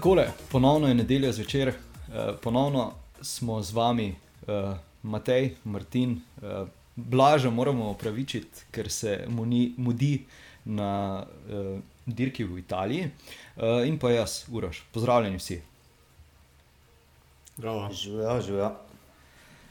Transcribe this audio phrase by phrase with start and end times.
[0.00, 4.16] Takole, ponovno je nedelja zvečer, uh, ponovno smo z vami,
[4.48, 10.24] uh, Matej, Martin, uh, Blaža moramo opravičiti, ker se mu ni mudi
[10.64, 14.80] na uh, dirki v Italiji, uh, in pa jaz, Uroš.
[14.92, 15.60] Pozdravljeni vsi.
[17.92, 18.70] Živijo, živijo.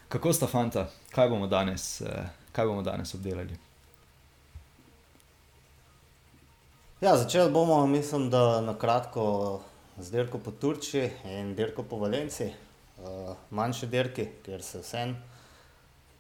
[0.09, 2.08] Kako sta fanta, kaj bomo danes, uh,
[2.52, 3.58] kaj bomo danes obdelali?
[7.02, 9.61] Ja, začeli bomo, mislim, da na kratko
[9.99, 12.48] z dirko po Turčiji in dirko po Valenci,
[13.03, 15.16] uh, manjše dirke, ker se vsem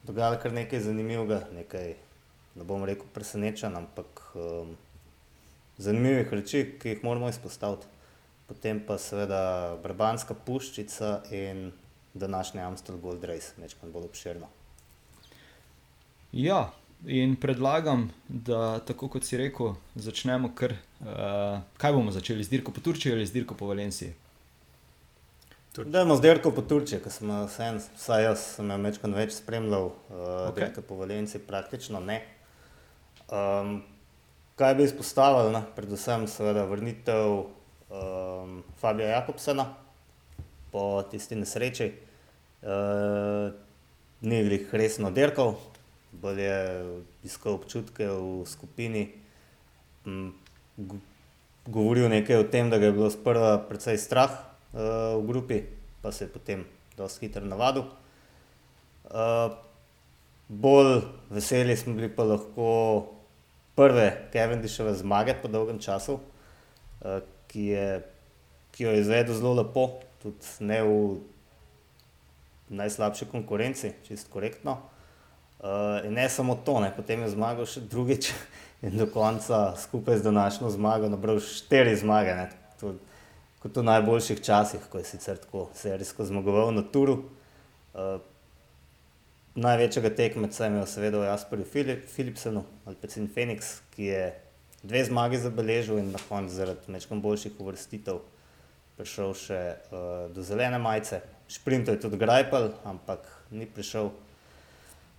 [0.03, 1.93] dogaja kar nekaj zanimivega, nekaj,
[2.55, 4.75] ne bom rekel, presenečen, ampak um,
[5.77, 7.87] zanimivih reči, ki jih moramo izpostaviti.
[8.49, 11.69] Potem pa seveda Brbanska puščica in
[12.13, 14.49] današnji Amstel Gold Race, nekaj bolj obširno.
[16.31, 16.71] Ja,
[17.05, 20.75] in predlagam, da tako kot si rekel, začnemo kar.
[20.99, 24.13] Uh, kaj bomo začeli z dirko po Turčiji ali z dirko po Valenciji?
[25.79, 30.25] Dajmo z dirko po Turčiji, ker sem vsem, vsaj jaz sem večkrat več spremljal, uh,
[30.49, 30.65] okay.
[30.65, 32.19] dirke po Valenciji praktično ne.
[33.31, 33.79] Um,
[34.59, 35.63] kaj bi izpostavili, ne?
[35.77, 39.69] predvsem seveda vrnitev um, Fabija Jakobsena
[40.73, 41.93] po tisti nesreči.
[42.59, 43.55] Uh,
[44.19, 45.55] ni jih resno dirkal,
[46.11, 46.59] bolj je
[47.23, 49.03] iskal občutke v skupini,
[51.69, 55.61] govoril nekaj o tem, da ga je bilo sprva precej strah uh, v grupi,
[56.01, 56.65] pa se je potem
[56.97, 57.85] dosti hitro navadil.
[59.09, 59.53] Uh,
[60.49, 63.09] bolj veseli smo bili pa lahko
[63.77, 67.87] prve Kevindiševe zmage po dolgem času, uh, ki, je,
[68.73, 70.95] ki jo je izvedel zelo lepo, tudi ne v
[72.69, 74.77] najslabši konkurenci, čist korektno.
[74.77, 74.98] Uh,
[76.05, 76.91] in ne samo to, ne.
[76.95, 78.31] potem je zmagal še drugič
[78.85, 82.35] in do konca skupaj z današnjo zmago nabral štiri zmage.
[82.79, 82.95] To,
[83.59, 87.25] kot v najboljših časih, ko je sicer tako serijsko zmagoval na turu.
[87.91, 88.21] Uh,
[89.59, 94.23] največjega tekmeca je imel seveda Jasperju Filip, Philipsenu ali pa Cin Phoenix, ki je
[94.83, 98.21] dve zmagi zabeležil in na koncu zaradi nekaj boljših uvrstitev
[98.95, 99.59] prišel še
[99.91, 101.21] uh, do zelene majice.
[101.51, 104.11] Šprintov je tudi Grajpel, ampak ni prišel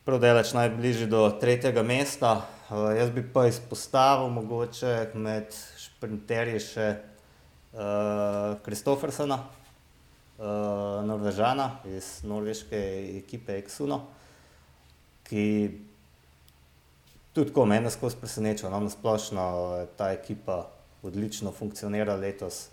[0.04, 2.46] prav delač najbližje do tretjega mesta.
[2.70, 6.88] Uh, jaz bi pa izpostavil mogoče med šprinterji še
[7.74, 8.56] uh,
[10.40, 12.80] uh, Norvežana iz norveške
[13.18, 14.00] ekipe Exuno,
[15.28, 15.46] ki
[17.36, 20.62] tudi ko mene skozi preseneča, no, nasplošno ta ekipa
[21.02, 22.68] odlično funkcionira letos.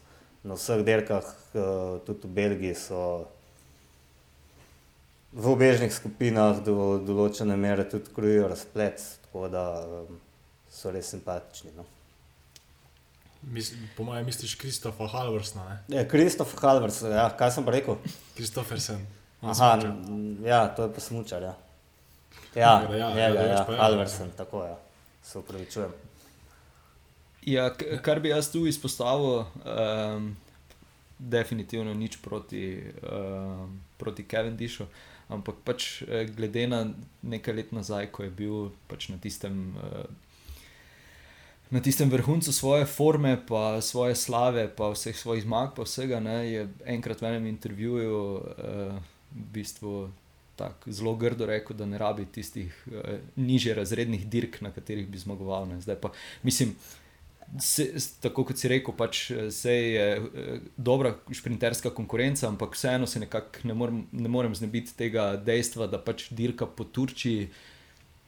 [0.47, 3.01] Na vseh dirkah, uh, tudi v Belgiji, so
[5.31, 10.19] v obežnih skupinah do določene mere tudi krojijo razplet, tako da um,
[10.71, 11.73] so res simpatični.
[11.75, 11.85] No.
[13.53, 15.83] Mis, po mojem, misliš Kristofa Halvorsna?
[15.93, 17.99] Ja, Kristof Halvors, ja, kaj sem pa rekel?
[18.35, 19.03] Kristofersen.
[19.45, 19.75] Aha,
[20.43, 21.43] ja, to je pa smučar.
[21.45, 21.53] Ja,
[22.55, 24.73] ja, ja, ja, ja, ja Halvorsen, tako je.
[24.73, 24.79] Ja.
[25.27, 25.93] Se upravičujem.
[27.47, 27.69] Ja,
[28.03, 30.31] kar bi jaz tu izpostavil, um,
[31.19, 32.63] definitivno nič proti,
[33.03, 34.87] um, proti Cavendishu.
[34.87, 36.85] Uh, Ampak pač eh, glede na
[37.21, 39.75] nekaj let nazaj, ko je bil pač na tistem.
[39.75, 40.07] Uh,
[41.67, 46.37] Na tistem vrhuncu svoje forme, pa svoje slave, pa vseh svojih zmag, pa vsega, ne,
[46.47, 49.01] je enkrat v enem intervjuju uh,
[49.35, 50.07] v bistvu
[50.55, 55.19] tako zelo grdo rekel, da ne rabi tistih uh, nižje razrednih dirk, na katerih bi
[55.19, 55.67] zmagoval.
[55.67, 55.81] Ne.
[55.83, 56.13] Zdaj pa
[56.47, 57.06] mislim, da
[57.59, 57.87] se,
[58.21, 59.21] tako kot si rekel, pač
[59.51, 64.95] se je eh, dobra šprinterska konkurenca, ampak vseeno se nekako ne, morem, ne morem znebiti
[64.97, 67.49] tega dejstva, da pač dirka po Turčiji.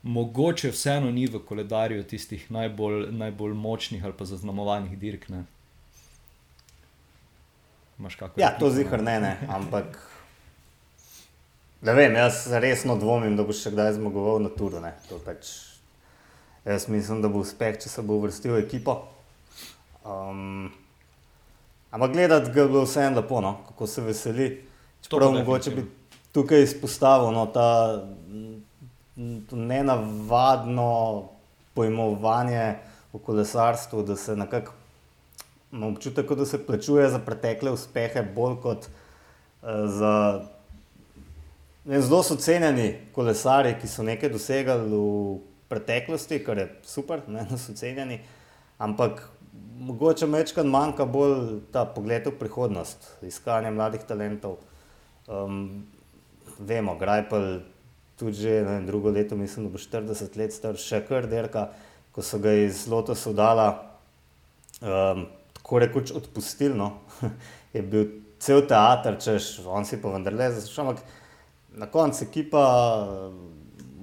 [0.03, 5.27] Mogoče vseeno ni v koledarju tistih najbolj, najbolj močnih ali pa zaznamovanih dirk.
[5.29, 5.43] Ne?
[8.39, 9.99] Ja, to zihar ne, ne, ampak.
[11.83, 14.79] Da vem, jaz resno dvomim, da bo še kdaj zmagoval na turu.
[15.25, 15.68] Pač
[16.69, 18.93] Jaz mislim, da bo uspeh, če se bo uvrstil v ekipo.
[20.05, 20.67] Um,
[21.89, 23.55] ampak gledati ga bo vseeno lepo, no?
[23.71, 24.49] kako se veseli.
[25.01, 25.85] Čeprav mogoče bi
[26.35, 27.65] tukaj izpostavil no, ta
[29.49, 30.91] nenavadno
[31.73, 32.77] pojmovanje
[33.13, 34.77] v kolesarstvu, da se nekako
[35.71, 40.15] imam občutek, da se plačuje za pretekle uspehe, bolj kot uh, za.
[41.89, 45.39] Zelo so cenjeni kolesari, ki so nekaj dosegali v
[45.69, 48.19] preteklosti, kar je super, ne, da so cenjeni,
[48.77, 49.23] ampak
[49.79, 54.59] mogoče večkrat manjka bolj ta pogled v prihodnost, iskanje mladih talentov.
[55.27, 55.85] Um,
[56.59, 57.61] vemo, Grajpel,
[58.19, 61.69] tudi že ne, drugo leto, mislim, da bo 40 let star, še kar derka,
[62.11, 63.69] ko so ga iz Lotosa dala.
[64.81, 66.75] Um, tako rekoč odpustili.
[66.75, 66.91] No.
[67.75, 68.07] je bil
[68.39, 70.89] cel teater, češ, on si pa vendarle zaslužil.
[70.89, 71.03] Ampak
[71.79, 72.63] na koncu ekipa
[73.05, 73.35] uh,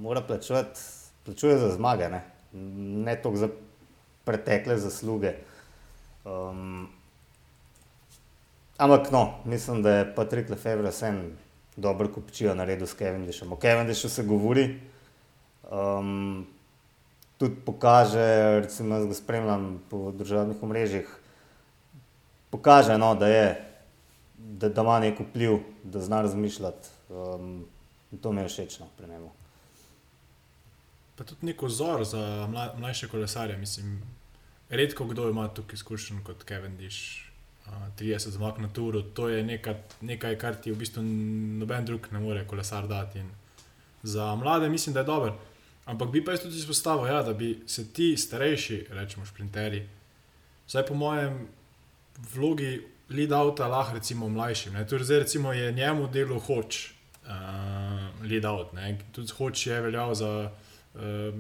[0.01, 0.81] mora plačevati,
[1.27, 2.23] plačuje za zmage, ne,
[3.05, 3.49] ne toliko za
[4.25, 5.35] pretekle zasluge.
[6.25, 6.89] Um,
[8.79, 11.37] ampak no, mislim, da je Patrik Lefebvre vsem
[11.77, 13.53] dobro kupčijo na redu s Kevindishom.
[13.53, 14.81] O Kevindishu se govori.
[15.71, 16.47] Um,
[17.39, 21.09] tudi pokaže, recimo, da ga spremljam po državnih omrežjih,
[22.51, 23.49] pokaže, no, da, je,
[24.39, 26.89] da, da ima nek vpliv, da zna razmišljati.
[27.11, 27.67] Um,
[28.23, 29.31] to mi je všeč no, pri njemu.
[31.17, 33.57] Pa tudi nek vzor za mla, mlajše kolesarje.
[33.57, 34.03] Mislim,
[34.69, 37.27] redko kdo ima tukaj izkušen kot Kevin Dish.
[37.67, 42.07] Uh, 30 zmag na turu, to je nekaj, nekaj, kar ti v bistvu noben drug
[42.13, 43.19] ne more kolesar dati.
[43.19, 43.31] In
[44.03, 45.39] za mlade mislim, da je dobro.
[45.87, 49.89] Ampak bi pa jaz tudi izpostavil, ja, da bi se ti starejši, rečemo, šprinterji,
[50.67, 51.49] vsaj po mojem,
[52.35, 54.75] vlogi lead outa lahko recimo mlajšim.
[54.89, 56.91] Torej, zdaj recimo je njemu delo hoč
[57.27, 57.31] uh,
[58.31, 58.73] lead out.
[58.73, 58.99] Ne?
[59.13, 60.51] Tudi hoč je veljal za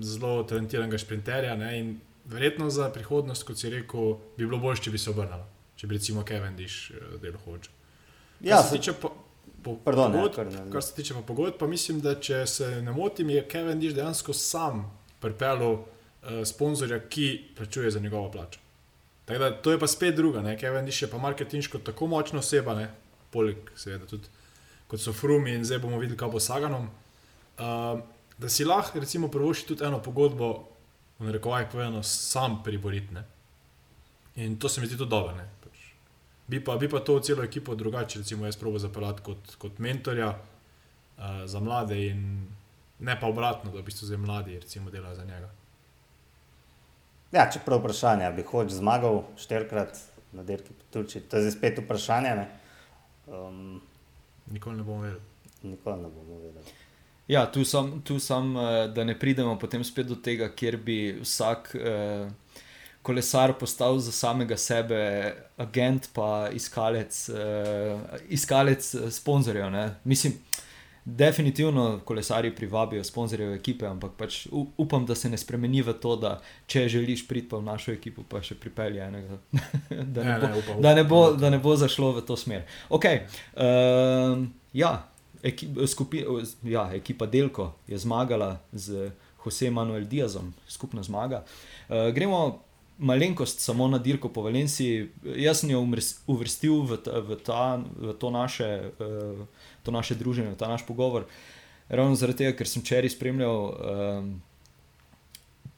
[0.02, 1.78] zelo talentiranega šprinterja ne?
[1.78, 5.44] in verjetno za prihodnost, kot si rekel, bi bilo bolje, če bi se obrnil.
[5.76, 7.68] Če bi recimo Kevin Diš uh, delo hoč.
[8.40, 9.10] Ja, se tiče pa
[9.62, 12.46] po, Pardon, pogod, ja, kar ne- kar se tiče pa pogodb, pa mislim, da če
[12.46, 14.84] se ne motim, je Kevin Diš dejansko sam
[15.20, 15.86] pripeljal uh,
[16.44, 18.60] sponzorja, ki plačuje za njegovo plačo.
[19.26, 20.58] Tako da to je pa spet druga, ne?
[20.58, 22.90] Kevin Diš je pa marketinško tako močna oseba, ne?
[23.30, 24.28] poleg seveda tudi
[24.86, 26.86] kot so Frumi in zdaj bomo videli, kaj bo Saganom.
[27.58, 28.00] Uh,
[28.38, 30.68] da si lahko recimo prvoši tudi eno pogodbo,
[31.18, 33.14] v narekovajih povedano, sam priboriti.
[33.14, 33.24] ne.
[34.36, 35.34] In to se mi zdi tudi dobro.
[35.64, 35.76] Pač
[36.46, 40.28] Bi pa, bi pa to celo ekipo drugače, recimo, jaz probo zapeljati kot, kot mentorja
[40.28, 42.46] uh, za mlade, in
[42.98, 45.50] ne pa obratno, da v bistvu zdaj mladi recimo, delajo za njega.
[47.32, 49.98] Ja, čeprav vprašanje, bi hoč zmagal štirikrat
[50.32, 52.34] na dirki po Turčiji, to je zdaj spet vprašanje.
[52.36, 52.46] Ne?
[53.26, 53.80] Um,
[54.46, 55.22] Nikoli ne bomo vedeli.
[55.62, 56.85] nikoli ne bomo vedeli.
[57.28, 60.98] Ja, tu sem, tu sem, eh, da ne pridemo potem spet do tega, kjer bi
[61.22, 62.28] vsak eh,
[63.06, 69.70] kolesar postal za samega sebe agent, pa iskalec, eh, iskalec eh, sponzorjev.
[69.70, 69.94] Ne?
[70.04, 70.32] Mislim,
[71.04, 74.46] definitivno kolesari privabijo sponzorjev ekipe, ampak pač
[74.76, 78.24] upam, da se ne spremeni v to, da če želiš priti pa v našo ekipo,
[78.28, 79.38] pa še pripelje enega.
[80.14, 82.36] da, ne Ne, bo, ne, upam, da, ne bo, da ne bo zašlo v to
[82.36, 82.66] smer.
[82.90, 83.22] Okay,
[83.54, 84.96] um, ja,
[85.42, 86.24] ekip, skupi,
[86.62, 89.10] ja, ekipa Delko je zmagala z
[89.44, 91.44] Jose Manuel Diazom, skupna zmaga.
[91.88, 92.62] Uh, gremo
[92.98, 95.10] malenkost samo na dirko po Valenciji.
[95.36, 95.84] Jaz sem jo
[96.26, 99.46] uvrstil v, ta, v, ta, v to, naše, uh,
[99.82, 101.26] to naše druženje, v ta naš pogovor.
[101.88, 104.30] Ravno zaradi tega, ker sem včeraj spremljal um,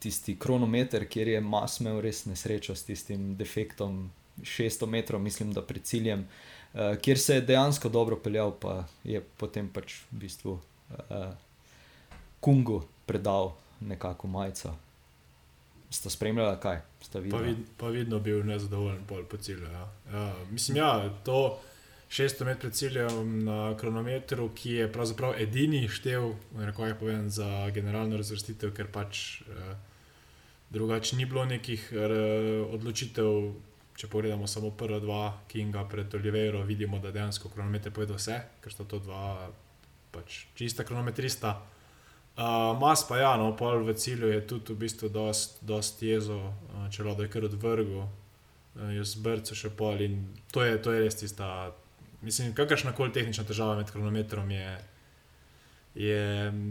[0.00, 4.06] tisti kronometer, kjer je Mas imel res nesrečo s tistim defektom
[4.40, 6.57] 600 metrov, mislim, da pred ciljem, uh,
[7.02, 11.30] kjer se je dejansko dobro peljal, pa je potem pač v bistvu uh,
[12.40, 14.74] Kungu predal nekako majico.
[15.90, 16.80] Sta spremljala kaj?
[17.00, 17.42] Sta Pa, videla?
[17.42, 19.64] vid, pa vidno bil nezadovoljen pol po cilju.
[19.72, 19.88] Ja.
[20.12, 21.58] Ja, mislim, ja, to
[22.10, 27.70] 600 metrov pred ciljem na kronometru, ki je pravzaprav edini štev, kako je povedan, za
[27.74, 29.74] generalno razvrstitev, ker pač eh,
[30.70, 32.14] drugače ni bilo nekih eh,
[32.72, 33.52] odločitev.
[33.98, 38.72] Če pogledamo samo prva dva, Kinga pred Oliveiro, vidimo, da dejansko kronometer povedo vse, ker
[38.72, 39.48] sta to dva
[40.14, 41.56] pač čista kronometrista.
[42.38, 46.38] Uh, mas pa ja, no, pol v cilju je tudi v bistvu dost, dost jezo,
[46.38, 50.20] uh, čelo da je kar odvrgel, uh, jaz brco še pol in
[50.54, 51.74] to je, to je res tista,
[52.22, 54.70] mislim, kakršna koli tehnična težava med kronometrom je,
[55.98, 56.22] je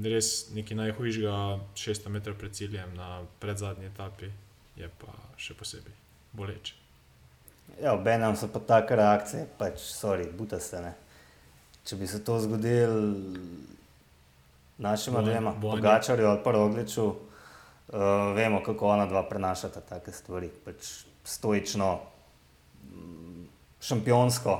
[0.08, 1.36] res nekaj najhujšega
[1.76, 4.32] 600 metrov pred ciljem na predzadnji etapi,
[4.80, 6.00] je pa še posebej
[6.32, 6.77] boleče.
[7.82, 10.82] Ja, obenem so pa take reakcije, pač, sorry, butaste.
[10.82, 10.94] Ne.
[11.86, 13.14] Če bi se to zgodilo
[14.78, 15.82] našima dvema, Bojani.
[15.82, 17.16] Pogačarju ali pa Rogliču, uh,
[18.36, 20.50] vemo, kako ona dva prenašata take stvari.
[20.66, 20.90] Pač
[21.24, 22.00] stoično,
[23.82, 24.58] šampionsko,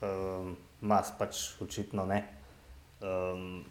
[0.00, 2.22] um, mas pač očitno ne.
[3.02, 3.64] Um,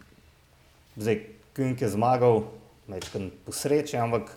[0.96, 2.46] zdaj, Künk je zmagal,
[2.88, 4.30] večkrat po sreči, ampak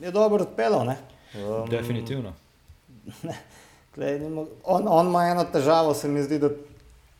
[0.00, 0.86] je dobro odpeljal.
[0.86, 2.34] Um, Definitivno.
[4.64, 6.50] On, on ima eno težavo, se mi zdi, da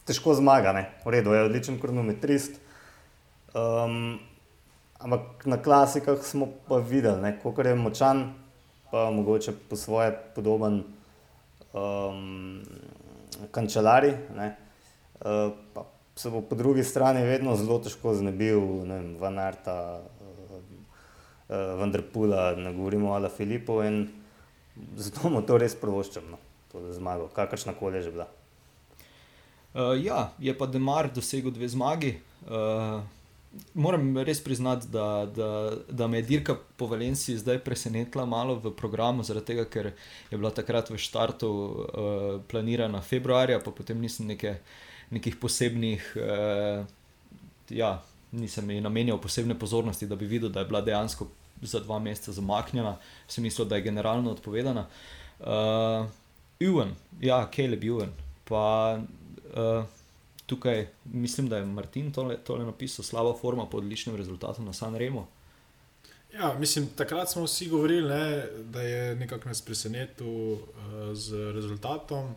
[0.07, 0.73] težko zmaga.
[0.73, 0.85] Ne?
[1.04, 2.61] V redu, je odličen kronometrist.
[3.57, 4.18] Um,
[5.00, 8.25] ampak na klasikah smo pa videli, kako je močan,
[8.90, 10.83] pa mogoče po svoje podoben
[11.73, 12.62] um,
[13.50, 14.14] kančelari.
[14.37, 14.57] ne.
[15.18, 15.83] Uh, pa
[16.14, 20.54] se bo po drugi strani vedno zelo težko znebil ne vem, Van Arta, uh,
[21.49, 23.83] uh, Vanderpula, ne govorimo o Ala Filipu.
[23.83, 24.07] In
[24.97, 26.39] zato mu to res provoščam, no,
[26.73, 28.29] to zmago, kakršna koli že bila.
[29.75, 32.17] Uh, ja, je pa Demar dosegel dve zmagi.
[32.49, 33.03] Uh,
[33.75, 35.49] moram res priznati, da, da,
[35.89, 39.91] da me je dirka po Valenciji zdaj presenetila malo v programu, zaradi tega, ker
[40.31, 44.59] je bila takrat v štartu uh, planirana februarja, pa potem nisem neke,
[45.11, 46.13] nekih posebnih.
[46.17, 46.87] Uh,
[47.71, 47.99] ja,
[48.33, 51.29] nisem ji namenjal posebne pozornosti, da bi videl, da je bila dejansko
[51.62, 52.97] za dva meseca zamaknjena,
[53.29, 54.87] sem mislil, da je generalno odpovedana.
[55.41, 56.07] Uh,
[56.71, 58.11] Uven, ja, Caleb Uven.
[58.45, 59.85] Pa uh,
[60.47, 64.97] tukaj mislim, da je Martin tole, tole napisal, slaba forma po odličnem rezultatu na San
[64.97, 65.29] Remo.
[66.35, 70.61] Ja, mislim, takrat smo vsi govorili, ne, da je nekako nas presenetil uh,
[71.12, 72.35] z rezultatom.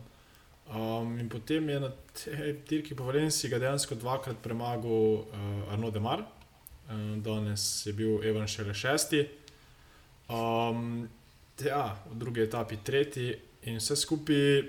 [0.72, 6.22] Um, in potem je na tej dirki po Valenciji dejansko dvakrat premagal uh, Arno Demar,
[7.16, 9.28] danes je bil Evan šele šesti.
[10.28, 11.08] Um,
[11.64, 14.62] ja, v drugi etapi tretji in vse skupaj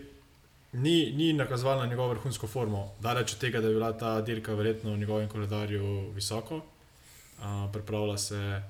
[0.74, 2.91] ni, ni nakazoval na njegovo vrhunsko formo.
[3.01, 8.17] Daleč od tega, da je bila ta dirka verjetno v njegovem koledarju visoko, uh, pripravlja
[8.17, 8.62] se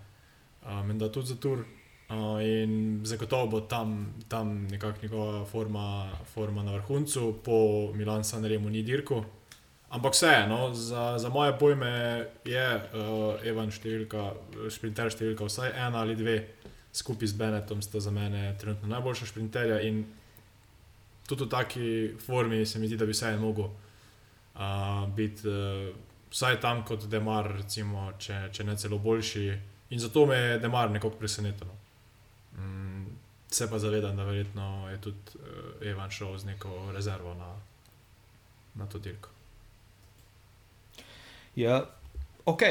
[0.66, 1.64] uh, menda tudi za tur.
[2.10, 8.70] Uh, in zagotovo bo tam, tam nekako njegova forma, forma na vrhuncu, po Milanu, Sanremu,
[8.70, 9.24] ni dirko.
[9.94, 14.32] Ampak vseeno, za, za moje pojme je uh, Evan številka,
[14.74, 16.38] sprinter številka, vsaj ena ali dve,
[16.94, 19.78] skupaj z Benetom, sta za mene trenutno najboljša sprinterja.
[19.86, 20.02] In
[21.30, 21.90] tudi v taki
[22.26, 25.94] formi se mi zdi, da bi vseeno mogel uh, biti uh,
[26.34, 29.46] vsaj tam kot Demar, recimo, če, če ne celo boljši.
[29.94, 31.70] In zato me je Demar nekako presenetil.
[31.70, 31.78] No.
[32.58, 33.14] Mm,
[33.54, 37.54] se pa zavedam, da verjetno je tudi uh, Evan šel z neko rezervo na,
[38.82, 39.33] na to dirko.
[41.60, 41.84] Ja,
[42.50, 42.64] ok,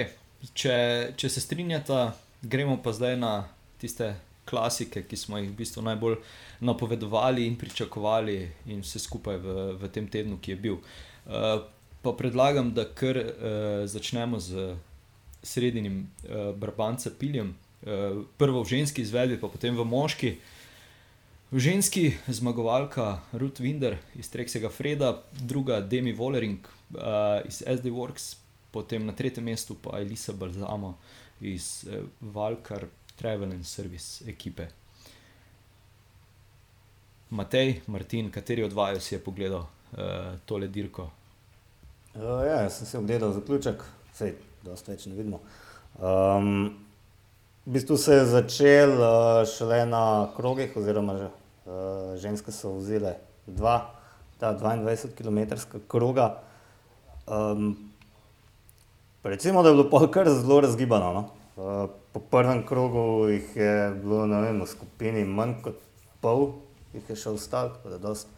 [0.54, 0.74] če,
[1.16, 2.12] če se strinjata,
[2.42, 3.32] gremo pa zdaj na
[3.82, 4.14] tiste
[4.48, 6.18] klasike, ki smo jih v bistvu najbolj
[6.66, 8.36] napovedovali in pričakovali,
[8.74, 10.80] in vse skupaj v, v tem tednu, ki je bil.
[11.26, 11.62] Uh,
[12.02, 13.28] pa predlagam, da kar uh,
[13.86, 14.72] začnemo z
[15.42, 20.38] srednjim uh, Brbancem Piljem, Eh, prvo v ženski izvedbi, pa potem v moški.
[21.50, 26.62] V ženski zmagovalka Ruth Winder iz Treksega Freda, druga Demi Wollering
[26.96, 28.40] uh, iz SD Works,
[28.72, 30.96] potem na tretjem mestu pa Elisa Balzamo
[31.40, 32.86] iz uh, Valkar
[33.16, 34.68] Travel and Service ekipe.
[37.30, 39.98] Matej, Martin, kateri od vaju si je pogledal uh,
[40.44, 41.10] tole dirko?
[42.14, 45.40] Uh, ja, sem si ogledal zaključek, vse, dosta več ne vidimo.
[45.96, 46.82] Um,
[47.66, 53.14] V bistvu se je začel uh, šele na krogih, oziroma že, uh, ženske so vzele
[53.46, 53.94] dva,
[54.42, 55.54] ta 22 km
[55.86, 56.42] kroga.
[57.22, 57.91] Um,
[59.30, 61.12] recimo, da je bilo kar zelo razgibano.
[61.12, 61.28] No?
[61.56, 65.78] Uh, po prvem krogu jih je bilo vem, v skupini manj kot
[66.20, 66.52] pol,
[66.94, 68.30] jih je še ostalo, tako da je dosta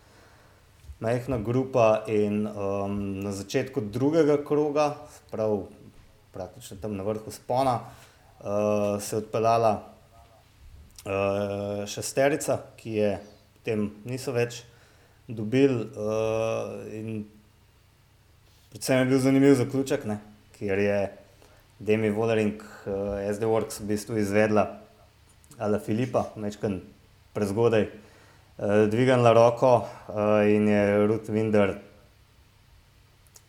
[1.00, 2.04] majhna grupa.
[2.08, 4.94] In um, na začetku drugega kroga,
[5.30, 5.66] prav
[6.34, 7.80] praktično tam na vrhu spona,
[8.40, 9.72] uh, se je odpeljala
[11.04, 13.10] uh, šesterica, ki je
[13.54, 14.62] potem niso več
[15.28, 15.86] dobili.
[15.94, 17.22] Uh,
[18.74, 20.18] predvsem je bil zanimiv zaključek, ne,
[20.64, 20.98] ker je
[21.78, 24.80] Demi Wollering, uh, SD Works, v bistvu izvedla
[25.60, 26.80] Ala Filipa, nekaj
[27.36, 27.88] prezgodaj.
[28.56, 31.74] Uh, dvignila roko uh, in je Ruth Winder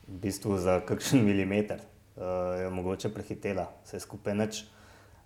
[0.08, 1.80] v bistvu za kakšen milimeter
[2.18, 4.64] uh, mogoče prehitela, vse skupaj neč.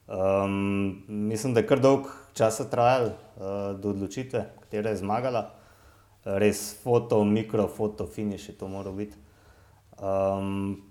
[0.10, 5.50] Um, mislim, da je kar dolg čas trajal uh, do odločitve, katera je zmagala.
[6.25, 9.15] Res foto, mikrofoto, finiš je to moral biti.
[9.98, 10.88] Um,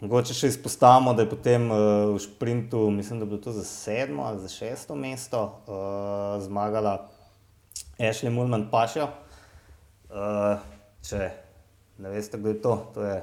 [0.00, 1.78] mogoče še izpostavimo, da je potem uh,
[2.14, 7.08] v sprintu, mislim, da je bilo to za sedmo ali za šesto mesto, uh, zmagala
[7.98, 9.08] Ashley Mulman Pašjo.
[10.06, 10.62] Uh,
[11.06, 11.30] če
[11.98, 13.20] ne veste, kdo je to, to je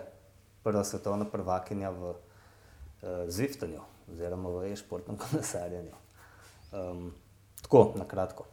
[0.63, 2.17] prva svetovna prvakinja v uh,
[3.27, 3.81] Zviftanju
[4.13, 5.95] oziroma v e-športnem kolesarjenju.
[6.73, 7.11] Um,
[7.61, 8.52] tako, na kratko.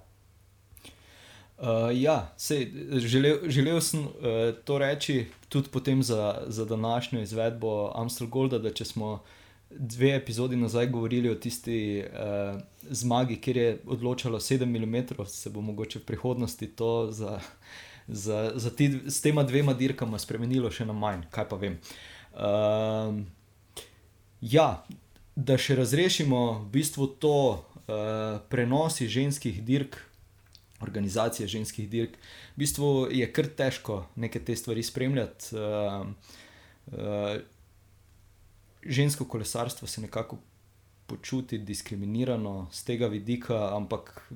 [1.60, 2.70] Uh, ja, sej,
[3.04, 4.08] želel, želel sem uh,
[4.64, 5.68] to reči tudi
[6.02, 9.22] za, za današnjo izvedbo Amstel Golda, da če smo
[9.70, 15.60] dve epizodi nazaj govorili o tisti uh, zmagi, kjer je odločalo 7 mm, se bo
[15.60, 17.40] mogoče v prihodnosti to za,
[18.08, 21.76] za, za ti, s tema dvema dirkama spremenilo še na manj, kaj pa vem.
[22.32, 23.20] Uh,
[24.40, 24.84] ja,
[25.36, 30.09] da še razrešimo v bistvu to uh, prenosi ženskih dirk,
[30.80, 32.16] organizacije ženskih dirk.
[32.56, 35.56] V bistvu je kar težko neke te stvari spremljati.
[35.56, 36.06] Uh,
[36.92, 37.40] uh,
[38.82, 40.38] žensko kolesarstvo se nekako
[41.06, 44.30] počutiti diskriminirano z tega vidika, ampak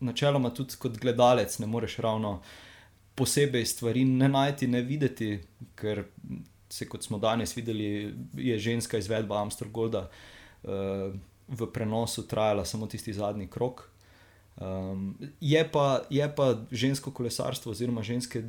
[0.00, 2.42] načeloma tudi kot gledalec ne moreš ravno
[3.14, 5.38] posebej stvari ne najti, ne videti,
[5.74, 6.04] ker
[6.70, 10.70] se kot smo danes videli, je ženska izvedba Amstergolda uh,
[11.48, 13.88] v prenosu trajala samo tisti zadnji krok.
[14.60, 18.42] Um, je, pa, je pa žensko kolesarstvo oziroma ženske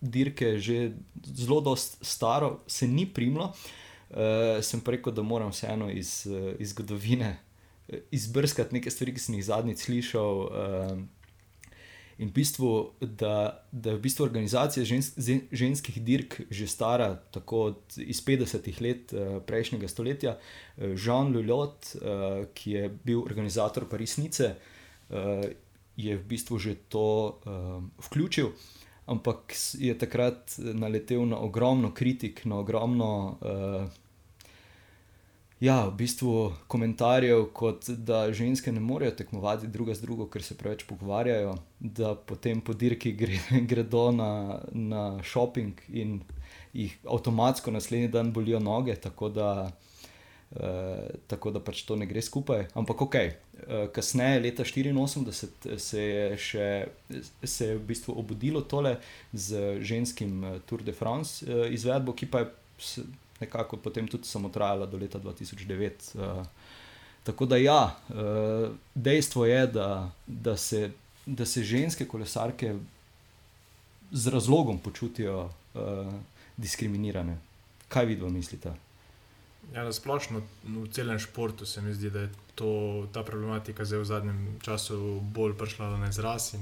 [0.00, 0.92] dirke že
[1.24, 3.52] zelo staro, se ni primlo.
[4.10, 6.26] Uh, sem rekel, da moram vseeno iz,
[6.58, 7.38] iz zgodovine
[8.10, 10.34] izbrskati nekaj stvari, ki sem jih zadnjič slišal.
[10.48, 10.98] Uh,
[12.18, 15.12] In v bistvu, da, da je v bistvu organizacija žens,
[15.54, 20.32] ženskih dirk že stara tako iz 50-ih let uh, prejšnjega stoletja.
[20.98, 24.74] Jean Lulot, uh, ki je bil organizator Parisnice, uh,
[25.98, 28.52] je v bistvu že to uh, vključil,
[29.06, 33.38] ampak je takrat naletel na ogromno kritik, na ogromno.
[33.40, 33.88] Uh,
[35.60, 40.54] ja, v bistvu komentarjev, kot da ženske ne morejo tekmovati druga z drugo, ker se
[40.54, 46.20] preveč pogovarjajo, da potem po dirki gre, gredo na, na shopping in
[46.72, 49.70] jih avtomatsko naslednji dan bolijo noge, tako da,
[50.56, 52.66] eh, tako da pač to ne gre skupaj.
[52.74, 53.34] Ampak ok, eh,
[53.92, 56.68] kasneje, leta 1984, se je še
[57.44, 58.96] se je v bistvu obudilo tole
[59.32, 62.52] z ženskim eh, Tour de France eh, izvedbo, ki pa je
[63.40, 65.90] nekako potem tudi samo trajala do leta 2009.
[66.14, 66.44] Uh, eh,
[67.24, 70.90] tako da, ja, uh, dejstvo je, da, da, se,
[71.26, 72.74] da se ženske kolesarke
[74.10, 76.14] z razlogom počutijo uh,
[76.56, 77.38] diskriminirane.
[77.88, 78.72] Kaj vi dva mislite?
[79.74, 84.00] Ja, na splošno v celem športu se mi zdi, da je to, ta problematika zdaj
[84.00, 86.54] v zadnjem času bolj prišla na izraz.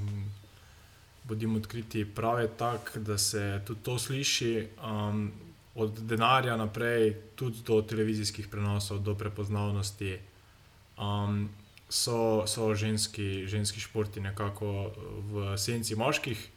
[1.23, 4.67] Bodimo odkriti, prav je tako, da se tudi to sliši.
[4.83, 5.31] Um,
[5.77, 10.17] od denarja naprej, tudi do televizijskih prenosov, do prepoznavnosti,
[10.97, 11.49] um,
[11.89, 14.91] so, so ženski, ženski športi nekako
[15.31, 16.49] v senci moških.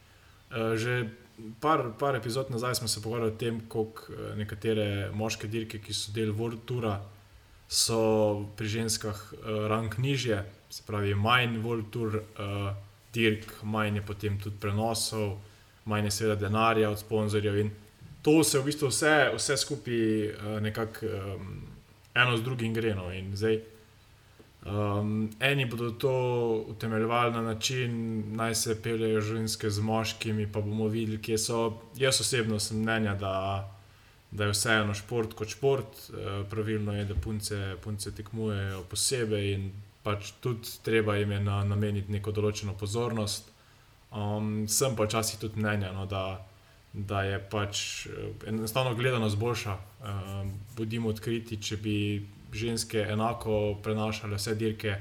[0.51, 1.11] Uh, že
[1.61, 5.95] par, par epizod nazaj smo se pogovarjali o tem, kako uh, nekatere moške dirke, ki
[5.95, 6.97] so del World Toura,
[7.69, 8.01] so
[8.57, 12.73] pri ženskah uh, rang nižje, se pravi, manj World Tour uh,
[13.15, 15.39] dirk, manj je potem tudi prenosov,
[15.85, 17.65] manj je seveda denarja od sponzorjev
[18.23, 21.63] to se v bistvu vse, vse skupaj uh, nekako um,
[22.15, 22.95] eno z drugim gre.
[22.95, 23.09] No.
[23.35, 23.61] Zdaj,
[24.67, 26.15] um, eni bodo to
[26.69, 31.61] utemeljevali na način, naj se peljejo ženske z moškimi, pa bomo videli, kje so.
[31.97, 33.35] Jaz osebno sem mnenja, da,
[34.31, 36.11] da je vseeno šport kot šport.
[36.11, 39.71] Uh, pravilno je, da punce, punce tekmujejo posebej in
[40.03, 43.51] pač tudi treba jim je na, nameniti neko določeno pozornost.
[44.11, 46.41] Um, sem pa včasih tudi mnenja, no, da
[46.93, 48.11] da je pač eh,
[48.47, 49.73] enostavno gledanost boljša.
[50.01, 54.97] Uh, bodimo odkriti, če bi ženske enako prenašale vse dirke,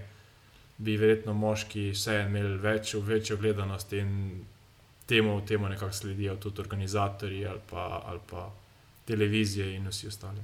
[0.77, 4.45] bi verjetno moški vse imeli več, večjo gledanost in
[5.09, 8.49] temu, temu nekako sledijo tudi organizatori ali pa, ali pa
[9.05, 10.41] televizije in vsi ostali.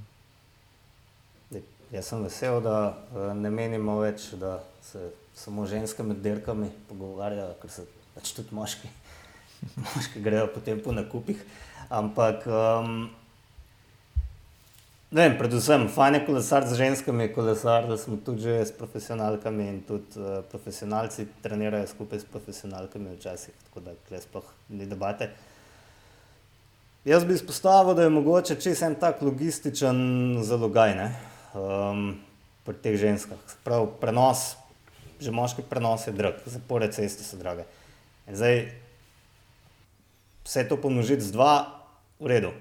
[1.91, 7.53] Jaz sem vesel, da eh, ne menimo več, da se samo ženske med dirkami pogovarjajo,
[7.61, 8.89] ker so pač tudi moški
[9.83, 11.41] moški grejo potem po nakupih.
[11.89, 13.09] Ampak, um,
[15.11, 19.67] ne vem, predvsem, fajn je kolesar z ženskami, kolesar, da smo tudi že s profesionalkami
[19.67, 25.29] in tudi uh, profesionalci trenirajo skupaj s profesionalkami včasih, tako da tukaj sploh ni debate.
[27.05, 29.97] Jaz bi izpostavil, da je mogoče čez en tak logističen
[30.41, 30.95] zalogaj
[31.53, 32.15] um,
[32.65, 33.37] pri teh ženskah.
[33.63, 34.55] Prav prenos,
[35.21, 37.67] že moški prenos je drag, zapore ceste so drage.
[38.25, 38.65] In zdaj,
[40.45, 41.85] vse to pomnožiti z dva,
[42.17, 42.51] v redu.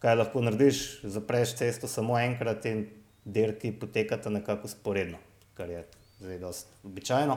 [0.00, 2.86] Kaj lahko narediš, zapreš cesto samo enkrat in
[3.24, 5.18] dirki potekata nekako sporedno,
[5.54, 5.84] kar je
[6.20, 7.36] zdaj dosti običajno.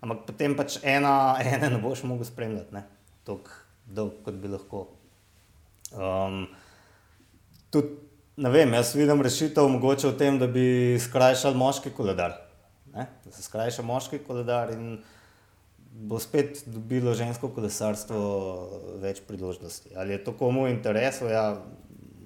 [0.00, 2.84] Ampak potem pač ena, ena ne boš mogel spremljati,
[3.26, 3.50] tako
[3.86, 4.86] dolgo, kot bi lahko.
[5.94, 6.46] Um,
[7.70, 7.96] tudi,
[8.36, 12.38] ne vem, jaz vidim rešitev mogoče v tem, da bi skrajšali moški koledar.
[12.94, 13.06] Ne?
[13.24, 14.98] Da se skrajša moški koledar in
[15.96, 18.20] bo spet dobilo žensko kolesarstvo
[19.00, 19.94] več priložnosti.
[19.96, 21.56] Ali je to komu v interesu, ja,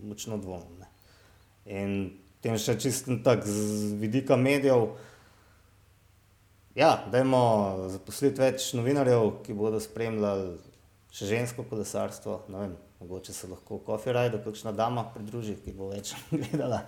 [0.03, 0.85] močno dvomim.
[1.71, 1.95] In
[2.41, 4.95] tem še čisto tako z vidika medijev.
[6.79, 7.43] Ja, dajmo
[7.93, 10.55] zaposliti več novinarjev, ki bodo spremljali
[11.13, 12.41] še žensko kolesarstvo.
[12.55, 16.85] Vem, mogoče se lahko v Coffee Ride, kakšna dama pridruži, ki bo več gledala,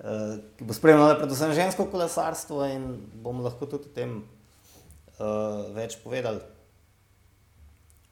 [0.00, 2.92] uh, ki bo spremljala predvsem žensko kolesarstvo in
[3.22, 6.55] bomo lahko tudi o tem uh, več povedali.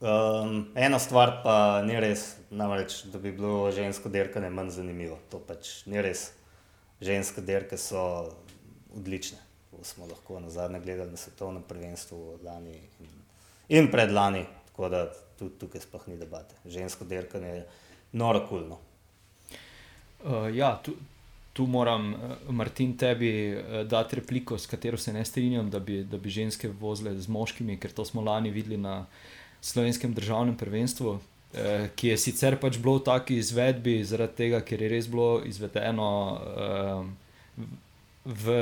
[0.01, 5.19] Um, ena stvar pa ni res, namreč, da bi bilo žensko derkanje manj zanimivo.
[5.31, 6.33] To pač ni res.
[7.05, 8.03] Ženske derke so
[8.95, 9.39] odlične.
[9.83, 13.09] smo lahko na zadnje gledali na svetovnem prvenstvu lani in,
[13.69, 14.45] in predlani.
[14.67, 15.07] Tako da
[15.39, 16.55] tudi tukaj sploh ni debate.
[16.65, 17.67] Žensko derkanje je
[18.13, 18.79] noro kulno.
[20.25, 20.95] Uh, ja, tu,
[21.53, 22.15] tu moram,
[22.49, 23.31] Martin, tebi
[23.87, 27.79] dati repliko, s katero se ne strinjam, da bi, da bi ženske vozile z moškimi,
[27.81, 29.05] ker to smo lani videli na
[29.65, 31.19] slovenskem državnem prvenstvu.
[31.95, 36.09] Ki je sicer pač bilo v taki izvedbi, zaradi tega, ker je res bilo izvedeno
[36.35, 37.61] uh,
[38.27, 38.57] v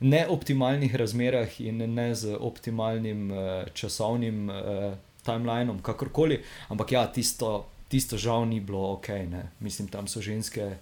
[0.00, 6.40] neoptimalnih razmerah in ne z optimalnim uh, časovnim uh, timelinom, kakorkoli.
[6.72, 9.08] Ampak ja, tisto, tisto žal ni bilo ok.
[9.28, 9.44] Ne?
[9.60, 10.78] Mislim, tam so ženske,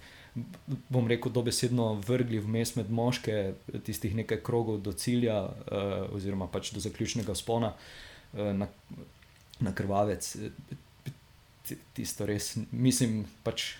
[0.87, 6.71] bom rekel, dobesedno vrgli vmes med moške, tistih nekaj krogov do cilja, uh, oziroma pač
[6.71, 8.71] do zaključnega spona uh, na,
[9.63, 10.27] na krvavec.
[11.95, 13.73] Tisto res, mislim, pač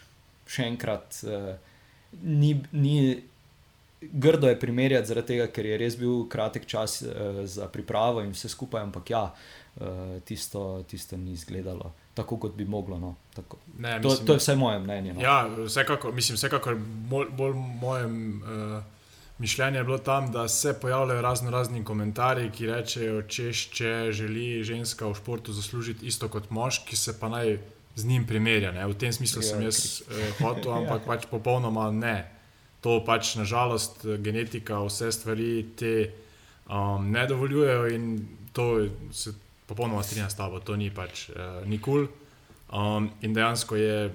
[0.50, 1.54] še enkrat, uh,
[2.24, 2.56] ni.
[2.72, 2.98] ni
[4.04, 8.34] Grdo je primerjati, zaradi tega, ker je res bil kratek čas uh, za pripravo in
[8.36, 13.00] vse skupaj, ampak ja, uh, tisto, tisto ni izgledalo tako, kot bi moglo.
[13.00, 13.16] No.
[13.78, 15.14] Ne, to, mislim, to je vse moje mnenje.
[15.14, 15.22] No.
[15.22, 16.76] Ja, vsekakor, mislim, vsekakor
[17.10, 18.84] bolj, bolj moje uh,
[19.38, 24.64] mišljenje je bilo tam, da se pojavljajo razno razni komentarji, ki rečejo, češ, če želi
[24.64, 27.58] ženska v športu zaslužiti isto kot moški, se pa naj
[27.96, 28.72] z njim primerja.
[28.72, 28.86] Ne.
[28.88, 31.08] V tem smislu ja, sem jaz uh, hotel, ampak ja.
[31.08, 32.18] pač popolnoma ne.
[32.84, 36.12] To pač nažalost genetika, vse stvari te
[36.68, 39.34] um, ne dovoljujejo in to se
[39.66, 42.08] popolnoma strinjam s tabo, to ni pač uh, nikul.
[42.74, 44.12] Um, in dejansko je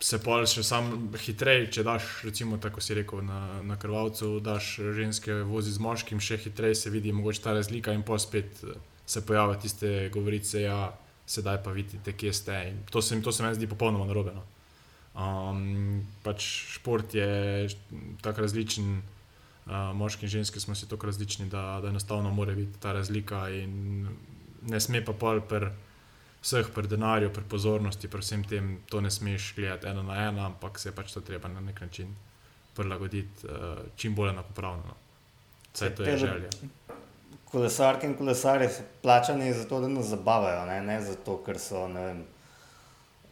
[0.00, 4.76] se pol še sam hitreje, če daš, recimo, tako si rekel, na, na krvavcu, daš
[4.96, 8.76] ženske vozi z moškim, še hitreje se vidi mogoče ta razlika in pa spet eh,
[9.06, 10.92] se pojavljajo tiste govorice, ja,
[11.26, 12.60] sedaj pa vidite, kje ste.
[12.70, 14.44] In to se, to se mi zdi popolnoma narobeno.
[15.14, 16.42] Um, pač
[16.74, 17.68] šport je
[18.24, 22.80] tako različen uh, moški in ženski smo si tako različni, da, da enostavno mora biti
[22.82, 24.08] ta razlika in
[24.66, 25.70] ne sme pa pol pri
[26.44, 30.44] vseh, pri denarju, pri pozornosti, pri vsem tem, to ne smeš gledati eno na eno,
[30.44, 32.12] ampak se pač to treba na nek način
[32.76, 34.82] prilagoditi uh, čim bolj enakopravno.
[34.86, 34.94] No.
[35.74, 36.50] Vse to je želja.
[37.44, 41.86] Kolesarke in kolesari so plačani za to, da nas zabavajo, ne, ne zato, ker so
[41.86, 42.24] vem,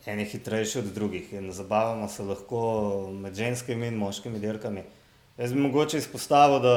[0.06, 1.32] eni hitrejši od drugih.
[1.32, 2.62] In zabavamo se lahko
[3.12, 4.84] med ženskimi in moškimi dirkami.
[5.36, 6.76] Jaz bi mogoče izpostavil, da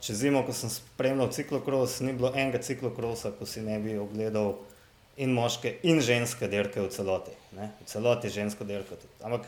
[0.00, 4.56] čez zimo, ko sem spremljal ciklokros, ni bilo enega ciklokrosa, ko si ne bi ogledal
[5.22, 7.34] in moške in ženske dirke v celoti.
[7.56, 7.70] Ne?
[7.82, 8.98] V celoti žensko dirko.
[9.22, 9.46] Ampak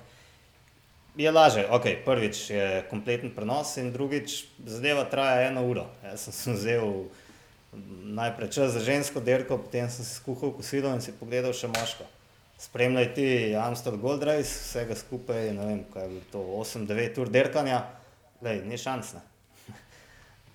[1.17, 5.87] je laže, ok, prvič je kompleten prenos in drugič zadeva traja eno uro.
[6.03, 6.89] Jaz sem, sem vzel
[8.15, 12.07] najprej čas za žensko dirko, potem sem si skuhal kosilo in si pogledal še moško.
[12.59, 13.27] Spremljaj ti
[13.59, 17.83] Amsterdam Gold Race, vsega skupaj, ne vem, kaj je to 8-9 ur dirkanja.
[18.43, 19.15] Lej, ni šans.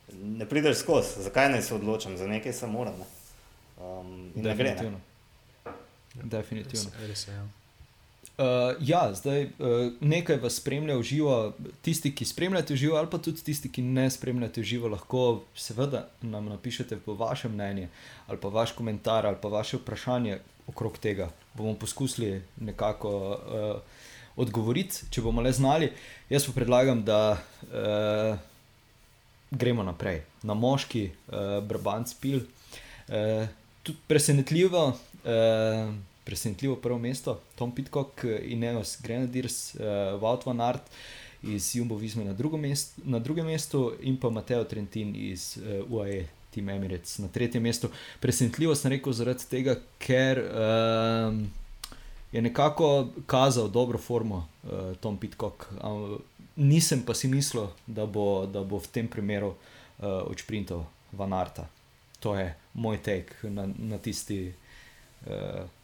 [0.09, 0.47] Ne.
[0.49, 2.95] prideš skozi, zakaj naj se odločim, za nekaj sem moral.
[2.97, 3.05] Ne.
[3.77, 4.71] Um, ne gre.
[4.73, 5.08] Ne.
[6.23, 6.91] Definitivno.
[7.27, 7.47] Ja.
[8.39, 11.33] Uh, ja, zdaj uh, nekaj vas spremlja v živo,
[11.83, 15.43] tisti, ki spremljate v živo, ali pa tudi tisti, ki ne spremljate v živo, lahko
[15.55, 17.89] seveda nam napišete po vašem mnenju,
[18.27, 21.31] ali pa vaš komentar, ali pa vaše vprašanje okrog tega.
[21.53, 23.11] Bomo poskusili nekako.
[23.29, 24.07] Uh,
[24.39, 25.91] odgovoriti, če bomo le znali.
[26.31, 28.39] Jaz pa predlagam, da uh,
[29.51, 32.43] gremo naprej na moški, uh, Brabant spil.
[33.09, 33.49] Uh,
[34.07, 35.93] presenetljivo, uh,
[36.29, 39.81] presenetljivo prvo mesto, Tom Pitcock in Neos Grenadiers, uh,
[40.21, 40.93] Wout van Art.
[41.41, 42.33] Iz Jumbo Vizme na,
[43.05, 47.89] na drugem mestu, in pa Mateo Trentin iz uh, UAE, Team Emirates na tretjem mestu.
[48.19, 51.39] Presenetljivo sem rekel zaradi tega, ker uh,
[52.31, 55.65] je nekako kazal dobro formo, uh, Tom Pitcock.
[55.79, 56.19] Um,
[56.59, 61.69] nisem pa si mislil, da bo, da bo v tem primeru uh, odšprintal Van Arta.
[62.19, 64.51] To je moj tek na, na, tisti,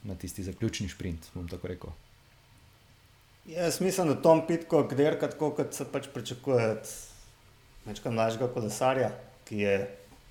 [0.04, 1.28] na tisti zaključni sprint.
[3.45, 6.93] Jaz mislim, da Tom Pitcock derka tako, kot se pač pričakuje od
[7.86, 9.12] nekega mlajšega kolesarja,
[9.45, 9.76] ki je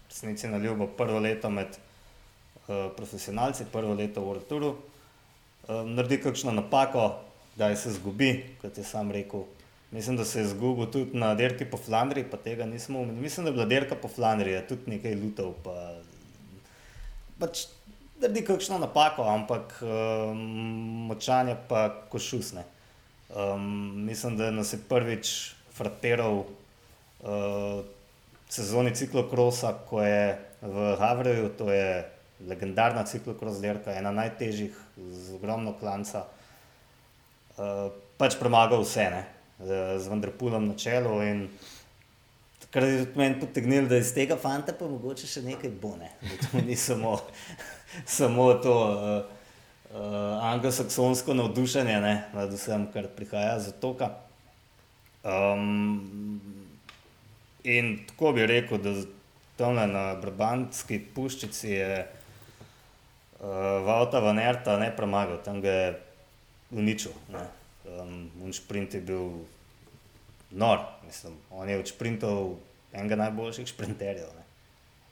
[0.08, 4.74] resnici na ljubo prvo leto med uh, profesionalci, prvo leto v World Touru
[5.68, 7.14] um, naredi kakšno napako,
[7.56, 9.44] da se zgubi, kot je sam rekel.
[9.90, 13.20] Mislim, da se je zgubil tudi na derki po Flandriji, pa tega nismo umeli.
[13.20, 15.54] Mislim, da je bila derka po Flandriji, tudi nekaj lutov.
[15.64, 15.94] Pa,
[17.38, 17.66] pač
[18.20, 20.38] naredi kakšno napako, ampak um,
[21.08, 22.64] močanje pa košusne.
[23.34, 27.84] Um, mislim, da nas je prvič frapiral uh,
[28.48, 32.04] sezoni ciklokrosa, ko je v Havreju, to je
[32.46, 36.24] legendarna ciklokros derka, ena najtežjih, z ogromno klanca,
[37.58, 39.24] uh, pač premagal vse, ne?
[39.64, 41.46] z Vendrpulom na čelu in
[42.74, 46.08] Takrat je tudi meni potegnilo, da iz tega fanta pa mogoče še nekaj bo, ne?
[46.26, 47.12] da to ni samo,
[48.06, 49.24] samo to uh,
[49.94, 52.14] uh, anglosaksonsko navdušenje ne?
[52.32, 54.10] nad vsem, kar prihaja z otoka.
[55.24, 56.40] Um,
[57.64, 58.94] in tako bi rekel, da
[59.56, 63.46] tam na Brabantski puščici je uh,
[63.86, 65.90] Valta Vanerta ne premagal, tam ga je
[66.70, 67.12] uničil.
[67.84, 69.44] Um, šprint je bil
[70.50, 71.36] nor, mislim.
[71.50, 72.54] On je odšprintal
[72.92, 74.43] enega najboljših šprinterjev.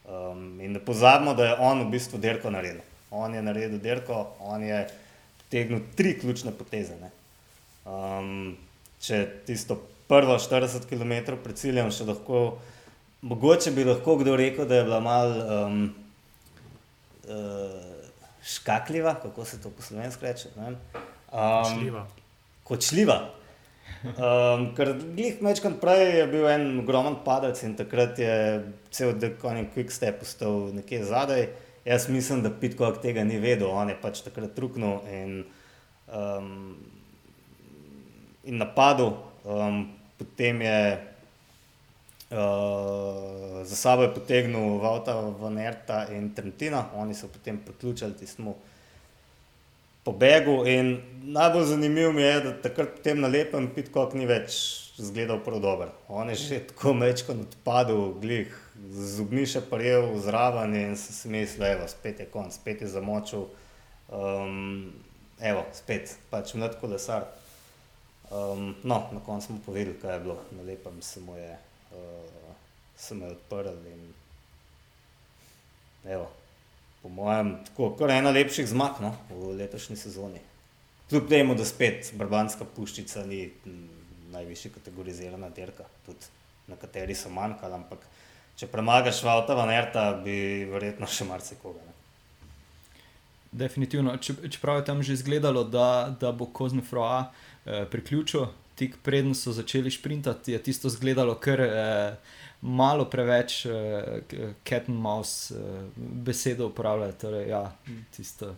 [0.02, 2.82] Um, in ne pozabimo, da je on v bistvu dirko naredil.
[3.10, 4.82] On je naredil dirko, on je
[5.50, 6.96] tegnil tri ključne poteze.
[7.84, 8.56] Um,
[9.02, 12.42] če tisto prvo 40 km pred ciljem še lahko,
[13.22, 15.78] mogoče bi lahko kdo rekel, da je bila mal um,
[17.28, 18.02] uh,
[18.42, 20.50] škakljiva, kako se to po slovenski reče.
[20.58, 20.76] Um,
[21.30, 22.06] Kočljiva.
[22.64, 23.18] Kočljiva.
[24.02, 28.34] Um, ker glih mečkam prej je bil en ogromen padec in takrat je
[28.90, 31.46] cel dekonin quick step postal nekje zadaj.
[31.84, 35.44] Jaz mislim, da Pitcock tega ni vedel, on je pač takrat truknil in,
[36.10, 36.74] um,
[38.42, 39.14] in napadel.
[39.46, 39.86] Um,
[40.18, 40.98] potem je
[42.30, 48.54] uh, za sabo je potegnil Valta Vanerta in Trentina, oni so potem priključili tistemu
[50.04, 50.62] pobegu.
[50.66, 54.56] In najbolj zanimivo mi je, da takrat potem na lepem Pitcock ni več
[54.98, 55.92] izgledal prav dobro.
[56.08, 58.58] On je že tako mečko odpadel, glih,
[58.90, 63.46] zubni še parjel zraven in se si mislil, evo, spet je konc, spet je zamočil.
[64.12, 64.92] Um,
[65.40, 67.26] evo, spet, pač mlad kolesar.
[68.32, 71.56] Um, no, na koncu smo povedali, kaj je bilo, na lepem se mu je,
[71.96, 72.54] uh,
[72.96, 74.06] se mu je odprl in
[76.04, 76.30] evo,
[77.02, 80.40] po mojem, tako, kar ena lepših zmag no, v letošnji sezoni.
[81.12, 83.50] Kljub temu, da spet Brbanska puščica ni
[84.32, 86.30] najvišji kategorizirana dirka, tudi
[86.70, 88.06] na kateri so manjkali, ampak
[88.56, 91.84] če premagaš Valta Vanerta, bi verjetno še marsikoga.
[93.52, 98.48] Definitivno, čeprav je tam že izgledalo, da, da bo Koznefroa eh, priključil,
[98.80, 102.16] tik preden so začeli sprintati, je tisto izgledalo kar eh,
[102.62, 103.72] malo preveč uh,
[104.64, 107.12] cat and mouse uh, besedo uporabljajo.
[107.20, 107.72] Torej, ja,
[108.16, 108.56] tisto uh,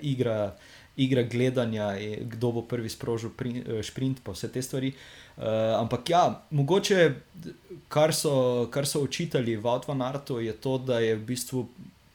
[0.00, 0.54] igra,
[0.96, 4.92] igra gledanja, kdo bo prvi sprožil pri, uh, sprint, pa vse te stvari.
[5.36, 7.14] Uh, ampak ja, mogoče,
[7.88, 11.66] kar so, kar so učitelji v Outvanartu, je to, da je v bistvu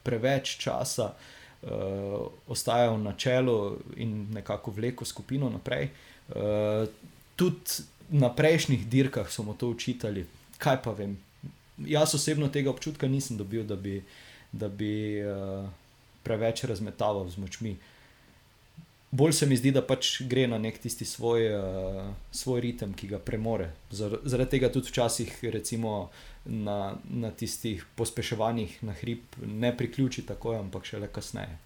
[0.02, 1.12] preveč časa.
[1.58, 5.88] Uh, ostajal na čelu in nekako vlekel skupino naprej.
[6.30, 6.86] Uh,
[7.34, 10.22] tudi na prejšnjih dirkah so mu to učitali,
[10.58, 11.18] kaj pa vem.
[11.82, 13.98] Jaz osebno tega občutka nisem dobil, da bi,
[14.52, 15.66] da bi uh,
[16.22, 17.76] preveč razmetaval z močmi.
[19.10, 23.08] Bolj se mi zdi, da pač gre na nek tisti svoj, uh, svoj ritem, ki
[23.14, 23.70] ga premore.
[23.90, 26.10] Zar, zaradi tega tudi včasih, recimo
[26.44, 31.56] na, na tistih pospeševanjih na hrib, ne priključi tako, ampak šele kasneje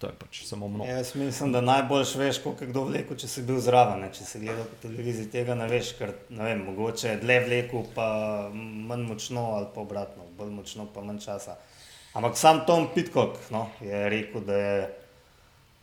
[0.00, 0.88] to je pač samo mnogo.
[0.88, 4.06] Jaz mislim, da najboljš veš, koliko kdo vlekel, če si bil zraven.
[4.16, 7.84] Če si gledal po televiziji, tega ne veš, ker ne vem, mogoče je dlje vlekel,
[7.94, 8.06] pa
[8.54, 11.58] manj močno ali pa obratno, bolj močno, pa manj časa.
[12.16, 14.78] Ampak sam Tom Pitcock no, je rekel, da je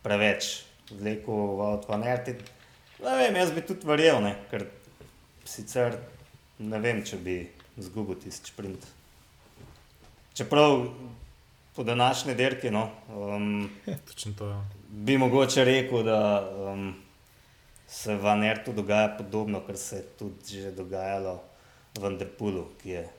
[0.03, 0.49] preveč
[0.91, 2.35] vlekel v Outvanerti.
[3.03, 4.65] Ne vem, jaz bi tudi verjel, ne, ker
[5.45, 5.99] sicer
[6.59, 7.39] ne vem, če bi
[7.77, 8.87] zgubil tisti sprint.
[10.37, 10.87] Čeprav
[11.75, 12.71] po današnji dirki.
[12.71, 13.69] No, um,
[14.37, 14.63] to, ja.
[14.89, 16.95] Bi mogoče rekel, da um,
[17.87, 21.39] se v Anertu dogaja podobno, kar se je tudi že dogajalo
[21.99, 23.09] v Andrpulu, ki je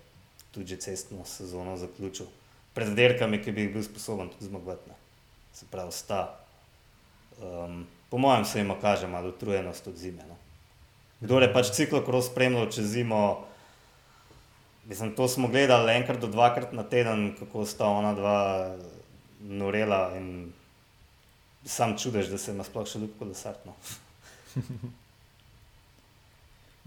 [0.50, 2.26] tudi cestno sezono zaključil.
[2.74, 4.90] Pred dirkami, ki bi jih bil sposoben tudi zmagovati.
[5.52, 6.47] Se pravi, sta.
[7.42, 10.24] Um, po mojem se jim kaže malo utrujenost od zime.
[10.28, 10.36] No.
[11.20, 13.48] Kdo je pač ciklo kroz spremljal čez zimo,
[14.88, 18.76] Mislim, to smo gledali enkrat do dvakrat na teden, kako sta ona dva
[19.40, 20.52] norela in
[21.64, 23.74] sam čudež, da se ima sploh še ljubko desartno.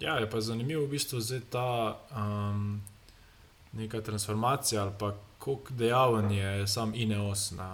[0.03, 1.67] ja, je pa zanimivo v bistvu zdaj ta
[2.17, 2.81] um,
[3.77, 7.71] neka transformacija ali pa koliko dejaven je sam Ineos na,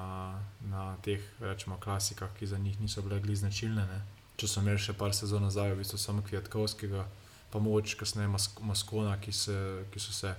[0.70, 4.02] na teh, rečemo, klasikah, ki za njih niso bile značilne.
[4.38, 7.04] Če so imeli še par sezon nazaj, v bistvu samo Kviatkovskega
[7.52, 8.30] pa moč, kasneje
[8.62, 9.56] Maskona, ki, se,
[9.92, 10.34] ki so se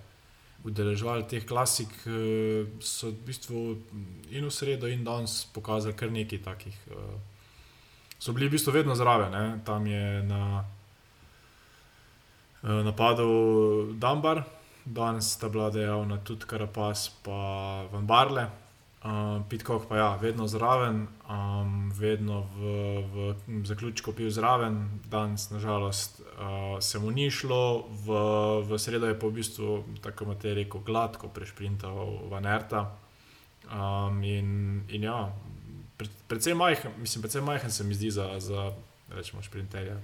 [0.65, 3.61] udeležovali teh klasik, eh, so v bistvu
[4.31, 6.77] in v sredo, in danes pokazali kar nekaj takih.
[6.91, 7.21] Eh,
[8.19, 9.61] so bili v bistvu vedno zraven, ne?
[9.65, 10.65] tam je na
[12.65, 14.45] eh, napadu Dambar,
[14.95, 18.49] danes sta bila dejavna tudi Karapas in Van Barle.
[18.99, 22.61] Um, Pitkok pa ja, vedno zraven, um, vedno v,
[23.07, 28.19] v zaključku pil zraven, danes nažalost uh, se mu ni šlo, v,
[28.67, 32.89] v sredo je pa v bistvu, tako kot je rekel, gladko prešprintal v Anerta.
[33.71, 35.31] Um, in, in ja,
[35.97, 38.73] pred, predvsem majhen, mislim, predvsem majhen se mi zdi za, za
[39.15, 39.95] rečemo, šprinterja.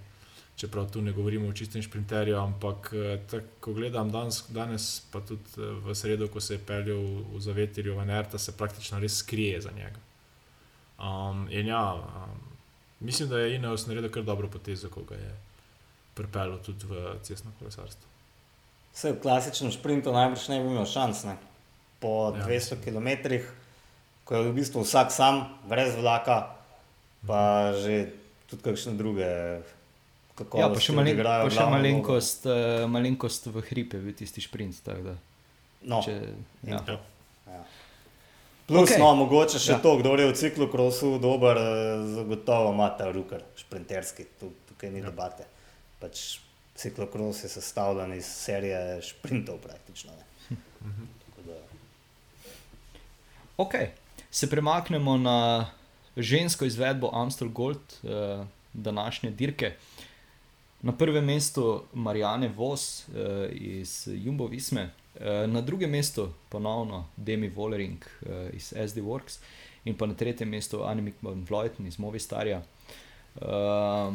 [0.56, 5.20] Čeprav tu ne govorimo o čistem šprinterju, ampak eh, tak, ko gledam danes, danes, pa
[5.20, 7.02] tudi eh, v sredo, ko se je peljal
[7.34, 9.98] v zavetrju v Nerta, se praktično res skrije za njega.
[10.98, 12.38] Um, in ja, um,
[13.00, 15.34] mislim, da je Ineos naredil kar dobro potezo, ko ga je
[16.14, 18.06] pripeljal tudi v cestno kolesarstvo.
[18.94, 21.24] Vse v klasičnem sprintu najbrž ne bi imel šans.
[21.26, 21.34] Ne?
[21.98, 22.46] Po ja.
[22.46, 23.42] 200 km,
[24.24, 26.54] ko je v bistvu vsak sam, brez vlaka,
[27.26, 27.82] pa mhm.
[27.82, 27.94] že
[28.46, 29.26] tudi kakšne druge.
[30.34, 34.82] Ja, pa še, malen, pa še malenkost, uh, malenkost v hripe, v tisti šprint.
[35.86, 36.00] No.
[36.02, 36.14] Če,
[36.66, 36.80] ja.
[36.88, 36.96] Ja.
[37.46, 37.60] Ja.
[38.66, 38.98] Plus, okay.
[38.98, 39.78] no, mogoče še ja.
[39.84, 45.04] to, kdo je v ciklu krosu dober, eh, zagotovo ima ta rukar, šprinterski, tukaj ni
[45.04, 45.12] ja.
[45.12, 45.46] debate.
[46.00, 46.40] Pač
[46.74, 50.16] ciklo kros je sestavljen iz serije šprintov praktično.
[50.50, 51.12] Mhm.
[53.62, 53.74] Ok,
[54.34, 55.70] se premaknemo na
[56.16, 58.42] žensko izvedbo Amstel Gold, uh,
[58.72, 59.76] današnje dirke.
[60.84, 63.14] Na prvem mestu Marijane Vos uh,
[63.50, 69.38] iz Jumbo Visme, uh, na drugem mestu ponovno Demi Vollering uh, iz SD Works
[69.84, 72.62] in pa na tretjem mestu Animik van Vleuten iz Movistarja.
[73.40, 74.14] Uh,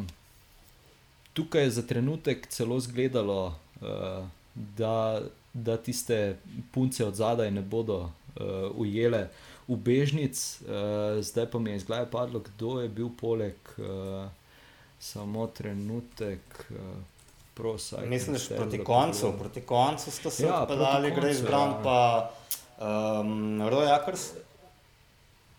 [1.34, 4.28] tukaj je za trenutek celo izgledalo, uh,
[4.78, 5.22] da,
[5.54, 6.38] da tiste
[6.72, 8.12] punce od zadaj ne bodo uh,
[8.76, 9.28] ujele
[9.68, 13.58] v bežnic, uh, zdaj pa mi je iz glave padlo, kdo je bil poleg.
[13.78, 14.30] Uh,
[15.00, 16.66] samo trenutek.
[16.70, 16.76] Uh,
[18.06, 21.80] Mislim, da proti koncu, proti koncu ste se ja, odpeljali, gre izbran ja.
[21.84, 22.32] pa
[22.80, 24.22] um, Roy Akers,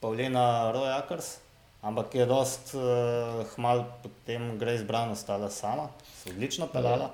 [0.00, 1.36] Pavlina Roy Akers,
[1.82, 5.88] ampak je dost uh, hmal potem gre izbran, ostala sama,
[6.22, 7.04] se odlično peljala.
[7.04, 7.10] Ja.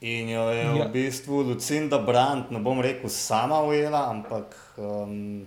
[0.00, 0.84] In jo je ja.
[0.84, 5.46] v bistvu Lucinda Brandt, ne bom rekel, sama ujela, ampak um,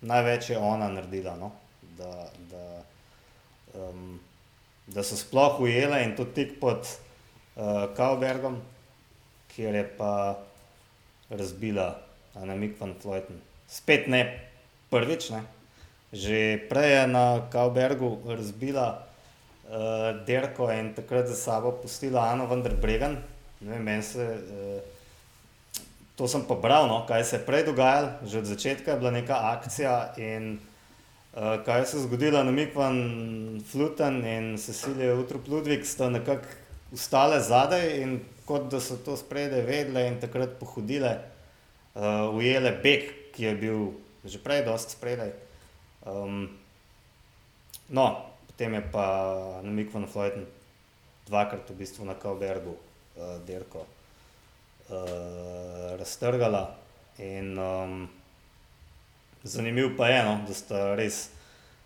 [0.00, 1.36] največ je ona naredila.
[1.36, 1.52] No?
[1.98, 2.82] Da, da,
[3.76, 4.18] um,
[4.86, 6.86] da so sploh ujele in to tik pod
[7.56, 8.60] uh, Kaubergom,
[9.54, 10.36] kjer je pa
[11.30, 11.96] razbila
[12.34, 13.40] Anamik van Floyden.
[13.68, 14.22] Spet ne
[14.90, 15.42] prvič, ne.
[16.12, 19.02] že prej je na Kaubergu razbila
[19.66, 23.18] uh, Derko in takrat za sabo pustila Ano van der Bregen.
[23.60, 24.80] Ne vem, se, uh,
[26.16, 29.10] to sem pa bral, no, kaj se je prej dogajalo, že od začetka je bila
[29.10, 30.60] neka akcija in
[31.36, 36.46] kaj se je zgodilo na Mikvan, Fluten in Cecilija Utrup Ludvik sta nekako
[36.92, 41.18] ustale zadaj in kot da so to spredaj vedle in takrat pohodile,
[41.94, 43.92] uh, ujele Bek, ki je bil
[44.24, 45.30] že prej dosti spredaj.
[46.06, 46.48] Um,
[47.88, 49.06] no, potem je pa
[49.62, 50.46] na Mikvan Fluten
[51.28, 52.78] dvakrat v bistvu na Kaubergu uh,
[53.46, 53.86] Derko uh,
[56.00, 56.74] raztrgala
[57.18, 58.08] in um,
[59.46, 61.28] Zanimivo pa je, no, da sta res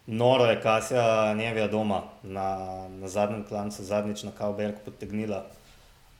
[0.06, 5.44] noro, je Kasija Njevija doma na, na zadnjem klancu, zadnjič na Kauberg potegnila.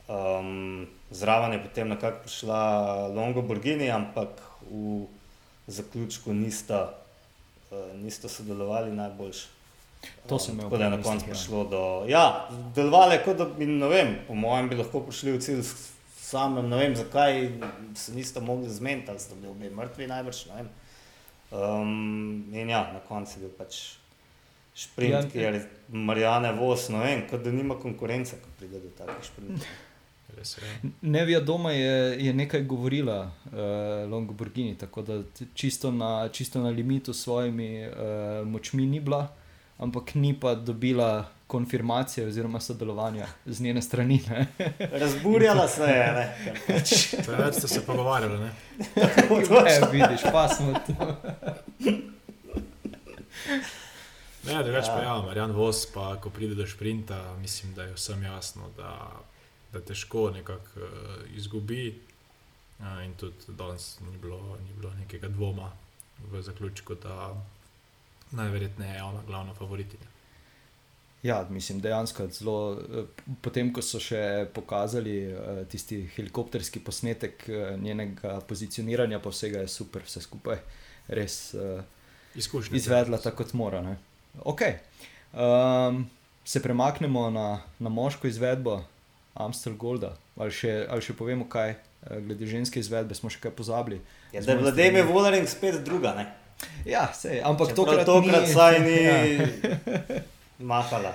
[0.08, 2.60] Um, zraven je potem nekako prišla
[3.14, 4.28] Longo Borgini, ampak
[4.70, 5.06] v
[5.66, 6.92] zaključku nista,
[7.70, 9.46] uh, nista sodelovali najboljši.
[10.26, 10.90] To se mi je zgodilo.
[10.90, 12.04] Na koncu je prišlo do.
[12.08, 15.64] Ja, delovalo je kot da bi, ne vem, po mojem, bi lahko prišli v cilj
[16.20, 17.48] samem, ne vem, zakaj
[17.96, 20.44] se nista mogli zmeniti, ali sta bili obe mrtvi najbrž.
[21.50, 23.78] Um, in ja, na koncu je bil pač
[24.74, 29.24] šprint, ki je Marijane Vos, no vem, kot da nima konkurence, ko pride do takih
[29.26, 29.66] sprintov.
[31.02, 35.18] Nevija doma je, je nekaj govorila, uh, Longo Borgini, tako da
[35.54, 39.26] čisto na, čisto na limitu s svojimi uh, močmi ni bila,
[39.78, 44.20] ampak ni pa dobila konfirmacije oziroma sodelovanja z njene strani.
[45.02, 46.36] Razburjala se je.
[47.26, 48.38] Preveč ste se pogovarjali.
[48.38, 48.50] Ne,
[49.64, 50.94] ne vidiš, pa smo tu.
[54.46, 54.94] Ne, več ja.
[54.94, 58.94] pa ja, Marjan Vos, pa ko pride do šprinta, mislim, da je vsem jasno, da,
[59.72, 61.90] da težko nekako uh, izgubi.
[62.78, 65.72] Uh, in tudi danes ni bilo, ni bilo nekega dvoma
[66.30, 67.34] v zaključku, da
[68.30, 70.19] najverjetneje je ona glavna favoritinja.
[71.22, 72.78] Ja, mislim, dejansko zelo.
[72.80, 73.04] Eh,
[73.42, 79.68] potem, ko so še pokazali uh, tisti helikopterski posnetek uh, njenega pozicioniranja, pa vsega je
[79.68, 80.62] super, vse skupaj
[81.12, 81.82] res uh,
[82.72, 83.82] izvedla tako, kot mora.
[84.48, 84.78] Okay.
[85.34, 86.06] Um,
[86.44, 88.80] se premaknemo na, na moško izvedbo
[89.34, 91.76] Amstel Golda, ali še, ali še povemo, kaj,
[92.24, 94.00] glede ženske izvedbe smo še kaj pozabili.
[94.32, 96.16] Ja, da je bila Demi Wolering spet druga.
[96.16, 96.26] Ne?
[96.88, 100.20] Ja, sej, ampak Čeprav tokrat, tokrat ni, saj ni ja,
[100.60, 101.14] mahala.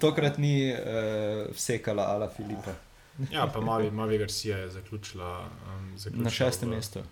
[0.00, 2.74] tokrat ni uh, vsekala ala Filipa
[3.30, 7.02] Ja, pa Mavi, Mavi Garcia je zaključila, um, zaključila na šestem v, mestu.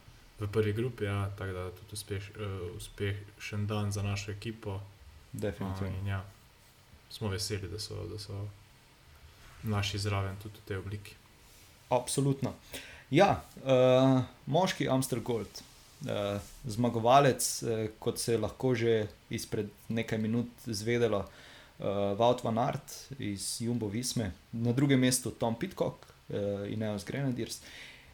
[0.41, 4.81] v prvi grupi, ja, tako da tudi uspeš, uh, uspešen dan za našo ekipo.
[5.33, 6.01] Definitivno.
[6.03, 6.25] Uh, ja,
[7.11, 8.49] smo veseli, da so, da so
[9.63, 11.15] naši zraven tudi v tej obliki.
[11.89, 12.55] Absolutno.
[13.11, 15.63] Ja, uh, moški Amster Gold,
[16.07, 21.87] uh, zmagovalec, uh, kot se je lahko že izpred nekaj minut zvedelo, uh,
[22.19, 27.61] Wout van Aert iz Jumbo Visme, na drugem mestu Tom Pitcock uh, in Neos Grenadiers,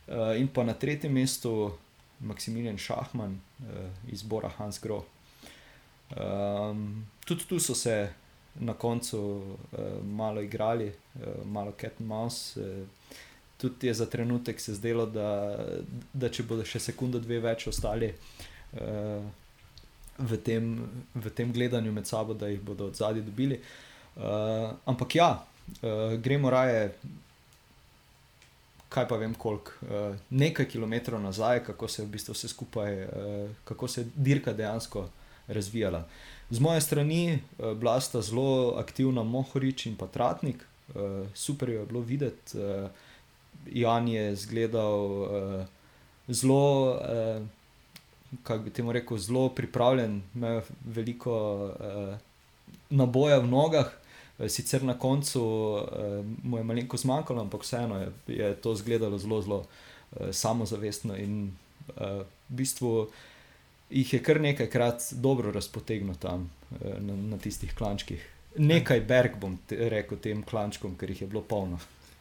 [0.08, 1.72] uh, in pa na tretjem mestu
[2.20, 5.04] Maximilian Šahman uh, iz Bora Hans Groh.
[6.14, 8.12] Um, tudi tu so se
[8.60, 12.60] na koncu uh, malo igrali, uh, malo cat and mouse.
[12.60, 12.86] Uh,
[13.64, 15.56] tudi je za trenutek se zdelo, da,
[16.12, 19.24] da če bodo še sekundo, dve več ostali uh,
[20.18, 20.74] v, tem,
[21.14, 23.60] v tem gledanju med sabo, da jih bodo od zadaj dobili.
[24.16, 26.90] Uh, ampak ja, uh, gremo raje.
[28.94, 33.00] Kaj pa vem, koliko, uh, nekaj kilometrov nazaj, kako se je v bistvu vse skupaj,
[33.06, 35.08] uh, kako se je dirka dejansko
[35.48, 36.04] razvijala.
[36.52, 40.62] Z moje strani uh, bila sta zelo aktivna Mohorič in pa Tratnik,
[40.92, 42.60] uh, super jo je bilo videti.
[42.60, 43.03] Uh,
[43.72, 45.64] Jan je izgledal uh,
[46.28, 47.46] zelo, uh,
[48.42, 52.16] kako bi temu rekel, zelo pripravljen, imel veliko uh,
[52.90, 53.92] naboja v nogah.
[54.48, 59.42] Sicer na koncu uh, mu je malo zmanjkalo, ampak vseeno je, je to izgledalo zelo,
[59.42, 61.52] zelo uh, samozavestno in
[61.94, 63.08] uh, v bistvu
[63.90, 68.30] jih je kar nekajkrat dobro razpotegnil tam uh, na, na tistih klančkih.
[68.58, 71.78] Nekaj berg bom te, rekel tem klančkom, ker jih je bilo polno.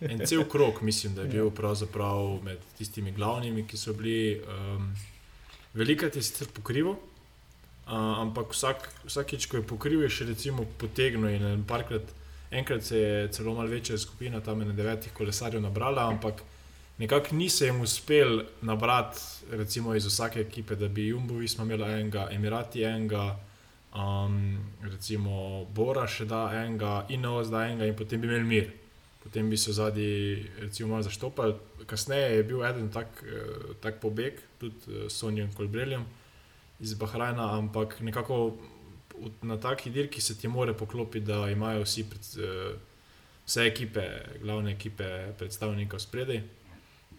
[0.10, 4.42] En cel krok, mislim, da je bil pravzaprav med tistimi glavnimi, ki so bili.
[4.48, 4.94] Um,
[5.74, 11.32] Velikrat je sicer pokrival, uh, ampak vsak, vsakič, ko je pokril, je še recimo potegnil.
[11.34, 12.12] In parkrat,
[12.54, 16.44] enkrat se je celo malo večja skupina, tam na devetih kolesarjev nabrala, ampak
[17.02, 19.20] nekako ni se jim uspel nabrati,
[19.52, 23.34] recimo iz vsake ekipe, da bi Jumbovi smo imeli enega, Emirati enega.
[23.94, 28.72] Um, recimo Bora še da enega, Inovas da enega, in potem bi imeli mir
[29.24, 31.56] potem bi se zadnji, recimo, malo zaštopali.
[31.86, 36.06] Kasneje je bil eden tak, eh, tak pobeg, tudi eh, s Sonjem Kolbreljem
[36.80, 38.58] iz Bahrajna, ampak nekako
[39.42, 42.76] na taki dirki se ti more poklopiti, da imajo vsi, pred, eh,
[43.46, 44.04] vse ekipe,
[44.42, 46.42] glavne ekipe, predstavnikov spredaj.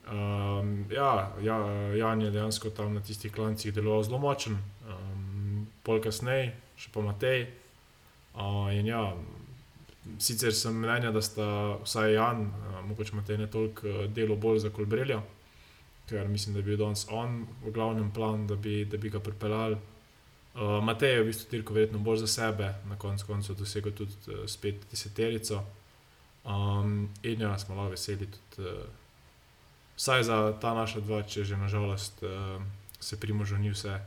[0.04, 1.58] Um, ja, ja,
[1.96, 7.00] Jan je dejansko tam na tistih klancih deloval zelo močen, um, pol kasneje, še pa
[7.00, 7.46] Matej.
[8.34, 9.14] Uh, in ja,
[10.18, 11.46] Sicer sem mnenja, da sta
[11.82, 12.44] vsaj Jan,
[12.88, 15.22] mogoče imate ne toliko delo bolj za kolbrelja,
[16.08, 18.56] ker mislim, da bi bil danes on v glavnem planu, da,
[18.90, 19.78] da bi ga pripeljali.
[20.54, 24.14] Uh, Matej je v bistvu dirko verjetno bolj za sebe, na koncu koncev dosegel tudi
[24.28, 25.64] uh, spet deseterico.
[26.44, 28.84] Um, in ja, smo lahko veseli tudi, uh,
[29.96, 32.62] vsaj za ta naša dva, če že nažalost uh,
[33.00, 33.98] se primožo ni vse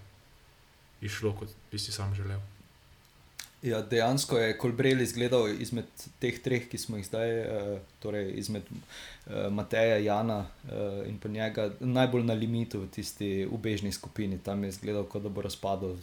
[1.01, 2.39] išlo, kot bi si sam želel.
[3.61, 5.85] Ja, dejansko je Kolbrel izgledal izmed
[6.21, 11.29] teh treh, ki smo jih zdaj, uh, torej izmed uh, Mateja, Jana uh, in pa
[11.29, 14.37] njega, najbolj na limitu v tisti ubežni skupini.
[14.37, 15.95] Tam je izgledal, kot da bo razpadel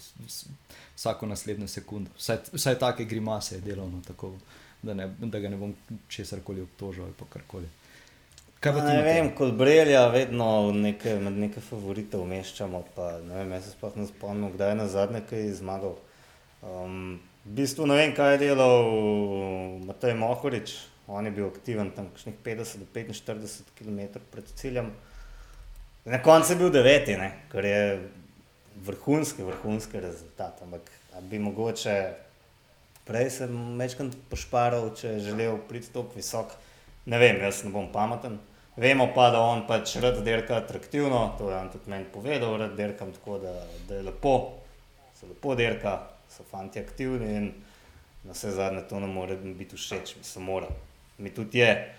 [0.97, 2.11] vsako naslednjo sekundo.
[2.19, 4.33] Vsaj, vsaj take grimase je delovno, tako
[4.83, 5.75] da, ne, da ga ne bom
[6.09, 7.71] česar koli obtožil ali karkoli.
[8.65, 12.81] Ne vem, kot Brelja, vedno neke, med neke favorite umeščamo.
[12.97, 15.99] Pa, ne vem, jaz se sploh ne spomnim, kdaj je na zadnje kaj zmagal.
[16.65, 18.87] Um, V bistvu ne vem, kaj je delal
[19.85, 20.75] Matej Mohorič.
[21.13, 24.89] On je bil aktiven tam kakšnih 50 do 45 km pred ciljem.
[26.09, 27.45] Na koncu je bil deveti, ne?
[27.53, 28.01] kar je
[28.81, 30.63] vrhunski, vrhunski rezultat.
[30.65, 30.89] Ampak
[31.29, 32.15] bi mogoče
[33.05, 36.57] prej se večkrat pošparal, če je želel priti top visok.
[37.05, 38.41] Ne vem, jaz ne bom pameten.
[38.81, 42.73] Vemo pa, da on pač rad derka atraktivno, to je on tudi meni povedal, rad
[42.75, 43.53] derkam tako, da,
[43.89, 44.33] da je lepo,
[45.15, 45.93] se lepo derka,
[46.37, 47.53] so fanti aktivni in
[48.25, 50.69] na vse zadnje to ne more biti všeč, mi se mora.
[51.19, 51.95] Mi tudi je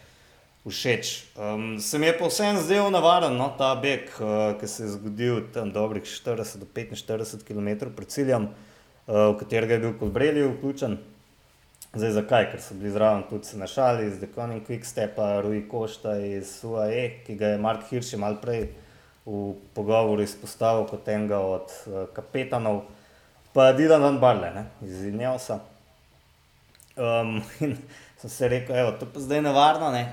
[0.66, 1.24] všeč.
[1.38, 4.96] Um, se mi je pa vseeno zdel navaren no, ta beg, uh, ki se je
[4.98, 10.48] zgodil tam dobrih 40 do 45 km pred ciljem, uh, v katerega je bil Kolbreli
[10.56, 10.98] vključen.
[11.96, 12.50] Zdaj, zakaj?
[12.52, 17.38] Ker so bili zraven tudi se našali iz Deconing Quickstepa, Rui Košta iz UAE, ki
[17.40, 18.68] ga je Mark Hirsch mal prej
[19.26, 22.84] v pogovoru izpostavil kot enega od uh, kapetanov
[23.56, 25.62] pa Dilan Van Barle ne, iz Ineosa.
[26.96, 27.78] Um, in
[28.20, 30.04] sem se rekel, evo, to pa zdaj nevarno, ne?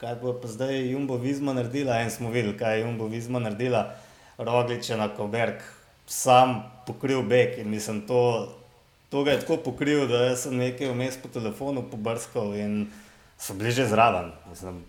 [0.00, 2.00] Kaj bo pa zdaj Jumbo Vizma naredila.
[2.00, 3.90] In smo videli, kaj je Jumbo Vizma naredila.
[4.38, 5.60] Roglič je na Koberg
[6.06, 8.48] sam pokril beg in mislim, to,
[9.10, 12.86] to ga je tako pokril, da sem nekaj vmes po telefonu pobrskal in
[13.38, 14.30] so bili že zraven.
[14.50, 14.84] Mislim,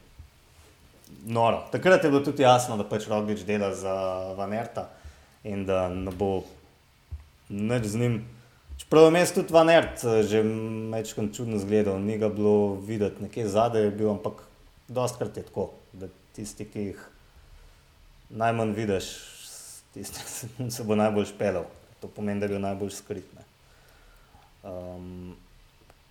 [1.26, 1.64] noro.
[1.72, 3.96] Takrat je bilo tudi jasno, da pač Roglič dela za
[4.38, 4.88] Vanerta
[5.44, 6.44] in da ne bo
[7.50, 8.26] nič z njim.
[8.78, 10.44] Čeprav je mest tudi Vanert eh, že
[10.94, 14.44] večkrat čudno zgledal, ni ga bilo videti, nekje zadaj je bil, ampak
[14.88, 17.02] dostkrat je tako, da tisti, ki jih
[18.30, 19.10] najmanj vidiš,
[19.94, 20.22] tisti
[20.76, 21.66] se bo najbolj špelal.
[22.02, 23.26] To pomeni, da je bil najbolj skrit.
[23.34, 23.44] ne.
[24.64, 25.36] Um,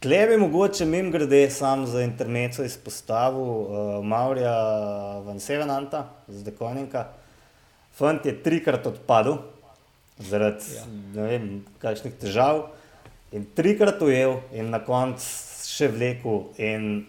[0.00, 4.52] Tle bi mogoče mim grede sam za intermeco izpostavil uh, Maurija
[5.24, 7.06] Van Sevenanta z Dekoninka.
[7.96, 9.38] Fant je trikrat odpadel
[10.18, 10.84] zaradi Ja.
[11.14, 11.48] ne vem,
[11.78, 12.66] kakšnih težav
[13.32, 15.24] in trikrat ujel in na koncu
[15.66, 17.06] še vlekel in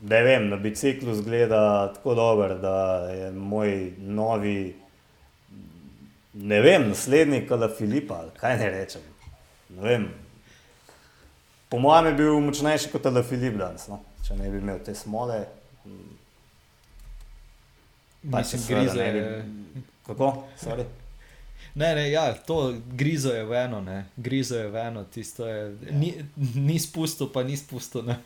[0.00, 1.60] ne vem, na biciklu zgleda
[1.94, 2.76] tako dober, da
[3.08, 4.74] je moj novi,
[6.34, 9.00] ne vem, naslednik ali Filipa, ali kaj ne rečem.
[9.70, 10.08] Ne vem.
[11.68, 14.00] Po mojem je bil močnejši kot Ala Filip danes, no?
[14.26, 15.44] če ne bi imel te smole.
[18.24, 19.12] Pa Mislim, če ne je.
[19.12, 20.28] bi- Kako?
[20.56, 20.84] Sorry.
[21.74, 24.06] Ne, ne, ja, to grizo je v eno, ne.
[24.16, 26.14] grizo je v eno, tisto je, ni,
[26.54, 28.02] ni spustil, pa ni spustil.
[28.02, 28.18] Ne.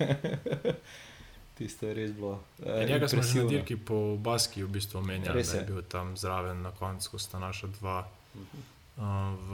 [1.59, 2.41] tisto je res bilo.
[2.59, 5.65] Ja, Uh, njega smo že na dirki po Baski v bistvu omenjali, da je je.
[5.67, 9.05] bil tam zraven na koncu, ko sta naša dva uh,
[9.49, 9.53] v,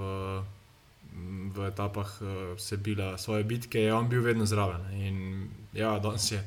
[1.53, 4.89] v etapah uh, se bila svoje bitke, je on bil vedno zraven.
[4.97, 6.41] In ja, danes je.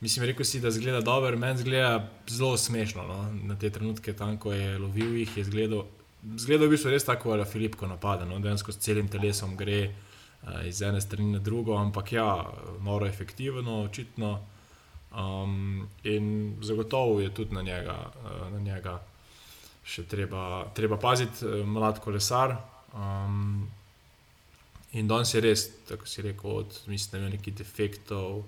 [0.00, 3.02] Mislim, rekel si, da zgleda dobro, meni zgleda zelo smešno.
[3.02, 3.32] No?
[3.42, 5.84] Na te trenutke, tam, ko je lovil jih, je zgledal,
[6.22, 8.38] zgledal v bistvu res tako, da Filip, ko napada, no?
[8.42, 12.28] dejansko s celim telesom gre uh, iz ene strani na drugo, ampak ja,
[12.84, 14.38] noro efektivno, očitno.
[15.12, 18.96] Um, in zagotovo je tudi na njega, uh, na njega
[19.84, 22.56] še treba, treba paziti, uh, mlad kolesar.
[22.94, 23.68] Um,
[24.92, 28.44] in danes je res, tako si rekel, od mislim, nekih defektov,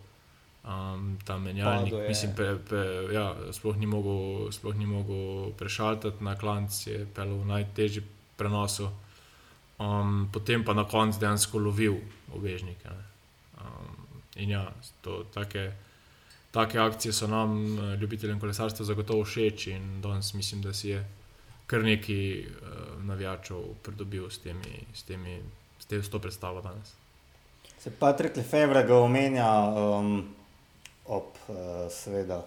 [0.65, 1.93] um, ta menjalnik.
[1.93, 2.09] Padel je.
[2.09, 2.83] Mislim, pe, pe,
[3.15, 8.05] ja, sploh ni mogel, sploh ni mogel prešaltati na klanc, je pel v najtežji
[8.37, 8.91] prenosu.
[9.79, 11.99] Um, potem pa na koncu dejansko lovil
[12.35, 12.89] obežnike.
[12.89, 13.05] ne.
[13.59, 13.97] Um,
[14.37, 15.73] in ja, to take.
[16.55, 21.01] Take akcije so nam, ljubiteljem kolesarstva, zagotovo všeč in danes mislim, da si je
[21.67, 22.47] kar nekaj uh,
[23.03, 25.41] navijačev pridobil s, temi, s, temi,
[25.79, 26.95] s, te, s to predstavo danes.
[27.79, 30.25] Se Patrik Lefebvre ga omenja um,
[31.07, 31.57] ob uh,
[31.93, 32.43] seveda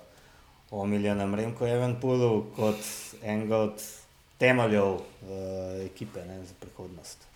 [0.71, 2.81] omiljenem Remku Evenpulu kot
[3.23, 3.83] enega od
[4.37, 5.01] temeljev uh,
[5.85, 7.27] ekipe ne, za prihodnost.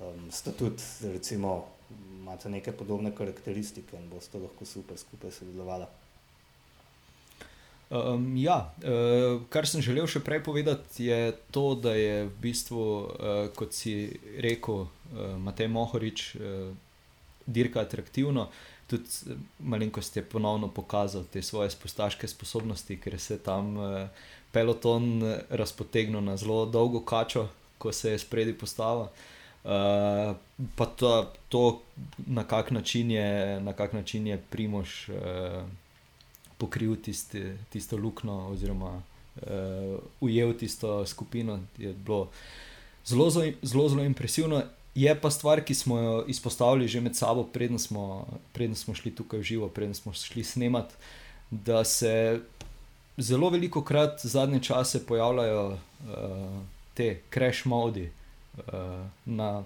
[0.00, 0.82] Um, sta tudi,
[1.12, 1.66] recimo,
[2.20, 5.86] imate neke podobne karakteristike in boste lahko super skupaj sodelovali.
[7.90, 12.82] Um, ja, uh, kar sem želel še prej povedati, je to, da je v bistvu,
[12.82, 16.70] uh, kot si rekel, uh, Matej Mohorič, uh,
[17.50, 18.46] dirka atraktivno.
[18.90, 24.08] Tudi eh, malenkost je ponovno pokazal te svoje spostaške sposobnosti, ker se je tam uh,
[24.52, 29.06] peloton eh, razpotegnil na zelo dolgo kačo, ko se je spredi postavil.
[29.64, 30.34] Uh,
[30.76, 31.82] pa to, to
[32.26, 35.08] na kak način je, na kak način je Primož.
[35.08, 35.64] Uh,
[36.60, 42.28] pokril tisti, tisto luknjo, oziroma uh, ujel tisto skupino, je bilo
[43.06, 44.62] zelo, zelo, zelo impresivno.
[44.94, 49.14] Je pa stvar, ki smo jo izpostavili že med sabo, preden smo, preden smo šli
[49.14, 50.94] tukaj v živo, preden smo šli snemati,
[51.50, 52.40] da se
[53.16, 55.78] zelo veliko krat zadnje čase pojavljajo uh,
[56.94, 58.10] te crash modi.
[58.58, 59.62] Uh, na,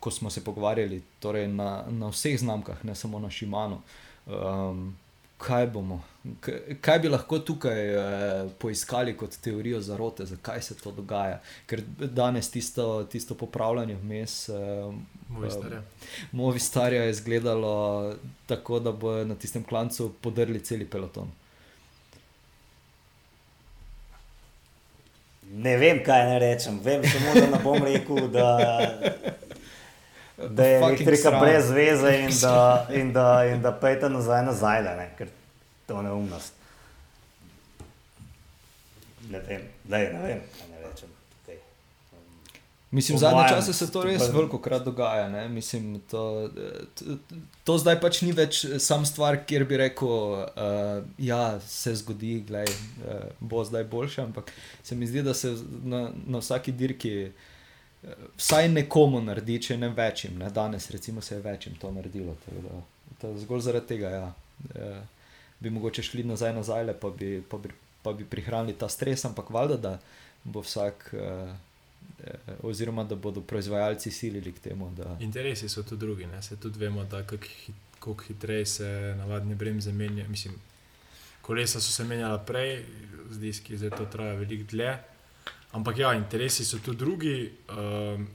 [0.00, 3.78] ko smo se pogovarjali, torej na, na vseh znamkah, ne samo na Šimanu.
[4.26, 4.96] Um,
[5.42, 5.98] kaj bomo,
[6.80, 11.40] kaj bi lahko tukaj eh, poiskali kot teorijo zarote, zakaj se to dogaja.
[11.66, 14.54] Ker danes tisto, tisto popravljanje vmes, eh,
[15.28, 15.82] Movistar, ja.
[16.32, 18.14] Movistarja je izgledalo
[18.46, 21.30] tako, da bo na tistem klancu podrli celi peloton.
[25.52, 28.46] Ne vem, kaj naj rečem, vem samo, da ne bom rekel, da,
[30.48, 31.40] da je elektrika sram.
[31.40, 35.28] brez veze in da, in da, in da pejte nazaj nazaj, da ne, ker
[35.86, 36.52] to je neumnost.
[39.30, 41.08] Ne vem, daj, ne vem, kaj naj rečem.
[41.42, 41.58] Okay.
[42.90, 45.28] Mislim, zadnje čase se to res veliko krat dogaja.
[45.28, 45.48] ne.
[45.48, 46.50] Mislim, to,
[46.94, 47.04] to,
[47.64, 52.68] to zdaj pač ni več sam stvar, kjer bi rekel, uh, ja, se zgodi, glej,
[53.06, 57.16] uh, bo zdaj boljše, ampak se mi zdi, da se na, na vsaki dirki
[58.36, 60.38] vsaj nekomu naredi, če ne večjim.
[60.38, 60.50] Ne?
[60.50, 62.36] Danes, recimo, se je večjim to naredilo.
[62.46, 62.80] Da,
[63.22, 64.32] da zgolj zaradi tega ja,
[64.74, 65.02] eh,
[65.60, 67.70] bi mogoče šli nazaj, nazaj pa, bi, pa, bi,
[68.02, 69.98] pa bi prihranili ta stres, ampak valjda, da
[70.44, 71.14] bo vsak.
[71.14, 71.54] Eh,
[72.26, 74.90] eh Oziroma, da bodo proizvajalci silili k temu.
[74.96, 75.16] Da...
[75.20, 76.26] Interesi so tudi drugi.
[76.26, 76.42] Ne?
[76.42, 80.28] Se tudi vemo, da kako hitreje se navadne bremze menjajo.
[80.28, 80.54] Mislim,
[81.42, 82.84] kolesa so se menjala prej,
[83.30, 84.98] zdaj se to traja veliko dlje.
[85.72, 87.36] Ampak ja, interesi so tudi drugi.
[87.72, 88.28] Um,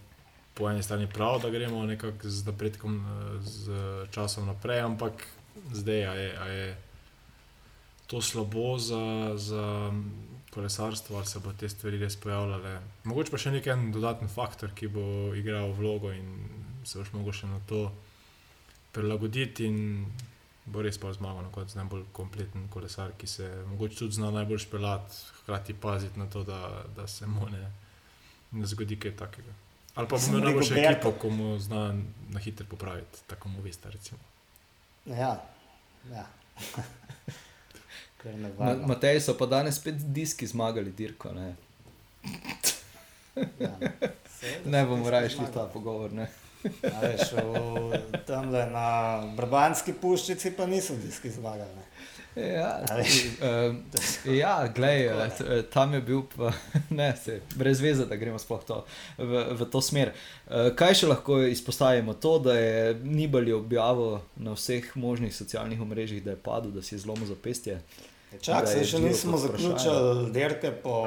[0.58, 3.70] po eni strani prav, da gremo nekako z napredkom, eh, z
[4.12, 5.28] časom naprej, ampak
[5.74, 6.78] zdaj je, je
[8.08, 9.94] to slabo za, za
[10.50, 12.80] kolesarstvo, ali se bo te stvari res pojavljale.
[13.04, 16.26] Mogoče pa še nek dodatni faktor, ki bo igral vlogo in
[16.84, 17.92] se boš mogel še na to
[18.96, 19.70] prilagoditi.
[20.68, 25.22] Bo res pa zmagal kot najbolj kompleten kolesar, ki se morda tudi zna najbolj špelati,
[25.42, 27.72] hkrati paziti na to, da, da se mu ne,
[28.52, 29.54] ne zgodi kaj takega.
[29.96, 31.88] Ali pa bomo imeli še ekipo, ko mu zna
[32.34, 33.90] na hitro popraviti, tako mu veste.
[35.06, 35.38] Ja,
[36.12, 36.26] ja.
[38.90, 41.32] Matej so pa danes spet diski zmagali, dirko.
[41.34, 41.56] Ne,
[43.60, 43.72] ja,
[44.74, 46.14] ne bomo raje šli v ta pogovor.
[46.14, 46.28] Ne.
[46.84, 48.88] Veš, v, tamle na
[49.38, 51.86] Brbanski puščici pa niso diski zmagali.
[52.38, 52.86] Ja,
[53.42, 53.76] uh,
[54.36, 55.10] ja glej,
[55.74, 56.52] tam je bil, pa,
[57.00, 58.38] ne, se, brez veze, da gremo
[58.68, 58.84] to,
[59.18, 60.12] v, v to smer.
[60.46, 62.14] Uh, kaj še lahko izpostavimo?
[62.22, 66.94] To, da je Nibali objavil na vseh možnih socialnih omrežjih, da je padel, da si
[66.96, 67.82] je zlomil zapestje.
[68.38, 70.98] Čakaj, se še nismo zaključili derke po,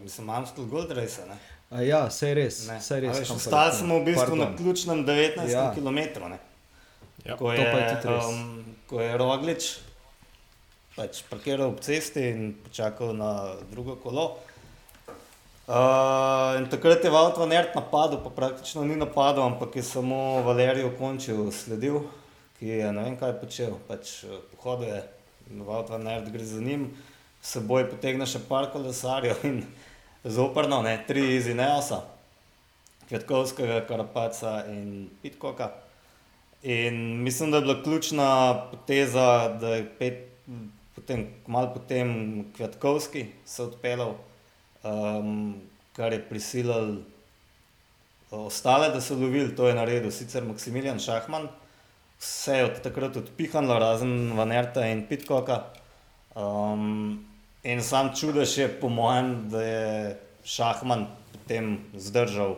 [0.00, 1.26] mislim, Amstel Gold Race.
[1.28, 1.36] Ne?
[1.70, 2.56] A ja, vse je res.
[2.66, 4.38] res Ostali smo v bistvu Pardon.
[4.42, 5.70] na ključnem 19 ja.
[5.74, 5.98] km.
[7.24, 7.36] Ja.
[7.36, 7.62] Ko, je,
[8.10, 9.78] um, ko je Roglič
[10.96, 14.36] pač parkiral ob cesti in počakal na drugo kolo.
[15.70, 21.46] Uh, takrat je Valtva Nerd napadel, pa praktično ni napadel, ampak je samo Valerijo končil
[21.54, 22.02] sledil,
[22.58, 23.78] ki je ne vem kaj počel.
[23.86, 25.00] Pač, uh, pohodil je,
[25.62, 26.90] Valtva Nerd gre za njim,
[27.38, 29.62] seboj potegne še par kolesarjev in
[30.24, 32.02] zoprno, ne, tri iz Ineosa,
[33.08, 35.70] Kvetkovskega, Karapaca in Pitkoka.
[36.62, 40.26] In mislim, da je bila ključna poteza, da je pet
[40.94, 44.14] potem, malo potem Kvetkovski se odpeljal,
[44.84, 45.56] um,
[45.96, 47.00] kar je prisilil
[48.30, 51.48] ostale, da so lovili, to je naredil sicer Maksimilijan Šahman,
[52.20, 55.64] vse je od takrat odpihnilo, razen Vanerta in Pitkoka.
[56.34, 57.29] Um,
[57.62, 62.56] in sam čudež je po mojem, da je Šahman potem zdržal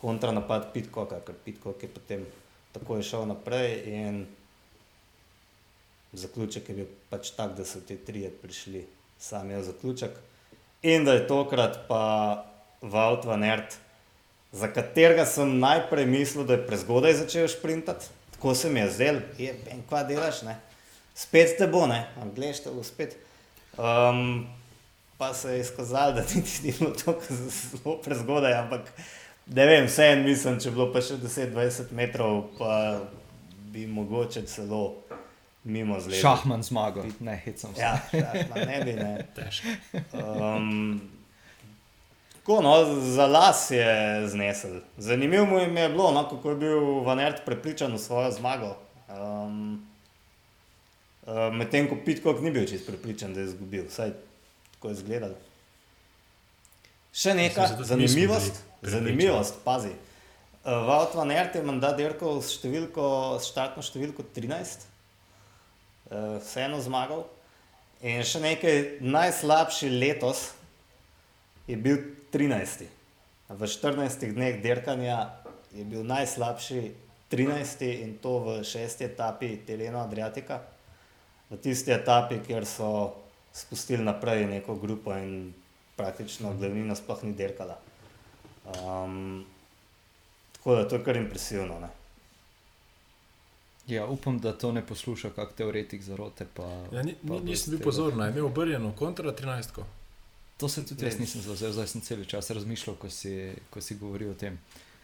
[0.00, 2.26] kontranapad Pitkoka, ker Pitkok je potem
[2.72, 4.26] takoj šel naprej in
[6.12, 8.86] zaključek je bil pač tak, da so ti trije prišli
[9.18, 10.14] sami v zaključek.
[10.82, 12.44] In da je tokrat pa
[12.82, 13.74] Vaut van Ert,
[14.52, 19.20] za katerega sem najprej mislil, da je prezgodaj začel sprintati, tako se mi je zdel,
[19.38, 20.54] je en kva delaš, ne?
[21.18, 22.04] spet te bo, ne,
[22.36, 23.16] gledaš te bo spet.
[23.78, 24.46] Um,
[25.18, 28.80] pa se je izkazalo, da ti ni bilo tako zelo prezgodaj, ampak
[29.46, 33.00] ne vem, vse en mislim, če bi bilo pa še 10-20 metrov, pa
[33.72, 34.82] bi mogoče celo
[35.64, 36.20] mimo zleda.
[36.20, 37.80] Šahman zmagal, ne hecam se.
[37.80, 39.12] Ja, šahman, ne bi, ne.
[39.36, 39.74] Težko.
[40.12, 41.00] Um,
[42.38, 42.74] tako, no,
[43.14, 44.80] za las je znesel.
[44.96, 48.76] Zanimivo mu je bilo, no, kako je bil Vanert prepričan v svojo zmago.
[49.08, 49.86] Um,
[51.28, 54.16] uh, Medtem ko Pitkok ni bil čest prepričan, da je izgubil, vsaj
[54.74, 55.36] tako je izgledal.
[57.12, 59.92] Še neka zanimivost, zanimivost, pazi.
[60.64, 64.86] Uh, Vaut van Ert je mandat dirkal s številko, s štartno številko 13
[66.10, 67.26] uh, vseeno zmagal.
[68.06, 70.52] In še nekaj, najslabši letos
[71.66, 71.98] je bil
[72.30, 72.86] 13.
[73.48, 75.18] V 14 dneh dirkanja
[75.74, 76.82] je bil najslabši
[77.32, 77.82] 13.
[78.04, 80.62] in to v šesti etapi Telena Adriatika,
[81.50, 83.14] v tisti etapi, kjer so
[83.52, 85.52] spustili naprej neko grupo in
[85.96, 87.78] praktično glavnina sploh ni dirkala.
[88.64, 89.46] Um,
[90.52, 91.80] tako da to je kar impresivno.
[91.80, 91.88] Ne?
[93.88, 96.46] Ja, upam, da to ne posluša, kot teoretik zarote.
[96.54, 99.72] Pa, ja, ni, pa nisem bil pozoren, imel obrnjeno kontra 13.
[99.72, 99.84] -ko.
[100.56, 103.94] To se tudi jaz nisem zauzel, zdaj sem cel čas razmišljal, ko si, ko si
[103.94, 104.58] govoril o tem.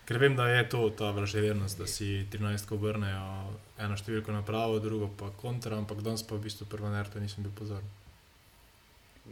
[0.04, 4.76] Ker vem, da je to ta vraževernost, da si 13 obrnejo eno številko na pravo,
[4.78, 7.86] drugo pa kontra, ampak danes pa v bistvu prvo nerto nisem bil pozoren.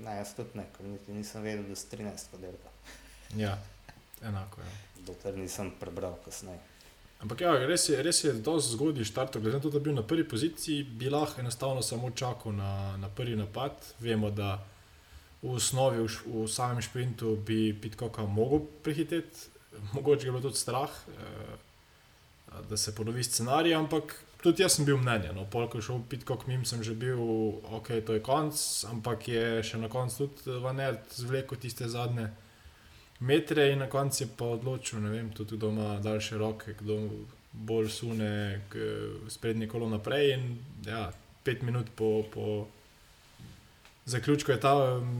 [0.01, 2.73] Ne, jaz tudi ne, ker nisem vedel, da si 13 delka.
[3.37, 3.59] Ja,
[4.25, 4.70] enako je.
[4.70, 5.05] Ja.
[5.12, 6.61] Dokler nisem prebral kasneje.
[7.23, 9.45] Ampak ja, res je, res je dosti zgodaj štartov.
[9.45, 12.97] Glede na to, da je bil na prvi poziciji, bi lahko enostavno samo čakal na,
[12.99, 13.77] na prvi napad.
[14.03, 14.57] Vemo, da
[15.43, 19.51] v osnovi, v, v samem šprintu bi Pitkoka mogel prehiteti
[19.93, 24.99] mogoče je bilo tudi strah, uh, da se ponovi scenarij, ampak tudi jaz sem bil
[24.99, 25.33] mnenja.
[25.33, 27.20] No, Polk je šel pit, kot mim, sem že bil,
[27.73, 28.59] ok, to je konc,
[28.91, 32.29] ampak je še na koncu tudi Vanert zvlekel tiste zadnje
[33.23, 36.99] metre in na koncu je pa odločil, ne vem, tudi kdo ima daljše roke, kdo
[37.53, 38.61] bolj sune
[39.29, 40.47] sprednje kolo naprej in
[40.87, 41.11] ja,
[41.45, 42.23] pet minut po.
[42.35, 42.66] po
[44.05, 44.74] Zaključko je ta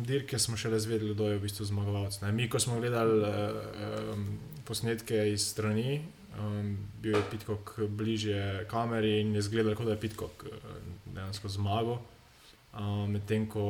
[0.07, 2.19] dirk, ki smo še le zvedeli, kdo je v bistvu zmagovalec.
[2.35, 4.25] Mi, ko smo gledali um,
[4.67, 6.01] posnetke iz strani,
[6.35, 10.45] um, bil je Pitkok bliže kameri in je zgledal, kot da je Pitkok
[11.07, 12.01] dejansko zmagal.
[12.75, 13.65] Um, Medtem ko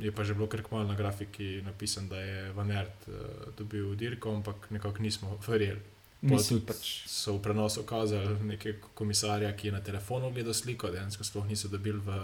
[0.00, 4.32] je pa že bilo kar kmalo na grafiki napisano, da je Vanert uh, dobil dirko,
[4.32, 5.80] ampak nekako nismo verjeli.
[6.24, 7.04] Mislim, pač.
[7.04, 11.68] So v prenosu kazali nekega komisarja, ki je na telefonu gledal sliko, dejansko sploh niso
[11.68, 12.16] dobili v,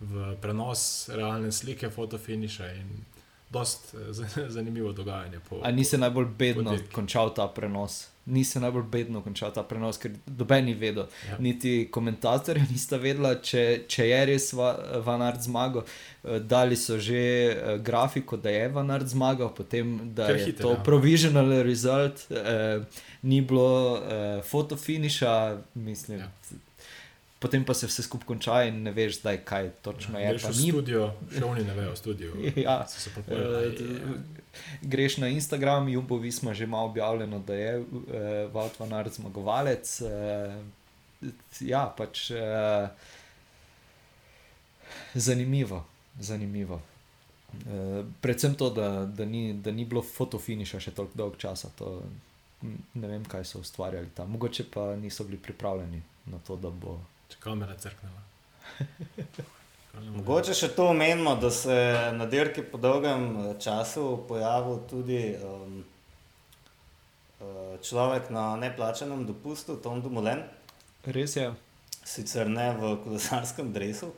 [0.00, 3.04] v prenos realne slike, fotofiniša in
[3.50, 5.40] dost eh, zanimivo dogajanje.
[5.48, 8.08] Po, A nisi najbolj bedno končal ta prenos?
[8.26, 11.06] Nisi najbolj bedno končal ta prenos, ker dobeni vedo.
[11.28, 11.38] Ja.
[11.38, 14.50] Niti komentatorji nista vedela, če, če je res
[15.06, 15.86] Van Art zmagal.
[16.24, 17.22] Eh, dali so že
[17.54, 20.82] eh, grafiko, da je Van Art zmagal, potem da Ker je hiter, to ja.
[20.84, 22.82] provisional result, eh,
[23.22, 25.34] ni bilo eh, fotofiniša,
[25.74, 26.26] mislim.
[26.26, 26.32] Ja
[27.38, 30.36] potem pa se vse skupaj konča in ne veš, zdaj, kaj točno ja, je.
[30.36, 30.70] Greš v ni...
[30.70, 32.32] studio, še oni ne vejo, studio.
[32.56, 32.78] ja.
[32.84, 34.16] uh,
[34.82, 37.86] greš na Instagram, Jumbo Visma že ima objavljeno, da je uh,
[38.52, 40.00] Valt van Art zmagovalec.
[40.00, 41.30] Uh,
[41.60, 42.88] ja, pač uh,
[45.14, 45.84] zanimivo,
[46.20, 46.80] zanimivo.
[47.56, 51.68] Uh, predvsem to, da, da, ni, da ni bilo fotofiniša še tako dolgo časa.
[51.78, 52.00] To,
[52.94, 54.32] ne vem, kaj so ustvarjali tam.
[54.32, 56.00] Mogoče pa niso bili pripravljeni
[56.32, 56.96] na to, da bo
[57.32, 58.22] Če kamera crknila.
[60.16, 65.20] Mogoče še to omenimo, da se je na dirki po dolgem eh, času pojavil tudi
[65.40, 65.84] um,
[67.82, 70.42] človek na neplačenem dopustu, Tom Dumoulin.
[71.06, 71.50] Res je.
[72.06, 74.12] Sicer ne v kolesarskem drevesu.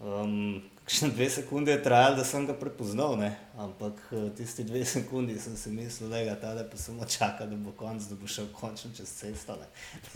[0.00, 3.28] Um, Še dve sekunde je trajalo, da sem ga prepoznal, ne?
[3.60, 7.44] ampak eh, tisti dve sekunde sem si mislil, da je ta le pa samo čaka,
[7.46, 9.58] da bo konc, da bo šel končno čez cesto.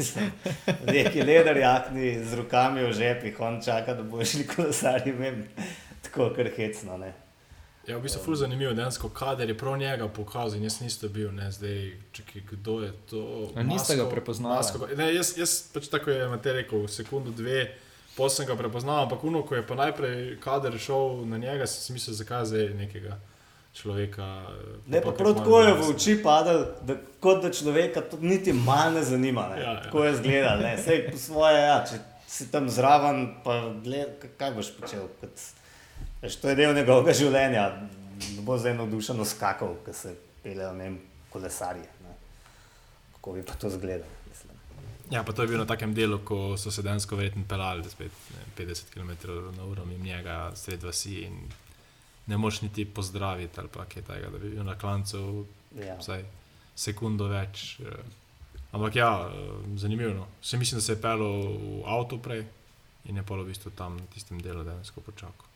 [0.95, 5.45] Neki leder jakni z rokami v žepih, on čaka, da bo šli kolesari, vem,
[6.09, 6.97] tako kar hecno.
[6.97, 7.12] Ne?
[7.85, 11.33] Ja, v bistvu je zanimivo, dejansko, kader je prav njega pokazal in jaz nisem bil,
[11.37, 13.23] ne zdaj, čekaj, kdo je to.
[13.61, 14.64] Niste ga prepoznali.
[15.16, 17.75] Jaz, jaz pač tako je Matej rekel, sekundu, dve.
[18.16, 21.80] Potem sem ga prepoznal, ampak uno, ko je pa najprej kader šel na njega, sem
[21.80, 23.16] si mislil, zakaj zdaj nekega
[23.72, 24.26] človeka.
[24.86, 28.98] Ne, pa prav tako je v oči padal, da, kot da človeka to niti malo
[28.98, 29.48] ne zanima.
[29.54, 29.62] Ne?
[29.62, 29.82] Ja, ja.
[29.82, 34.72] Tako je zgledal, vse po svoje, ja, če si tam zraven, pa gled, kaj boš
[34.76, 35.08] počel.
[35.20, 35.46] Kot,
[36.22, 37.68] veš, to je del njegovega življenja,
[38.36, 40.72] da bo zdaj navdušeno skakal, ker se pelejo
[41.32, 41.88] kolesarje.
[42.04, 42.16] Ne?
[43.16, 44.22] Kako bi pa to zgledal?
[45.12, 48.12] Ja, pa to je bilo na takem delu, ko so se dejansko verjetno pelali, spet
[48.32, 51.36] ne, 50 km/h in njega sred vasi in
[52.26, 55.46] ne moš niti pozdraviti ali kaj takega, da bi bil na klancu
[55.76, 55.98] ja.
[56.00, 56.24] vsaj
[56.76, 57.80] sekundo več.
[57.80, 58.04] Eh.
[58.72, 60.14] Ampak ja, eh, zanimivo.
[60.14, 60.26] No.
[60.42, 62.46] Se mislim, da se je pelo v avtu prej
[63.04, 65.46] in je polo v bistvu tam na tistem delu dejansko počakal.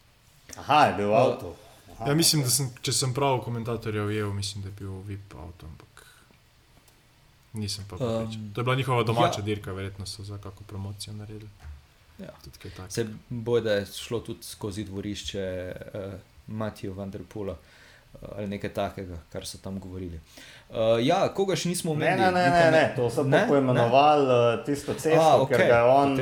[0.56, 1.54] Aha, je bil v avtu.
[1.92, 5.34] Aha, ja, mislim, da sem, če sem prav komentatorjev ujel, mislim, da je bil VIP
[5.38, 5.66] avto.
[5.66, 6.04] Ampak...
[7.56, 9.44] Nisem pa um, to je bila njihova domača ja.
[9.44, 11.50] dirka, verjetno so za kakšno promocijo naredili.
[12.18, 12.32] Ja.
[12.88, 16.12] Se boji, da je šlo tudi skozi dvorišče uh,
[16.46, 17.58] Matija Vanderpula uh,
[18.36, 20.20] ali nekaj takega, kar so tam govorili.
[20.70, 22.20] Uh, ja, koga še nismo omenili?
[22.20, 25.56] Ne, ne, ne, ne, to so poimenovali uh, tisto cesto, okay.
[25.56, 26.16] ker ga je on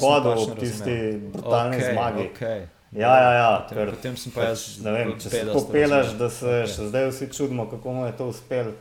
[0.00, 0.96] pohodil v tisti
[1.32, 2.30] brutalni okay, zmagi.
[2.32, 2.64] Okay.
[2.94, 4.66] Ja, ja, ja, potem, ker, potem sem pa jaz.
[4.84, 6.74] Ne vem, če se popelaš, da se okay.
[6.74, 8.74] še zdaj vsi čudimo, kako mu je to uspelo.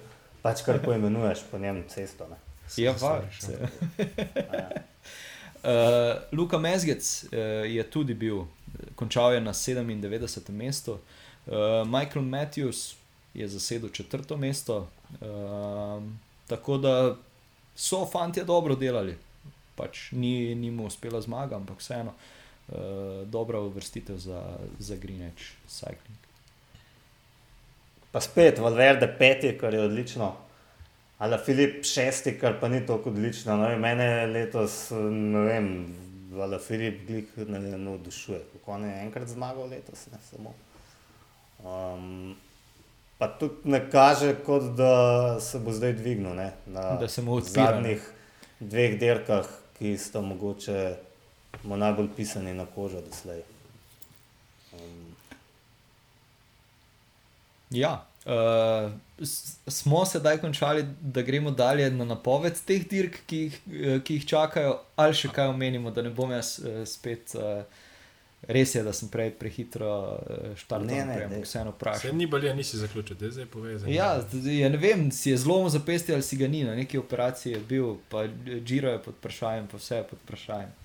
[0.44, 2.28] Pač kar poimenuješ po njem cesto.
[2.28, 2.36] Ne?
[2.78, 3.46] Ja, pač.
[3.48, 3.56] uh,
[6.32, 8.44] Luka Mezgec uh, je tudi bil,
[8.96, 10.52] končal je na 97.
[10.52, 12.96] mestu, uh, Michael Matthews
[13.34, 14.88] je zasedel četrto mesto.
[15.22, 16.04] Uh,
[16.48, 17.16] tako da
[17.76, 19.18] so fanti dobro delali.
[19.76, 22.76] Pač ni, ni mu uspela zmaga, ampak vseeno uh,
[23.28, 24.44] dobra uvrstitev za,
[24.80, 26.23] za Greenwich Cycling.
[28.14, 30.36] Pa spet, Valverde peti, kar je odlično.
[31.18, 33.56] Ali Filip šesti, kar pa ni tako odlično.
[33.58, 35.70] No, mene letos, ne vem,
[36.42, 38.40] ali Filip Glik ne, ne navdušuje.
[38.54, 40.54] Kako on je enkrat zmagal letos, ne samo.
[41.64, 42.36] Um,
[43.18, 47.00] pa tudi ne kaže, kot da se bo zdaj dvignil ne, na
[47.42, 48.12] zadnjih
[48.60, 49.50] dveh dirkah,
[49.80, 50.96] ki sta mogoče
[51.64, 53.42] mu najbolj pisani na kožo doslej.
[57.74, 58.92] Ja, Uh,
[59.68, 64.28] smo sedaj končali, da gremo dalje na napoved teh dirk, ki jih, eh, ki jih
[64.28, 67.36] čakajo, ali še kaj omenimo, da ne bom jaz uh, spet.
[67.36, 67.82] Uh,
[68.48, 69.90] res je, da sem prej prehitro
[70.60, 72.10] štartil, ampak vseeno vprašam.
[72.10, 73.86] Se ni bolje, nisi zaključil, da zdaj poveš.
[73.88, 74.10] Ja,
[74.52, 77.62] ja, ne vem, si je zelo zapesti ali si ga ni, na neki operaciji je
[77.70, 78.26] bil, pa
[78.66, 80.76] Džiro je pod vprašanjem, pa vse je pod vprašanjem.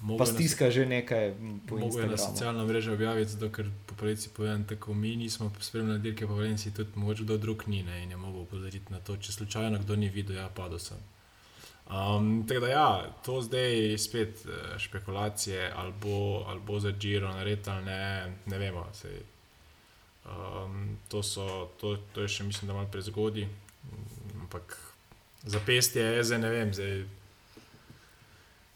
[0.00, 1.34] Mogu pa stiska že nekaj
[1.68, 1.80] po Instagramu.
[1.80, 6.26] Mogoče na socialno mrežo objaviti, zato ker po polici povem, tako mi nismo spremljali dirke
[6.26, 9.32] po Valenciji, tudi mogoče kdo drug ni ne, in je mogel upozoriti na to, če
[9.32, 10.98] slučajno kdo ni videl, ja, padel sem.
[11.86, 16.90] Um, tako da ja, to zdaj je spet uh, špekulacije, ali bo, ali bo za
[16.90, 18.86] Giro narediti ali ne, ne vemo.
[18.92, 19.20] Sej,
[20.24, 23.46] um, to, so, to, to je še, mislim, da malo prezgodaj.
[24.40, 24.76] Ampak
[25.42, 26.74] zapestje je, zdaj ne vem.
[26.74, 27.04] Zdaj,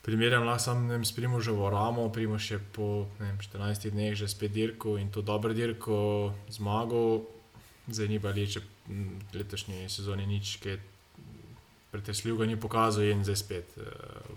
[0.02, 4.96] Primerjam lahko samo s Primožem Ramo, Primož je po vem, 14 dneh že spet dirko
[4.96, 7.28] in to dobro dirko zmagal,
[7.88, 10.78] zdaj ni bali, če v letošnji sezoni nič, ki je
[11.92, 13.84] pretesljiv, ga ni pokazal in zdaj spet uh,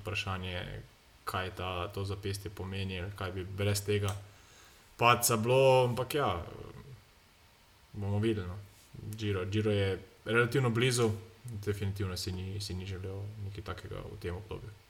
[0.02, 0.84] vprašanje,
[1.24, 4.12] kaj ta, to zapestje pomeni, kaj bi brez tega
[5.00, 6.44] paca bilo, ampak ja,
[7.94, 8.48] bomo videli.
[8.48, 8.58] No.
[9.16, 11.12] Giro, Giro je relativno blizu,
[11.44, 14.83] definitivno si ni, si ni želel nekaj takega v tem obdobju.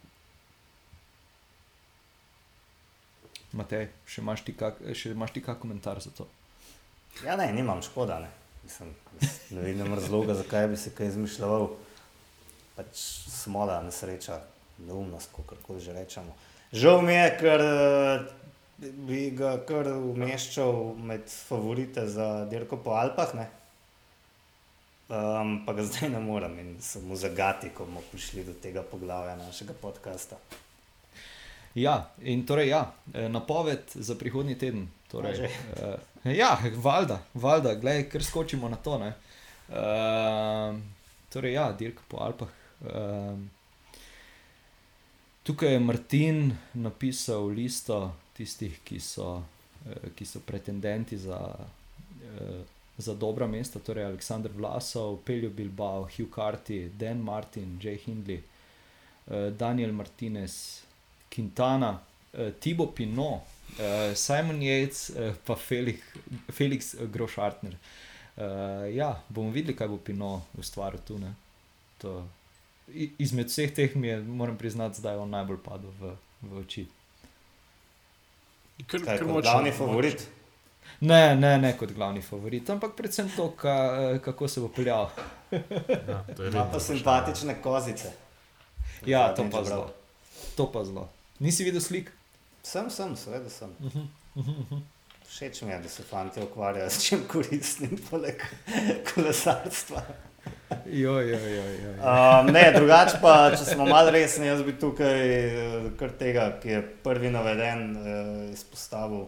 [3.54, 6.26] Matej, še imaš ti kak, še imaš ti kak komentar za to?
[7.22, 8.18] Ja, ne, nimam škoda.
[8.24, 8.32] Ne,
[8.64, 8.94] Mislim,
[9.50, 11.68] ne vidim razloga, zakaj bi se kaj izmišljal.
[12.74, 14.40] Pač smola, nesreča,
[14.88, 16.34] neumnost, kako že rečemo.
[16.74, 17.64] Žal mi je, ker
[19.08, 23.46] bi ga kar umeščal med favorite za dirko po Alpah, ne?
[25.14, 28.82] Um, pa ga zdaj ne morem in sem v zagati, ko bomo prišli do tega
[28.82, 30.40] poglavja našega podcasta.
[31.76, 34.88] Ja, in torej, ja, e, napoved za prihodnji teden.
[35.14, 35.50] Torej,
[36.26, 38.98] uh, ja, valjda, valjda, gledaj, ker skočimo na to.
[38.98, 39.12] Uh,
[41.30, 42.50] torej, ja, dirk po Alpah.
[42.82, 43.38] Uh,
[45.44, 52.62] tukaj je Martin napisal listo tistih, ki so, uh, ki so pretendenti za, uh,
[52.98, 58.42] za dobra mesta, torej Aleksandr Vlasov, Peljo Bilbao, Hugh Carty, Dan Martin, Jay Hindley,
[59.28, 60.84] uh, Daniel Martinez.
[61.34, 66.00] Quintana, uh, Tibo Pino, uh, Simon Yates, uh, pa Felix,
[66.52, 67.74] Felix Grošartner.
[68.36, 71.20] Uh, ja, bomo videli, kaj bo Pino ustvaril tu.
[72.02, 72.22] To,
[73.18, 76.86] izmed vseh teh mi je, moram priznati, da je on najbolj padel v, v oči.
[78.90, 79.06] Kot
[79.42, 80.28] glavni favorit.
[81.02, 83.76] Ne, ne, ne kot glavni favorit, ampak predvsem to, ka,
[84.24, 85.10] kako se bo peljal.
[85.52, 88.12] ja, Ima pa simpatične kozice.
[89.06, 89.92] Ja, to pa zelo.
[90.56, 91.10] To pa zelo.
[91.44, 92.12] Nisi videl slik?
[92.64, 93.72] Sem, sem, seveda sem.
[95.28, 98.44] Všeč mi je, da se fanti ukvarjajo s čim koristnim, poleg
[99.10, 100.04] kolesarstva.
[100.86, 101.92] Jo, jo, jo, jo.
[102.00, 106.72] Um, ne, drugače pa, če smo malo resni, jaz bi tukaj eh, kar tega, ki
[106.72, 109.28] je prvi naveden, eh, izpostavil,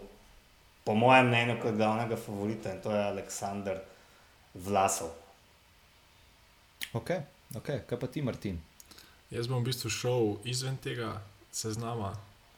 [0.88, 3.84] po mojem mnenju, kot glavnega favorita in to je Aleksandr
[4.53, 5.11] Vlasov.
[6.95, 7.11] Ok,
[7.59, 8.59] ok, kaj pa ti, Martin?
[9.36, 11.18] Jaz bom v bistvu šel izven tega,
[11.56, 12.12] seznama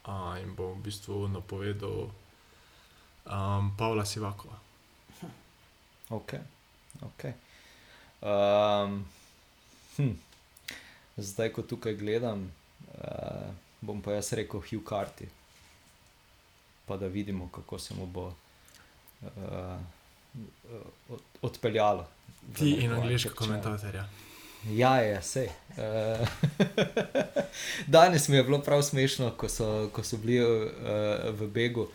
[0.04, 2.10] a, in bom v bistvu napovedal
[3.30, 4.58] um, Pavla Sivakova.
[6.10, 6.34] Ok.
[7.02, 7.34] okay.
[8.22, 9.06] Um,
[9.98, 10.16] hm.
[11.18, 12.48] Zdaj, ko tukaj gledam,
[12.98, 13.50] uh,
[13.82, 15.28] bom pa jaz rekel Hugh Carty,
[16.86, 18.32] pa da vidimo, kako se mu bo
[19.22, 19.78] uh,
[21.42, 22.08] odpeljalo.
[22.58, 24.00] Ti in angliški komentator.
[24.70, 25.02] Ja.
[25.02, 25.50] Ja, vse.
[25.78, 26.28] Uh,
[27.88, 30.70] danes mi je bilo prav smešno, ko so, ko so bili uh,
[31.40, 31.88] v Begu,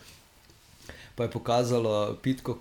[1.15, 2.57] pa je pokazalo Pitko,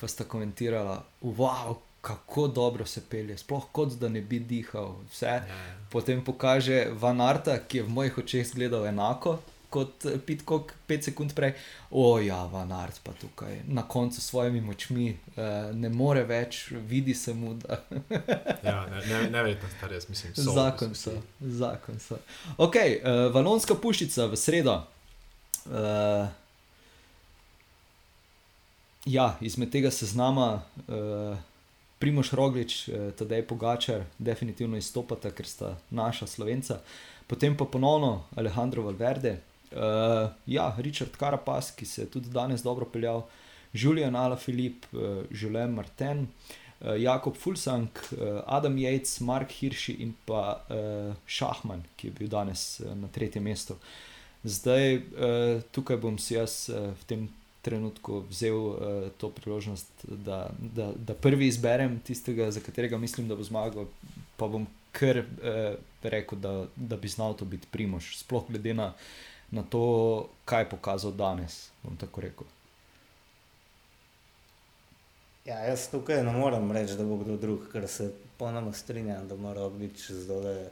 [0.00, 4.94] pa sta komentirala, wow, kako dobro se pelje, sploh kot da ne bi dihal.
[5.10, 5.26] Vse.
[5.26, 5.76] Ja, ja.
[5.90, 9.38] Potem pokaže Van Arta, ki je v mojih očeh gledal enako
[9.70, 11.54] kot eh, Pitcock, pet sekund prej,
[11.90, 17.14] oja, Van Art pa tukaj na koncu s svojimi močmi uh, ne more več, vidi
[17.14, 17.54] se mu.
[17.54, 17.80] Da...
[18.68, 20.54] ja, ne, ne, ne verjetno star, jaz mislim, da so.
[20.54, 22.20] Zakon so, zakon so.
[22.56, 24.78] Ok, uh, valonska puščica v sredo.
[25.66, 26.28] Uh,
[29.04, 30.62] ja, izmed tega seznama.
[30.86, 31.36] Uh,
[31.96, 32.74] Primoš Roglič,
[33.16, 36.82] tedaj Pogačar, definitivno izstopata, ker sta naša slovenca.
[37.26, 39.38] Potem pa ponovno Alejandro Valverde,
[39.76, 43.26] Uh, ja, Richard Carapaz, ki se je tudi danes dobro peljal,
[43.76, 46.26] Julian Alaphilippe, uh, Julien Martin,
[46.80, 52.30] uh, Jakob Fulsang, uh, Adam Yates, Mark Hirši in pa uh, Šahman, ki je bil
[52.32, 53.76] danes uh, na tretjem mestu.
[54.44, 57.28] Zdaj, uh, tukaj bom si jaz uh, v tem
[57.66, 58.80] trenutku vzel uh,
[59.20, 63.90] to priložnost, da, da, da prvi izberem tistega, za katerega mislim, da bo zmagal.
[64.40, 64.64] Pa bom
[64.96, 68.92] kar uh, rekel, da, da bi znal to biti primož, sploh glede na,
[69.50, 71.70] na to, kaj je pokazal danes.
[71.82, 72.46] Bom tako rekel.
[75.46, 79.36] Ja, jaz tukaj ne morem reči, da bo kdo drug, ker se ponoma strinjam, da
[79.36, 79.70] mora
[80.06, 80.70] čez dole.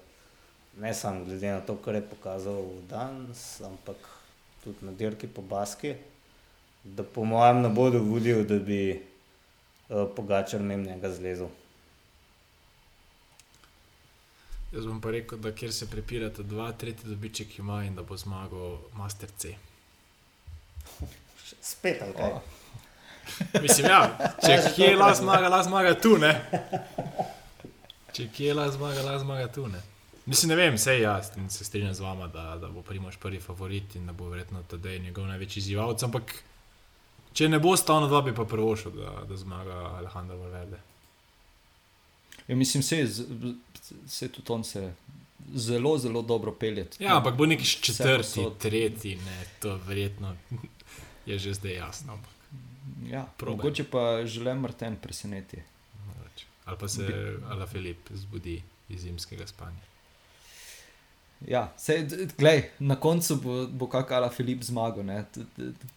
[0.81, 3.97] Ne samo glede na to, kar je pokazal danes, ampak
[4.65, 5.95] tudi na dirki po Baski,
[6.85, 9.01] da po mojem ne bodo vodil, da bi
[9.89, 11.49] uh, Pogačar mem njega zlezel.
[14.75, 18.17] Jaz bom pa rekel, da kjer se prepirate, dva, tretji dobiček ima in da bo
[18.17, 19.55] zmagal Master C.
[21.61, 22.31] Spet ali kaj?
[22.31, 22.41] Oh.
[23.63, 26.33] Mislim, ja, če kje je la zmaga, la zmaga tu, ne.
[28.13, 29.81] Če kje je la zmaga, la zmaga tu, ne.
[30.27, 33.41] Mislim, ne vem, vse jaz in se strinjam z vama, da, da bo Primož prvi
[33.41, 36.03] favorit in da bo verjetno tudi njegov največji izzivalec.
[36.03, 36.35] Ampak
[37.33, 40.81] če ne bo stavno dva, bi pa prvo šel, da, da zmaga Alejandro Valverde.
[42.49, 43.07] Ja, mislim, se,
[44.07, 44.93] se tudi on se
[45.55, 46.87] zelo, zelo dobro pelje.
[46.99, 48.59] Ja, ampak bo neki četrti, povsod.
[48.59, 50.37] tretji, ne, to verjetno
[51.27, 52.13] je že zdaj jasno.
[52.13, 52.31] ampak
[53.11, 53.57] Ja, Probaj.
[53.57, 55.57] mogoče pa želim Martin preseneti.
[56.65, 59.81] Ali pa se Ala Filip zbudi iz zimskega spanja.
[61.49, 62.07] Ja, sej,
[62.39, 65.05] glej, na koncu bo, bo kakala Filip zmagal,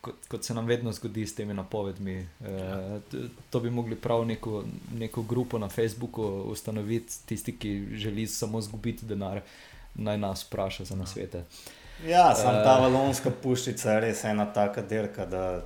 [0.01, 2.15] kot, kot se nam vedno zgodi s temi napovedmi.
[2.15, 2.27] E,
[3.49, 9.05] to bi mogli prav neko, neko grupo na Facebooku ustanoviti, tisti, ki želi samo zgubiti
[9.05, 9.41] denar,
[9.95, 11.43] naj nas vpraša za nasvete.
[12.07, 12.81] Ja, samo ta Eh.
[12.81, 15.61] valonska puščica je res ena taka dirka, da,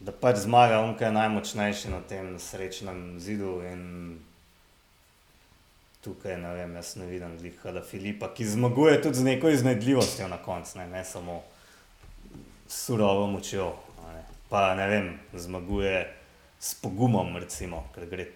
[0.00, 3.62] da pač zmaga on, ki je najmočnejši na tem srečnem zidu.
[3.72, 4.18] In
[6.04, 10.38] tukaj ne vem, jaz ne vidim Lika Filipa, ki zmaguje tudi z neko iznajdljivostjo na
[10.42, 11.42] koncu, ne, ne samo
[12.68, 13.72] surovo močjo.
[14.12, 14.22] Ne.
[14.48, 16.04] Pa ne vem, zmaguje
[16.60, 18.26] s pogumom, recimo, ker gre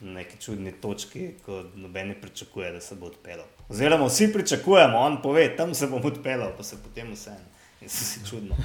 [0.00, 3.46] na neki čudni točki, ko noben ne pričakuje, da se bo odpeljal.
[3.68, 7.36] Oziroma, vsi pričakujemo, on pove, tam se bom odpeljal, pa se potem vse.
[7.80, 8.56] In so si čudno.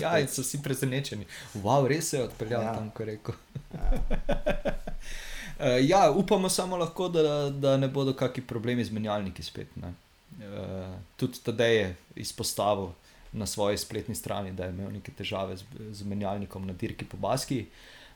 [0.00, 1.26] Ja, in so vsi presenečeni.
[1.62, 2.68] Wow, res se je odpeljal Ja.
[2.68, 2.74] ja.
[2.74, 3.34] tam, ko je rekel.
[3.74, 4.74] Ja.
[5.58, 9.68] Uh, ja, upamo samo lahko, da, da ne bodo kakšni problemi z menjalniki spet.
[9.78, 9.90] Uh,
[11.16, 12.90] tudi tedaj je izpostavil
[13.32, 17.16] na svoji spletni strani, da je imel neke težave z, z menjalnikom na dirki po
[17.16, 17.66] Baski.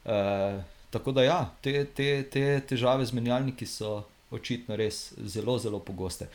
[0.04, 5.78] Uh, tako da ja, te, te, te težave z menjalniki so očitno res zelo, zelo
[5.78, 6.28] pogoste.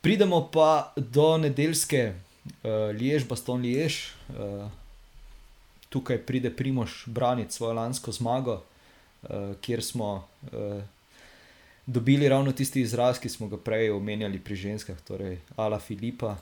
[0.00, 4.02] Pridemo pa do nedeljske uh, Liež, Baston Liež.
[4.28, 4.68] Uh,
[5.90, 8.60] tukaj pride Primož braniti svojo lansko zmago
[9.22, 10.82] uh, kjer smo uh,
[11.86, 16.36] dobili ravno tisti izraz, ki smo ga prej omenjali pri ženskah, torej Ala Filipa,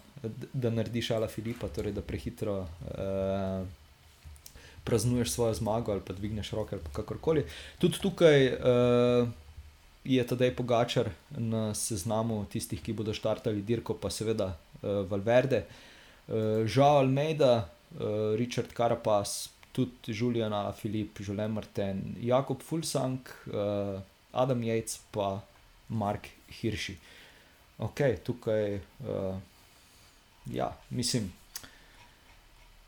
[0.52, 3.66] da narediš Ala Filipa, torej da prehitro uh,
[4.84, 7.44] praznuješ svojo zmago ali pa dvigneš roke ali kakorkoli.
[7.78, 9.28] Tudi tukaj uh,
[10.04, 16.64] je tedaj Pogačar na seznamu tistih, ki bodo štartali dirko, pa seveda uh, Valverde, uh,
[16.66, 19.48] Žao Almeida, uh, Richard Carapaz,
[19.78, 24.00] tudi Julian Filip, Žulem Martin, Jakob Fulsang, uh,
[24.32, 25.38] Adam Yates pa
[25.88, 26.96] Mark Hirši.
[27.78, 28.74] Ok, tukaj,
[29.06, 29.38] uh,
[30.50, 31.30] ja, mislim.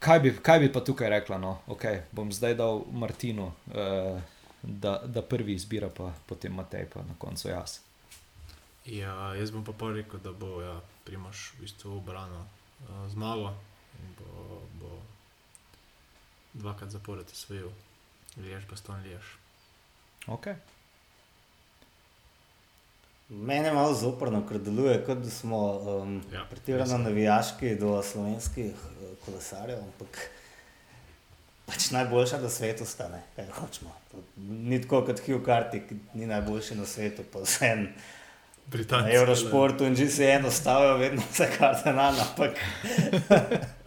[0.01, 1.39] Kaj bi, kaj bi pa tukaj rekla?
[1.39, 1.59] No?
[1.69, 4.19] Okay, bom zdaj dal Martinu, uh,
[4.63, 7.79] da, da prvi izbira, pa potem Matej, pa na koncu jaz.
[8.87, 13.55] Ja, jaz bom pa rekel, da bo ja, Primož v bistvu obrano uh, zmago
[14.01, 14.40] in bo
[16.55, 17.71] dvakrat zapored osvojil,
[18.37, 19.37] Liež pa ston Liež.
[20.27, 20.55] Okay.
[23.29, 28.75] Mene je malo zoprno, ker deluje, kot da smo um, Ja, pretirano navijaški do slovenskih
[28.75, 30.19] uh, kolesarjev, ampak
[31.67, 33.95] pač najboljša na svetu sta, ne, kaj hočemo.
[34.11, 37.93] To Ni tako kot Hugh Carty, ki ni najboljši na svetu, pa vse en na
[38.71, 39.15] Britanci.
[39.17, 42.51] Eurošportu in GCN ostavijo vedno vse karte na nas, ampak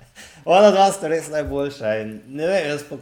[0.45, 1.95] ona dva sta res najboljša.
[2.01, 2.97] In Ne vem, jaz pa.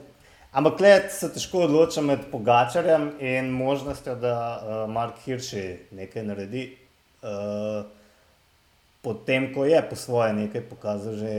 [0.51, 5.63] Ampak le se težko odločam med Pogačarjem in možnostjo, da uh, Mark Hirši
[5.95, 6.65] nekaj naredi.
[7.23, 7.85] Uh,
[9.01, 11.31] potem, ko je po svoje nekaj pokazal že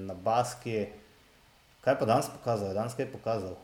[0.00, 0.86] na Baski,
[1.84, 2.72] kaj pa danes pokazal?
[2.72, 3.58] Je Danes kaj pokazal?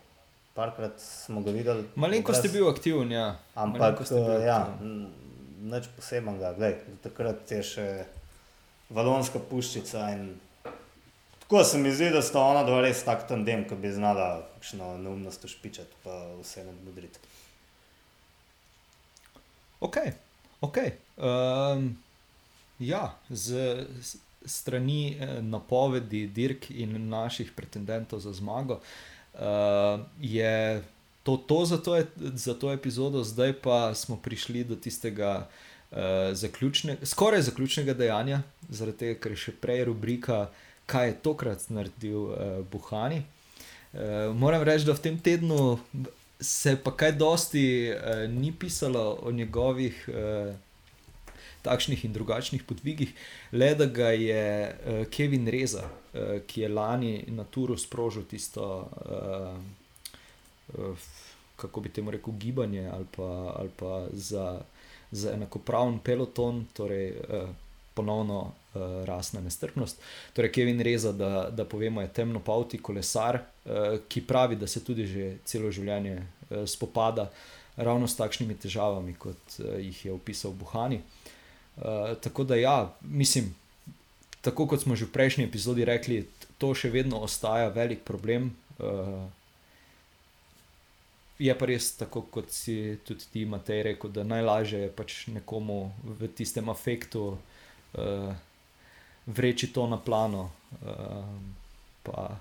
[0.54, 1.86] Parkrat smo ga videli.
[1.94, 3.38] Malenko ste brez- bil aktiven, ja.
[3.54, 4.60] Ampak, Malenkost bil uh, ja,
[5.64, 6.52] nič posebnega.
[6.60, 7.88] Glej, takrat je še
[8.92, 10.10] valonska puščica.
[10.12, 10.34] In...
[11.50, 14.92] Tako se mi zdi, da sta ona dva res tak tandem, ki bi znala kakšno
[15.02, 17.18] neumnost ušpičati, pa vse nadmudriti.
[19.82, 19.98] Ok,
[20.60, 20.78] ok.
[21.18, 21.88] Um,
[22.78, 23.64] ja, z,
[23.98, 30.84] z, strani eh, napovedi dirk in naših pretendentov za zmago, uh, je
[31.26, 35.48] to, to za, to, za to epizodo, zdaj pa smo prišli do tistega
[35.90, 35.98] uh,
[36.30, 40.44] zaključne, skoraj zaključnega dejanja, zaradi tega, ker je še prej rubrika,
[40.90, 42.38] kaj je tokrat naredil uh,
[42.72, 43.22] Buhani.
[43.92, 45.78] Uh, moram reči, da v tem tednu
[46.40, 47.64] se pa kaj dosti
[47.94, 50.08] uh, ni pisalo o njegovih.
[50.08, 50.50] Uh,
[51.60, 53.10] Takšnih in drugačnih podvigih,
[53.52, 58.64] le da ga je uh, Kevin Reza, uh, ki je lani na Turu sprožil tisto
[58.88, 59.58] uh,
[60.78, 60.94] Eh,
[61.56, 64.60] kako bi temu rekel, gibanje ali pa, ali pa za,
[65.10, 67.46] za enakopraven peloton, torej eh,
[67.94, 70.00] ponovno eh, rasna nestrpnost.
[70.36, 73.42] Torej, Kevin Reza, da, da povemo, je temnopavti kolesar,
[74.08, 76.16] ki pravi, da se tudi že celo življenje
[76.66, 77.28] spopada
[77.76, 80.98] ravno s takšnimi težavami, kot jih je opisal Buhani.
[82.24, 83.52] Tako da, ja, mislim.
[84.40, 86.24] Tako kot smo že v prejšnji epizodi rekli,
[86.60, 88.52] to še vedno ostaja velik problem.
[88.80, 89.28] Uh,
[91.40, 95.92] je pa res tako, kot si tudi ti, Matej, rekel, da najlažje je pač nekomu
[96.04, 98.32] v tistem afektu uh,
[99.30, 100.50] vreči to na plano,
[100.82, 101.24] uh,
[102.02, 102.36] pa,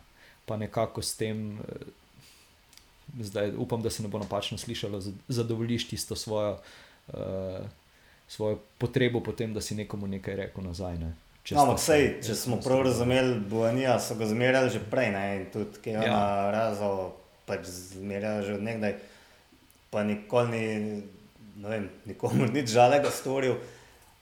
[0.45, 6.15] pa nekako s tem, uh, zdaj upam, da se ne bo napačno slišalo, zadovoljiš tisto
[6.15, 6.57] svojo,
[7.07, 7.65] uh,
[8.27, 10.97] svojo potrebo po tem, da si nekomu nekaj rekel nazaj.
[10.97, 11.13] Ne.
[11.49, 15.23] No, ampak, sej, če smo prav razumeli, Buenija so ga zmerjali že prej, ne?
[15.39, 16.51] in tudi, je ja.
[16.53, 17.15] razo
[17.49, 18.93] pač zmerjajo že od nekdaj,
[19.89, 20.65] pa nikoli ni,
[21.63, 23.57] ne vem, nikomu nič žalega storil.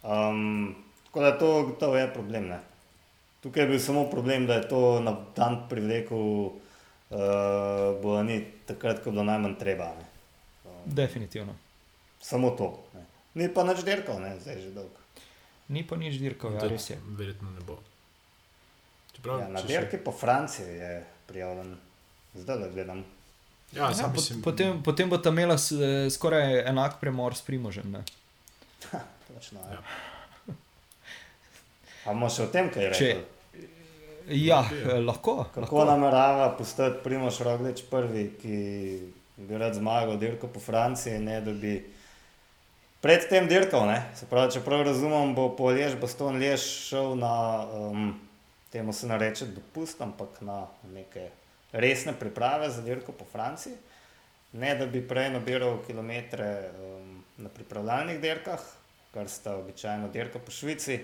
[0.07, 0.72] Um,
[1.18, 2.47] tako da to, to je problem.
[2.47, 2.59] Ne?
[3.41, 9.03] Tukaj je bil samo problem, da je to na dan privlekel, uh, bo ni takrat,
[9.03, 9.93] ko bo najmanj treba.
[10.65, 11.55] Um, Definitivno.
[12.22, 12.84] Samo to.
[12.93, 13.05] Ne?
[13.34, 14.36] Ni pa nič dirkal, ne?
[14.39, 15.01] zdaj že dolgo.
[15.70, 16.97] Ni pa nič dirkal, ja, res je.
[17.18, 17.80] Verjetno ne bo.
[19.15, 20.03] Čeprav, ja, na dirki še...
[20.03, 20.91] po Franciji je
[21.28, 21.72] prijavljen,
[22.36, 23.01] zdaj le gledam.
[23.74, 27.97] Ja, ja, mislim, potem, potem bo ta imela eh, skoraj enak premor s primožem.
[29.34, 29.65] Točno.
[29.65, 29.82] Ja.
[32.08, 33.26] Ampak še o tem, kaj rekel?
[34.28, 35.45] Ja, eh, lahko.
[35.53, 35.86] Kako lahko.
[35.86, 38.58] namerava postati Primož Roglič prvi, ki
[39.38, 41.78] bi rad zmagal dirko po Franciji, ne da bi
[43.01, 43.88] predtem dirkal.
[44.16, 47.34] Se pravi, če prav razumem, bo po Lež, Baston Lež šel na,
[47.72, 48.16] um,
[48.72, 51.30] temu se nareče dopust, ampak na neke
[51.72, 53.76] resne priprave za dirko po Franciji,
[54.53, 58.64] ne da bi prej nabiral kilometre um, na pripravljalnih dirkah,
[59.14, 60.99] kar sta običajno dirka po Švici,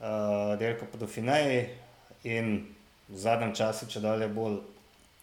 [0.00, 1.68] uh, dirka po Dauphineji
[2.24, 2.66] in
[3.08, 4.60] v zadnjem času, če dalje bolj,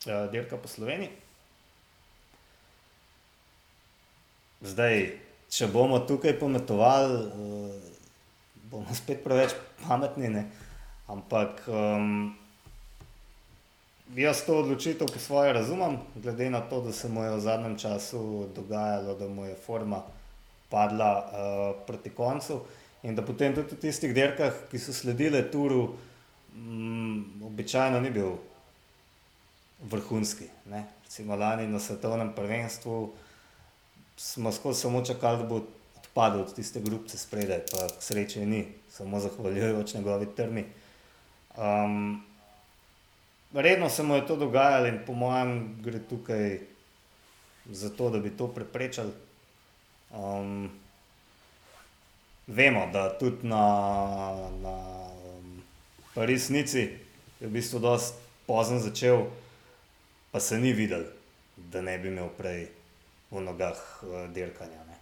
[0.07, 1.11] uh, dirka po Sloveniji.
[4.61, 5.07] Zdaj,
[5.49, 7.95] če bomo tukaj pometovali, uh,
[8.71, 10.45] bomo spet preveč pametni, ne?
[11.11, 12.31] ampak um,
[14.11, 17.77] Jaz to odločitev po svoje razumem, glede na to, da se mu je v zadnjem
[17.79, 20.01] času dogajalo, da mu je forma
[20.69, 22.59] padla uh, proti koncu
[23.03, 25.95] in da potem tudi v tistih derkah, ki so sledile turu,
[26.55, 28.37] um, običajno ni bil
[29.89, 30.49] vrhunski.
[30.69, 30.85] Ne?
[31.03, 33.13] Recimo lani na svetovnem prvenstvu
[34.17, 35.61] smo skozi samo čakali, da bo
[35.97, 40.65] odpadel od tiste grupce spredaj, pa sreče ni, samo zahvaljujoč njegovi trmi.
[41.57, 42.23] Um,
[43.53, 46.59] Redno se mu je to dogajalo in po mojem gre tukaj
[47.65, 49.11] za to, da bi to preprečili.
[50.11, 50.69] Um,
[52.47, 53.65] vemo, da tudi na,
[54.61, 54.75] na
[56.15, 56.89] resnici
[57.39, 59.25] je v bistvu dosti pozno začel,
[60.31, 61.05] pa se ni videl,
[61.57, 62.67] da ne bi imel prej
[63.31, 64.83] v nogah uh, dirkanja.
[64.87, 64.97] Ne?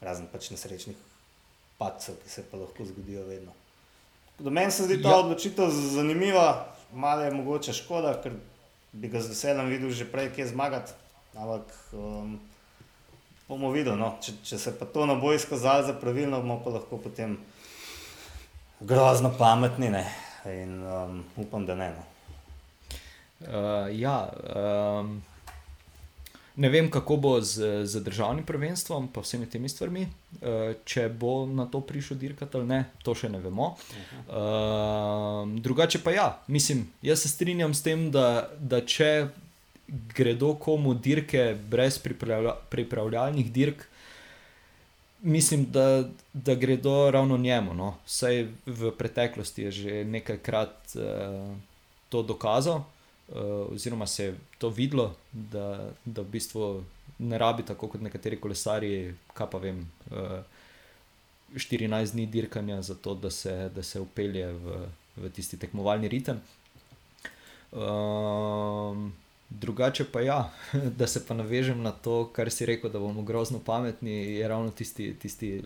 [0.00, 0.96] Razen pač nesrečnih
[1.78, 3.52] padcev, ki se pa lahko zgodijo vedno.
[4.38, 5.20] Do meni se zdi ta ja.
[5.24, 8.32] odločitev zanimiva malo je mogoče škoda, ker
[8.92, 10.92] bi ga z veseljem videl že prej, ki je zmagati.
[11.36, 12.38] Ampak um,
[13.48, 14.16] bomo videli, no.
[14.22, 17.38] če, če se pa to ne bo izkazalo za pravilno, bomo pa lahko potem
[18.80, 20.04] grozno pametni ne.
[20.46, 21.94] in um, upam, da ne.
[21.94, 22.04] No.
[23.40, 24.18] Uh, ja.
[24.54, 25.22] Um...
[26.56, 31.44] Ne vem, kako bo z, z državnim prvenstvom, pa vsemi temi stvarmi, uh, če bo
[31.44, 33.74] na to prišel dirkat ali ne, to še ne vemo.
[34.24, 39.10] Uh, drugače pa ja, mislim, jaz se strinjam s tem, da, da če
[39.88, 43.84] gredo komu dirke brez pripravlja, pripravljalnih dirk,
[45.22, 47.74] mislim, da, da gredo ravno njemu.
[47.74, 47.94] No.
[48.06, 51.56] Vsaj v preteklosti je že nekajkrat uh,
[52.08, 56.84] to dokazal uh, oziroma se je to videlo, da, da v bistvu
[57.18, 60.42] ne rabi tako kot nekateri kolesari, kaj pa vem, uh, eh,
[61.54, 64.86] 14 dni dirkanja za to, da se, da se upelje v
[65.16, 66.40] v tisti tekmovalni ritem.
[67.72, 69.12] Um,
[69.50, 70.52] drugače pa ja,
[70.98, 74.70] da se pa navežem na to, kar si rekel, da bomo grozno pametni, je ravno
[74.70, 75.62] tisti, tisti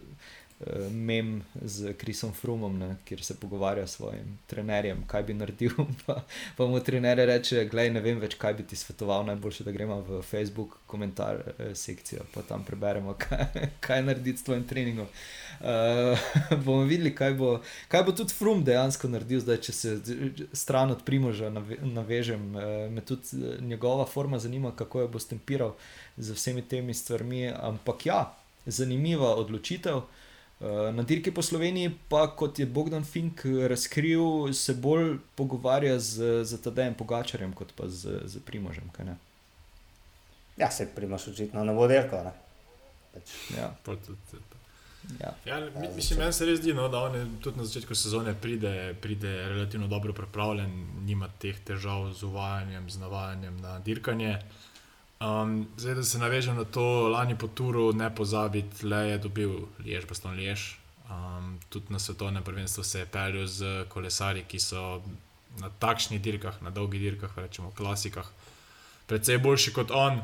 [0.91, 5.71] mem z Krisom Frumom, ne, kjer se pogovarja s svojim trenerjem, kaj bi naredil.
[6.07, 6.23] Pa,
[6.57, 10.01] pa mu trener reče: Glej, ne vem več, kaj bi ti svetoval, najboljše, da gremo
[10.09, 15.09] v Facebook komentar eh, sekcijo, pa tam preberemo, kaj, kaj narediti s tvojim treningom.
[15.61, 16.19] Uh,
[16.65, 17.55] bomo videli, kaj bo,
[17.89, 19.97] kaj bo tudi Frum dejansko naredil, zdaj, če se
[20.53, 22.47] stran od Primoža nave, navežem.
[22.55, 25.75] Uh, me tudi njegova forma zanima, kako jo bo stempiral
[26.17, 27.49] z vsemi temi stvarmi.
[27.49, 28.25] Ampak ja,
[28.67, 30.03] zanimiva odločitev.
[30.61, 36.45] Uh, na dirki po Sloveniji, pa kot je Bogdan Fink razkril, se bolj pogovarja z,
[36.45, 38.91] z Tadejem Pogačarjem, kot pa z, z Primožem.
[40.61, 42.33] Ja, se Primož očitno ne bo dirkal.
[43.15, 43.33] Pač.
[43.57, 43.73] Ja.
[45.21, 45.33] Ja.
[45.45, 45.57] Ja,
[45.97, 49.89] mislim, meni se res zdi, no, da on tudi na začetku sezone pride, pride relativno
[49.89, 50.75] dobro pripravljen,
[51.07, 54.37] nima teh težav z uvajanjem, z navajanjem na dirkanje.
[55.21, 59.51] Um, zdaj, da se navežem na to, lani po turu, ne pozabiti, le je dobil
[59.85, 60.79] Liež, pa ston Liež.
[61.11, 65.03] Um, tudi na svetovnem prvenstvu se je peljal z kolesari, ki so
[65.61, 68.33] na takšnih dirkah, na dolgih dirkah, rečemo klasikah,
[69.07, 70.23] precej boljši kot on.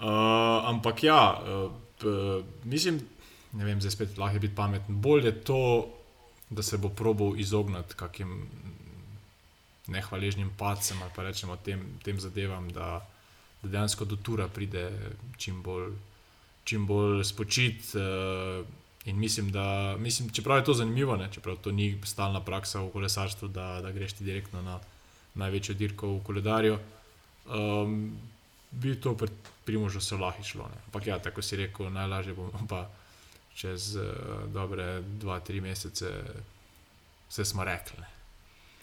[0.00, 3.04] Uh, ampak ja, uh, mislim,
[3.52, 4.96] ne vem, zdaj spet lahko je biti pameten.
[4.96, 5.62] Bolje je to,
[6.50, 8.46] da se bo probal izogniti kakim
[9.92, 12.72] nehvaležnim pacem ali pa rečemo tem, tem zadevam,
[13.62, 14.90] da dejansko do tura pride
[15.36, 15.92] čim bolj,
[16.64, 17.94] čim bolj spočit.
[17.94, 18.66] Uh,
[19.04, 22.90] In mislim, da, mislim, čeprav je to zanimivo, ne, čeprav to ni stalna praksa v
[22.92, 24.78] kolesarstvu, da, da greš ti direktno na
[25.34, 26.78] največjo dirko v koledarju,
[27.50, 28.18] um,
[28.70, 29.28] bi to pri
[29.64, 30.64] Primožu se lahko šlo.
[30.68, 30.80] Ne.
[30.86, 32.88] Ampak ja, tako si rekel, najlažje bomo pa
[33.54, 34.02] čez uh,
[34.52, 36.10] dobre dva, tri mesece,
[37.30, 38.00] vse smo rekli.
[38.00, 38.08] Ne.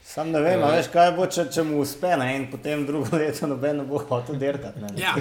[0.09, 3.17] Sam ne vem, uh, veš, kaj bo, če, če mu uspe ne, in potem drugo
[3.21, 4.81] leto noben bo hotel dirkati.
[4.97, 5.13] Ja.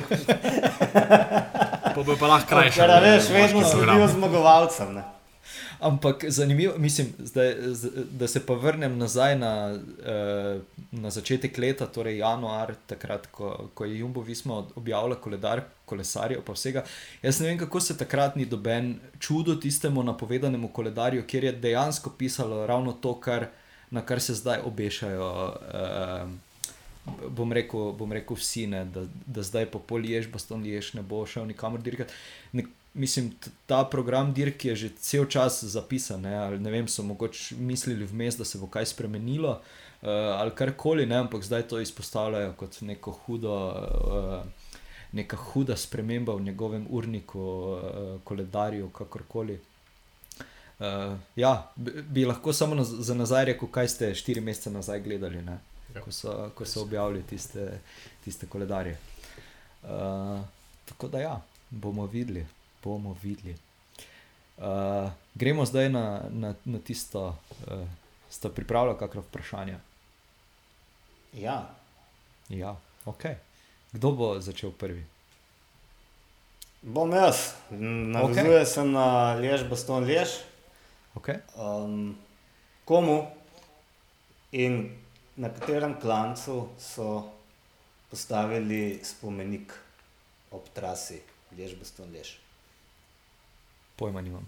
[1.94, 2.80] pa bo pa lahko krajši.
[2.80, 4.94] Ker veš, vedno sledijo zmagovalcem.
[4.96, 5.04] Ne.
[5.84, 7.52] Ampak zanimivo, mislim, zdaj,
[8.16, 13.84] da se pa vrnem nazaj na, uh, na začetek leta, torej januar, takrat, ko, ko
[13.84, 16.86] je Jumbo Visma objavila koledar kolesarjev, pa vsega.
[17.22, 22.16] Jaz ne vem, kako se takrat ni doben čudo tistemu napovedanemu koledarju, kjer je dejansko
[22.18, 23.50] pisalo ravno to, kar,
[23.90, 25.30] na kar se zdaj obešajo.
[25.48, 26.30] Uh,
[27.28, 31.24] bom, rekel, bom rekel vsi, ne, da, da zdaj po poljež, baston jež, ne bo
[31.26, 32.14] šel nikamor dirkati.
[32.94, 33.30] Mislim,
[33.66, 36.24] ta program dirk je že cel čas zapisan.
[36.24, 40.08] Ne, ne vem, so mogoče mislili vmes, da se bo kaj spremenilo uh,
[40.40, 43.58] ali karkoli, ne, ampak zdaj to izpostavljajo kot neko hudo.
[43.68, 44.68] Uh,
[45.12, 49.60] neka huda sprememba v njegovem urniku, uh, koledarju, kakorkoli.
[50.78, 51.70] Uh, ja,
[52.10, 55.58] bi lahko samo na, za nazaj rekel, kaj ste štiri mesece nazaj gledali, ja.
[56.04, 57.80] ko, so, ko so objavili tiste,
[58.24, 58.98] tiste koledarje.
[59.82, 60.38] Uh,
[60.86, 61.40] tako da, ja,
[61.70, 62.46] bomo videli.
[62.84, 63.56] Bomo videli.
[64.58, 67.26] Uh, gremo zdaj na, na, na tisto,
[67.66, 67.88] uh,
[68.30, 69.78] sta pripravljena, kakšno vprašanje.
[71.32, 71.70] Ja.
[72.48, 73.22] ja, ok.
[73.92, 75.04] Kdo bo začel prvi?
[76.82, 78.64] Bom jaz, navezuje okay.
[78.64, 80.38] se na lež, baston lež.
[81.18, 81.42] Okay.
[81.58, 82.14] Um,
[82.86, 83.26] komu
[84.52, 84.94] in
[85.36, 87.26] na katerem klancu so
[88.10, 89.74] postavili spomenik
[90.50, 91.18] ob trasi
[91.58, 92.38] lež, baston lež?
[93.98, 94.46] Pojma nimam.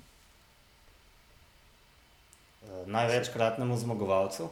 [2.63, 4.49] Uh, največkratnemu zmagovalcu,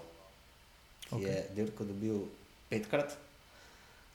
[1.08, 1.24] ki okay.
[1.30, 2.24] je dirko dobil
[2.68, 3.14] petkrat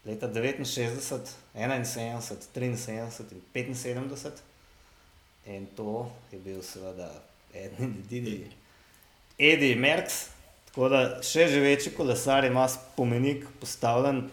[0.06, 2.66] leta 69, 71, 73
[3.68, 4.44] in 75.
[5.46, 7.10] In to je bil seveda
[7.54, 8.52] eden edini
[9.38, 10.28] Edi Merks.
[10.70, 14.24] Tako da še že večji kolesar ima spomenik postavljen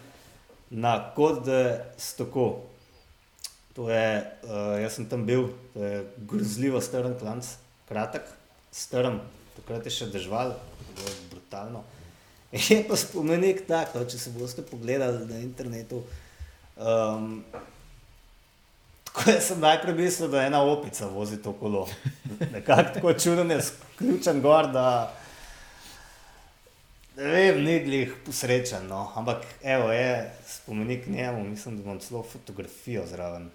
[0.69, 1.13] na
[1.45, 2.63] da je stoko.
[3.73, 7.47] To je, uh, jaz sem tam bil, to je grozljivo strm klanc,
[7.87, 8.25] kratek,
[8.71, 9.21] strm,
[9.55, 10.55] takrat je še držal,
[11.31, 11.83] brutalno.
[12.51, 16.01] Je pa spomenik tak, no, če se boste pogledali na internetu.
[16.75, 17.45] Um,
[19.13, 21.87] tako da sem najprej mislil, da je ena opica vozi to kolo.
[22.53, 25.13] Nekako tako čudno je, sključen gor, da
[27.15, 28.87] ne vem, ni glih posrečen.
[28.87, 29.11] No.
[29.15, 33.49] Ampak evo je spomenik njemu, mislim, da imam celo fotografijo zraven.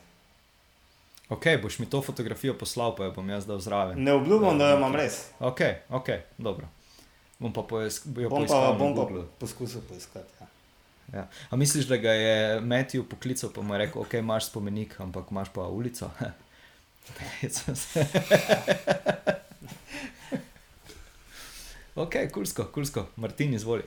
[1.29, 4.03] Ok, boš mi to fotografijo poslal, pa jo bom jaz dal zraven.
[4.03, 5.25] Ne obljubim, da jo imam res.
[5.41, 6.09] Ok, ok,
[6.39, 6.69] dobro.
[7.39, 9.07] Bom pa, poisk bom pa, bom pa
[9.39, 10.33] poskusil poiskati.
[10.41, 10.47] Ja.
[11.13, 11.29] Ja.
[11.51, 15.31] A misliš, da ga je Matthew poklical, pa mu je rekel, ok, imaš spomenik, ampak
[15.31, 16.11] imaš pa ulico?
[21.97, 23.07] Ok, kulsko, kulsko.
[23.17, 23.83] Martin, izvoli.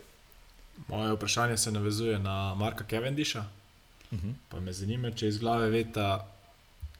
[0.88, 3.46] Moje vprašanje se navezuje na Marka Cavendisha.
[4.12, 4.34] Uh -huh.
[4.50, 6.18] Pa me zanima, če iz glave veste,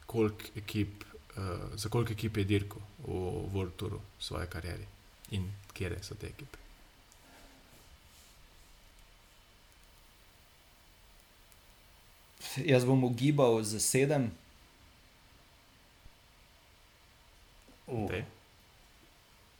[0.06, 1.04] koliko ekip,
[1.36, 1.42] uh,
[1.74, 3.12] za koliko ekip je dirkal v
[3.54, 4.86] World Touru v svoji karieri
[5.30, 6.58] in kje so te ekipe.
[12.56, 14.30] Jaz bom ugibal za sedem.
[17.86, 18.10] Uh.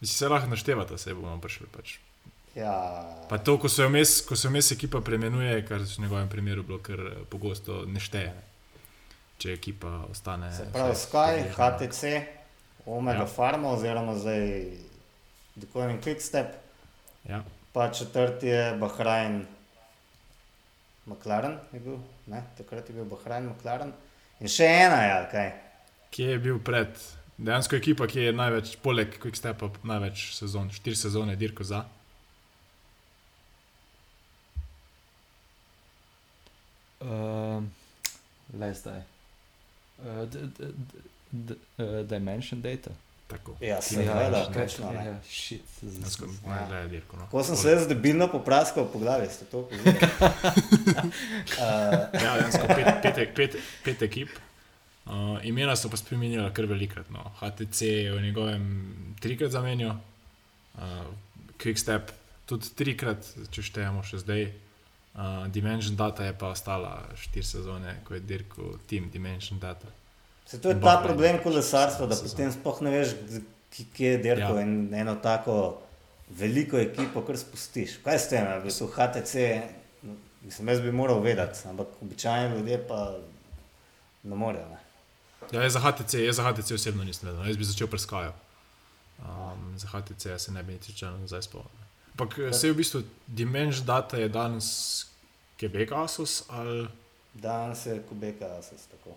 [0.00, 1.66] Mislim, se lahko naštevate, se bomo prišli.
[1.66, 1.98] Pač.
[2.54, 6.28] ja, Pa to, ko se vmes, ko se vmes ekipa premenuje, kar se v njegovem
[6.28, 8.26] primeru bilo kar eh, pogosto ne šteje.
[8.26, 8.42] ne.
[9.38, 10.52] Če ekipa ostane.
[10.56, 11.44] se pravi Sky.
[11.50, 12.02] HTC,
[12.86, 13.24] Omega Ja.
[13.24, 13.32] ja.
[13.36, 14.64] Pharma oziroma zdaj
[15.56, 16.46] Decoin Quickstep,
[17.28, 17.42] Ja.
[17.72, 19.46] pa četrti je Bahrain,
[21.06, 21.98] McLaren je bil,
[22.30, 23.92] ne, takrat je bil Bahrain, McLaren.
[24.40, 25.48] In še ena je, ali kaj.
[26.14, 27.02] Kje je bil pred?
[27.40, 31.84] Dejansko ekipa, ki je največ, poleg Quickstepa, največ sezon, štiri sezone dirko za.
[37.00, 37.64] Uh,
[38.60, 39.00] Le zdaj.
[40.04, 40.26] Uh,
[42.08, 42.90] dimension data.
[43.30, 43.54] Tako.
[43.60, 45.04] Ja, seveda, ne ja, veš, točno, ne.
[45.04, 45.62] ja, shit.
[45.78, 47.16] z- Dejansko z- ne gleda dirko.
[47.16, 47.26] No.
[47.28, 49.98] Ko sem se jaz debilno popraskal po glavi, ste to povedali.
[50.00, 51.62] uh,
[52.16, 54.28] Ja, dejansko pet, pet, pet, pet ekip.
[55.06, 55.12] Uh,
[55.42, 57.06] imena so pa spremenila kar velikrat.
[57.10, 57.22] No.
[57.36, 58.64] HTC je v njegovem
[59.16, 59.96] trikrat zamenjal,
[60.74, 61.06] uh,
[61.56, 62.10] Quickstep
[62.46, 64.48] tudi trikrat, če štejemo še zdaj.
[65.10, 69.86] Uh, Dimension Data je pa ostala štiri sezone, ko je dirkal Team Dimension Data.
[70.50, 73.14] Se to je ta problem kolesarstva, da potem sploh ne veš,
[73.94, 74.56] kje je dirko Ja.
[74.56, 74.62] ja.
[74.66, 75.78] in eno tako
[76.30, 78.00] veliko ekipo kar spustiš.
[78.04, 79.34] Kaj s tem, v bistvu HTC,
[80.02, 83.16] no, mislim, jaz bi moral vedeti, ampak običajni ljudje pa
[84.22, 84.66] ne morejo.
[84.68, 84.78] Ne.
[85.52, 88.38] Ja, jaz za HTC, jaz za HTC osebno nisem vedel, jaz bi začel preskajati.
[89.20, 91.86] Um, za HTC se ne bi niti če nazaj spomnil.
[92.12, 94.66] Ampak vse je v bistvu Dimension Data je danes
[95.60, 96.88] Quebec Asus ali
[97.34, 99.14] Danes je kubeka, ases tako.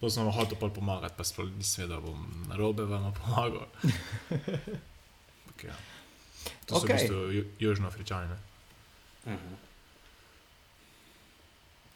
[0.00, 3.12] To sem vam hotel pol pomagati, pa sploh nisem vedel, da bom na robe vam
[3.14, 3.66] pomagal.
[5.58, 5.74] Okay, ja.
[6.70, 6.94] To so Okej.
[6.94, 8.28] v bistvu ju- južnoafričani.
[8.30, 8.38] ne.
[9.34, 9.54] Mhm.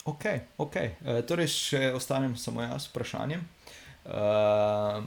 [0.04, 0.24] Ok,
[0.58, 0.76] ok.
[1.06, 3.44] Uh, torej, še ostanem samo jaz s vprašanjem.
[4.02, 4.98] Uh,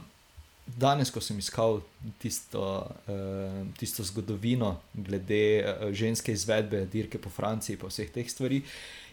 [0.64, 1.82] danes, ko sem iskal
[2.16, 8.62] tisto, uh, tisto zgodovino glede uh, ženske izvedbe dirke po Franciji, pa vseh teh stvari,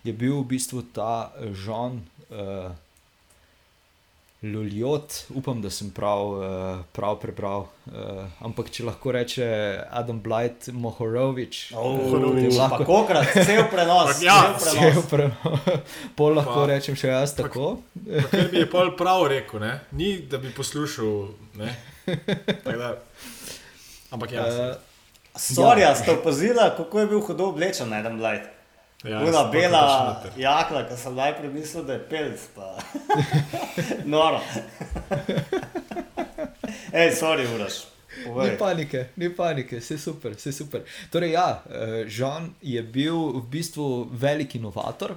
[0.08, 2.00] je bil v bistvu ta Žan
[2.32, 2.72] uh,
[4.44, 6.44] Luljot, upam, da sem prav, uh,
[6.92, 7.62] prav prebral.
[7.86, 7.94] Uh,
[8.40, 9.46] ampak če lahko reče
[9.90, 12.52] Adam Blight Mohorovič, Mohorovič.
[12.52, 14.12] potem Pa kokrat, cel prenos.
[14.12, 15.00] Ampak ja, cel Vse prenos.
[15.00, 15.80] upravno.
[16.14, 17.80] Pol lahko Pa- rečem še jaz tako.
[17.96, 19.74] Pa Ker bi je pol prav rekel, ne?
[19.94, 21.32] ni da bi poslušal.
[21.56, 21.72] ne.
[22.60, 22.92] Tako Da,
[24.12, 24.76] ampak ja, Uh,
[25.36, 28.53] Storja, ste opazila, kako je bil hudo oblečen, Adam Blight.
[29.04, 32.40] Ja, Una bela jakla, ki sem najprej mislil, da je pelc.
[32.56, 32.80] Pa.
[34.14, 34.40] Noro.
[36.94, 37.84] Ej, sorry, uraš.
[38.18, 38.58] Ni Povej.
[38.58, 40.84] panike, ni panike, vse super, vse super.
[41.12, 45.16] Torej, ja, eh, Žan je bil v bistvu velik inovator.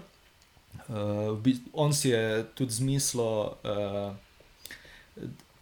[0.87, 4.15] Uh, v bistvu, on si je tudi zmislil uh,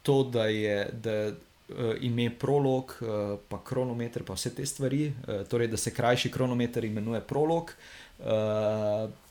[0.02, 5.06] to, da je da, uh, ime prolog, uh, pa kronometer, pa vse te stvari.
[5.09, 5.14] Uh,
[5.48, 8.03] torej, da se krajši kronometer imenuje prolog, uh,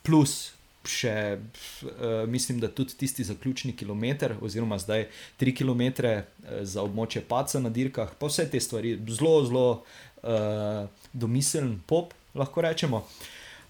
[0.03, 0.53] plus
[0.87, 5.07] še, uh, mislim, da tudi tisti zaključni kilometr, oziroma zdaj
[5.39, 5.83] 3 km
[6.61, 9.67] za območje Paca na dirkah, pa vse te stvari, zelo, zelo
[10.23, 13.03] uh, domiseln pop, lahko rečemo.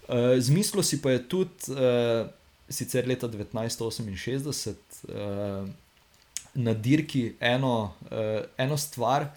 [0.08, 2.26] Uh, Zmislil si pa je tudi, uh,
[2.68, 4.74] sicer leta 1968,
[5.08, 5.70] uh,
[6.54, 9.30] na dirki eno, uh, eno stvar,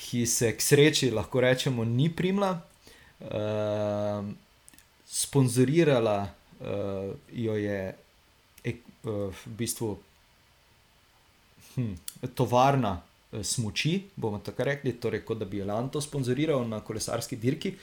[0.00, 2.58] ki se k sreči, lahko rečemo, ni primla.
[3.20, 4.24] Uh,
[5.04, 7.80] sponzorirala uh, jo je
[8.64, 9.90] ek, uh, v bistvu
[11.74, 11.94] hm,
[12.34, 17.74] tovarna uh, smoči, bomo tako rekli, torej kot da bi Elanto sponzoriral na kolesarski dirki.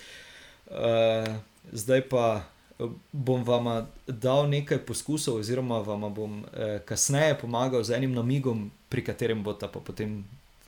[0.68, 1.35] Uh,
[1.72, 2.43] zdaj pa
[2.80, 8.72] eh, bom vam dal nekaj poskusov, oziroma vam bom uh, kasneje pomagal z enim namigom,
[8.89, 10.23] pri katerem bo ta pa potem.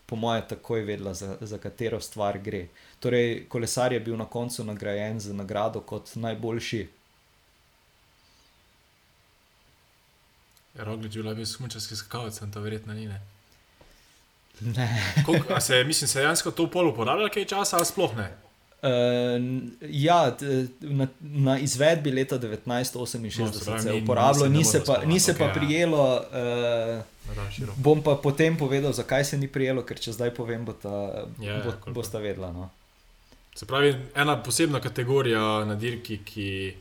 [0.09, 2.67] Po mojem, takoj vedela, za, za katero stvar gre.
[2.99, 6.87] Torej, kolesar je bil na koncu nagrajen z nagrado kot najboljši
[10.79, 13.07] Roglič je bil smučarski skakalec, to verjetno ni.
[13.07, 13.21] Ne?
[14.61, 15.13] Ne.
[15.25, 18.37] Koliko, a se, mislim, se je dejansko to pol uporabljalo kaj časa, ali sploh ne?
[18.81, 18.89] Uh,
[19.81, 20.37] ja,
[20.79, 25.03] na, na izvedbi leta No, 1968 se pravi, se je uporabljalo, ni ni se pa,
[25.05, 25.53] ni se pa spomniti, okej, ja.
[25.53, 26.23] prijelo.
[27.67, 30.89] Uh, bom pa potem povedal, zakaj se ni prijelo, ker če zdaj povem, bo ta,
[31.39, 31.91] Ja, ja, bo, koliko.
[31.91, 32.51] boste vedela.
[32.51, 32.69] No.
[33.55, 36.73] Se pravi, ena posebna kategorija na dirki, ki,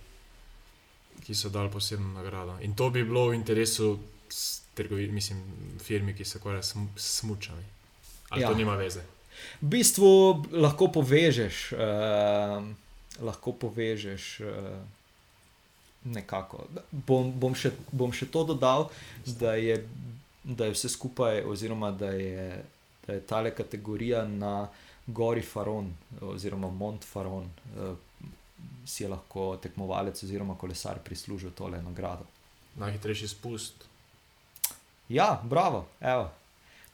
[1.26, 2.58] ki so dali posebno nagrado.
[2.62, 3.98] In to bi bilo v interesu
[4.30, 5.42] s trgovi, mislim,
[5.82, 7.64] firmi, ki se ukvarja s sm- s smučami.
[8.28, 8.42] Ali.
[8.42, 8.48] Ja.
[8.48, 9.00] to nima veze?
[9.60, 10.10] V bistvu
[10.52, 12.62] lahko povežeš, uh,
[13.24, 14.48] lahko povežeš uh,
[16.05, 16.66] nekako.
[16.90, 18.89] Bom, bom, še, bom še to dodal,
[19.27, 19.81] da je,
[20.44, 22.62] da je vse skupaj, oziroma da je,
[23.06, 24.69] da je tale kategorija na
[25.06, 25.90] Gori Faron,
[26.20, 27.94] oziroma Mont Faron, uh,
[28.86, 32.27] si je lahko tekmovalec oziroma kolesar prislužil tole nagrado.
[32.78, 33.85] Najhitrejši spust.
[35.09, 36.31] Ja, bravo, evo.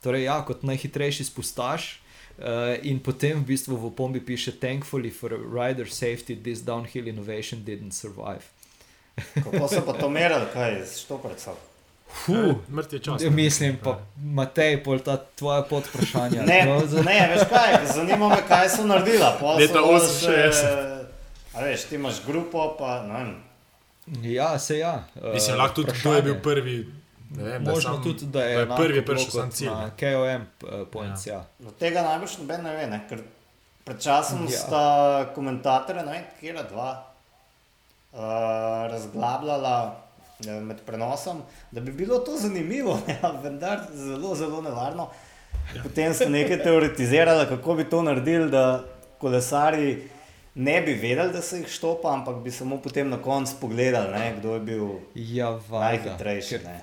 [0.03, 2.04] Torej, ja, kot najhitrejši spustaš.
[2.37, 2.43] Uh,
[2.83, 7.91] in potem v bistvu v opombi piše: Thankfully for rider safety, this downhill innovation didn't
[7.93, 8.43] survive.
[9.33, 11.55] Kako so pa to merili, kaj s štoprcem?
[12.17, 13.21] Huh, Mrtvi čas.
[13.21, 16.43] Ja, mislim pa, Matej, pol ta tvoja pod vprašanja.
[16.43, 19.37] Ne, No, za- ne, veš kaj, zanima me, kaj so naredila.
[19.39, 20.51] Pol Leta dol 68.
[20.51, 21.05] še-
[21.53, 23.31] A veš, ti imaš grupo, pa ne vem.
[24.25, 25.07] Ja, se ja.
[25.15, 26.75] Uh, Mislim, lahko tudi kdo je bil prvi.
[27.29, 29.69] Ne vem, Možno sam, tudi, da je, da je prvi prišel sam cilj.
[29.99, 31.33] KOM uh, points, ja.
[31.33, 31.45] ja.
[31.59, 32.99] Do tega najbrž noben ne ve, ne?
[33.09, 33.19] ker
[33.83, 34.49] pred časom Ja.
[34.49, 34.85] sta
[35.35, 37.03] komentatorja, ne vem, kje dva,
[38.13, 38.19] uh,
[38.91, 39.95] razglabljala
[40.39, 41.41] eh, med prenosom,
[41.71, 45.09] da bi bilo to zanimivo, ja, vendar zelo, zelo nevarno.
[45.75, 45.83] Ja.
[45.83, 48.83] Potem ste nekaj teoretizirali, kako bi to naredili, da
[49.17, 50.09] kolesari
[50.55, 54.35] ne bi vedeli, da se jih štopa, ampak bi samo potem na koncu pogledali, ne,
[54.39, 56.55] kdo je bil Ja, valjda, najhitrejši.
[56.55, 56.81] ker- ne.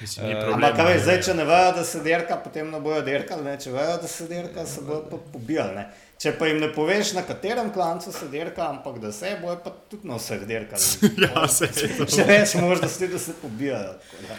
[0.00, 0.66] Mislim, Eh, problema.
[0.66, 3.56] Ampak, a veš, zdaj, če ne vejo, da se dirka, potem ne bojo dirkali, ne?
[3.60, 5.74] če vejo, da se dirka, se bojo pa pobijali.
[5.76, 5.84] Ne?
[6.20, 9.70] Če pa jim ne poveš, na katerem klancu se dirka, ampak da se bojo pa
[9.90, 10.82] tudi na vseh dirkali.
[11.24, 12.06] Ja, se je.
[12.06, 13.94] Še več možnosti, da se pobijajo.
[14.28, 14.36] da.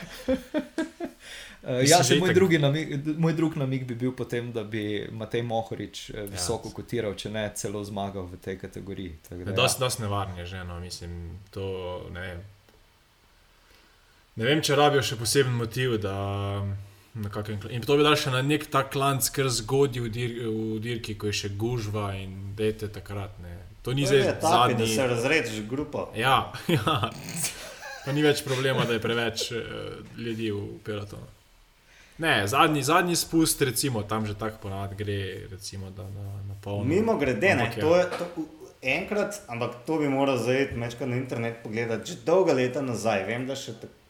[1.64, 5.42] Uh, ja, se moj, drugi namig, moj drug namig bi bil potem, da bi Matej
[5.44, 6.74] Mohorič eh, visoko Ja.
[6.74, 9.18] kotiral, če ne celo zmagal v tej kategoriji.
[9.30, 9.56] tako da ja.
[9.56, 11.66] Dost, dost nevarno je že, no, mislim, to
[12.14, 12.42] ne vem.
[14.36, 16.14] Ne vem, če rabijo še poseben motiv, da
[17.14, 20.36] na kakem In to bi dal še na nek tak klanc, ker zgodi v, dir,
[20.48, 23.36] v dirki, ko je še gužva in dete takrat.
[23.44, 23.58] Ne.
[23.84, 24.88] To ni To zdaj da zadnji.
[24.88, 26.08] se razrediš grupo.
[26.16, 27.12] Ja, ja.
[28.06, 29.60] Pa ni več problema, da je preveč uh,
[30.18, 31.28] ljudi v pelotonu.
[32.18, 35.20] Ne, zadnji, zadnji spust, recimo, tam že tako ponavadi gre,
[35.52, 36.86] recimo, da na, na polno.
[36.86, 37.82] Mimo grede, ne, Ampak ja.
[37.82, 38.26] to je to,
[38.82, 43.26] enkrat, ampak to bi moral zajeti mečka na internet pogledati, že dolga leta nazaj.
[43.26, 44.01] Vem, da, še, tak- eh,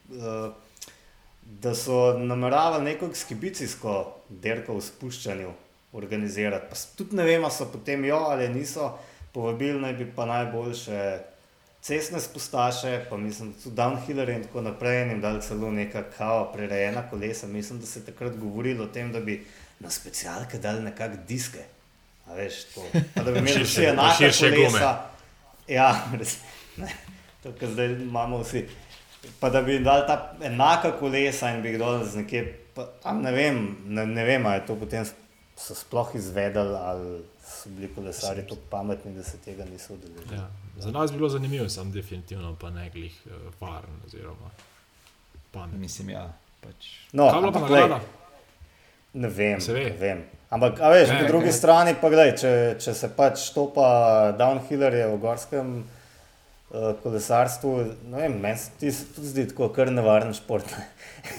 [1.44, 3.96] da so nameravali neko ekskibicijsko
[4.28, 5.50] dirko v spuščanju
[5.92, 6.66] organizirati.
[6.70, 8.92] Pa tudi ne vem, so potem jo ali niso
[9.32, 11.18] povabili, naj bi pa najboljše
[11.82, 16.52] cestne spustaše, pa mislim, tudi downhillere in tako naprej, in jim dali celo neka kao
[16.52, 17.46] prirejena kolesa.
[17.46, 19.44] Mislim, da se je takrat govorilo o tem, da bi
[19.80, 21.64] na specialke dali nekak diske.
[22.26, 22.84] A veš, to.
[23.14, 24.68] Pa da bi imeli vsi enake širše gume.
[24.68, 25.10] kolesa.
[25.68, 26.38] Ja, res.
[26.76, 26.88] Ne,
[27.42, 28.66] to, kar zdaj imamo vsi.
[29.40, 32.40] Pa da bi jim dali ta enaka kolesa in bi jih dol z nekje,
[32.74, 35.04] pa, a ne vem, ne, ne vem, ali je to potem
[35.56, 40.36] so sploh izvedeli, ali so bili kolesari tako pametni, da se tega niso udeležili.
[40.36, 40.48] Ja.
[40.76, 44.50] Za nas bi bilo zanimivo, sam definitivno pa ne glih uh, varen oziroma
[45.50, 45.78] pamet.
[45.78, 46.32] Mislim, ja.
[46.60, 46.86] Pač.
[47.12, 48.00] No, Kaj je bila pa ampak, glej, nagrada?
[49.14, 50.22] Ne vem, ne vem.
[50.50, 53.86] Ampak, a veš, Ne, po drugi kaj- strani pa gledaj, če, če se pač topa
[54.32, 55.84] downhillerje v gorskem
[57.02, 57.76] kolesarstvu,
[58.08, 60.72] ne vem, meni se ti tudi zdi tako kar nevaren šport.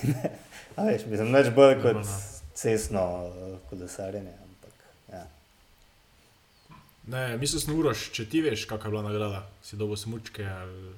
[0.77, 2.19] a veš, mislim, neč bolj kot Normalno.
[2.53, 4.35] cestno uh, kolesarjenje.
[4.43, 5.23] Ampak, ja.
[7.07, 10.93] Ne, mislim, da uroš, če ti veš, kakšna je bila nagrada, si dobo smučke ali.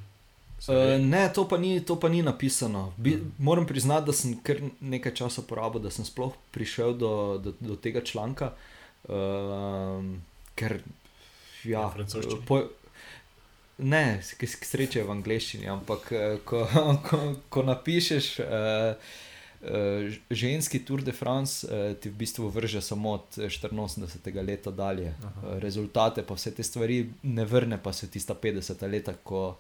[0.68, 0.99] Uh, ve?
[0.99, 2.90] ne, to pa, ni, to pa ni napisano.
[2.98, 7.56] Bi, moram priznati, da sem kar nekaj časa porabil, da sem sploh prišel do, do,
[7.60, 8.52] do tega članka.
[9.07, 10.18] Um,
[10.60, 10.82] ker,
[11.64, 11.88] ja,
[12.48, 12.66] po,
[13.77, 16.65] ne, k, k sreče v angleščini, ampak eh, ko,
[17.07, 18.47] ko, ko napišeš uh,
[18.95, 24.45] uh, ženski Tour de France, uh, ti v bistvu vrže samo od 84.
[24.45, 25.15] leta dalje.
[25.19, 25.34] Aha.
[25.41, 28.88] Uh, rezultate pa vse te stvari ne vrne, pa se tista 50.
[28.91, 29.57] leta, ko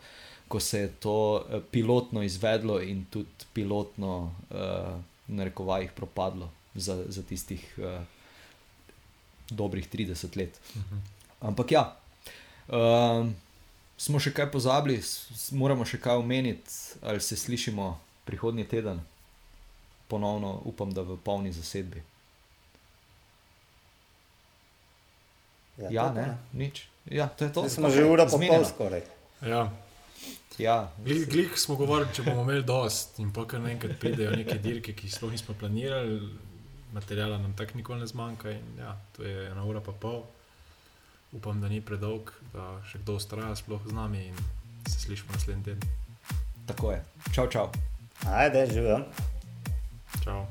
[0.47, 7.23] ko se je to pilotno izvedlo in tudi pilotno, uh, na rekovajih, propadlo za, za
[7.23, 8.03] tistih uh,
[9.49, 10.59] dobrih 30 let.
[10.75, 10.99] Mhm.
[11.39, 11.97] Ampak ja,
[12.67, 13.35] um,
[13.97, 14.99] smo še kaj pozabili,
[15.51, 17.93] moramo še kaj omeniti, ali se slišimo
[18.25, 18.99] prihodnji teden,
[20.07, 22.03] ponovno upam, da v polni zasedbi.
[25.77, 26.85] Ja, to pa ne, nič.
[27.11, 27.65] Ja, to je to.
[27.67, 29.03] Zdaj smo že ura pa pol skoraj.
[29.43, 29.67] Ja.
[30.57, 34.55] Ja, Glih, glih smo govorili, če bomo imeli dost in pa kar naenkrat pridejo neke
[34.63, 36.15] dirke, ki sploh nismo planirali,
[36.95, 40.23] materijala nam tako nikoli ne zmanjka in ja, to je ena ura pa pol.
[41.35, 44.37] Upam, da ni predolg, da še kdo ustraja sploh z nami in
[44.87, 45.89] se slišimo naslednji teden.
[46.65, 47.03] tako je.
[47.35, 47.67] Čau, čau.
[48.23, 49.03] Ajde, živim.
[50.23, 50.45] Čau.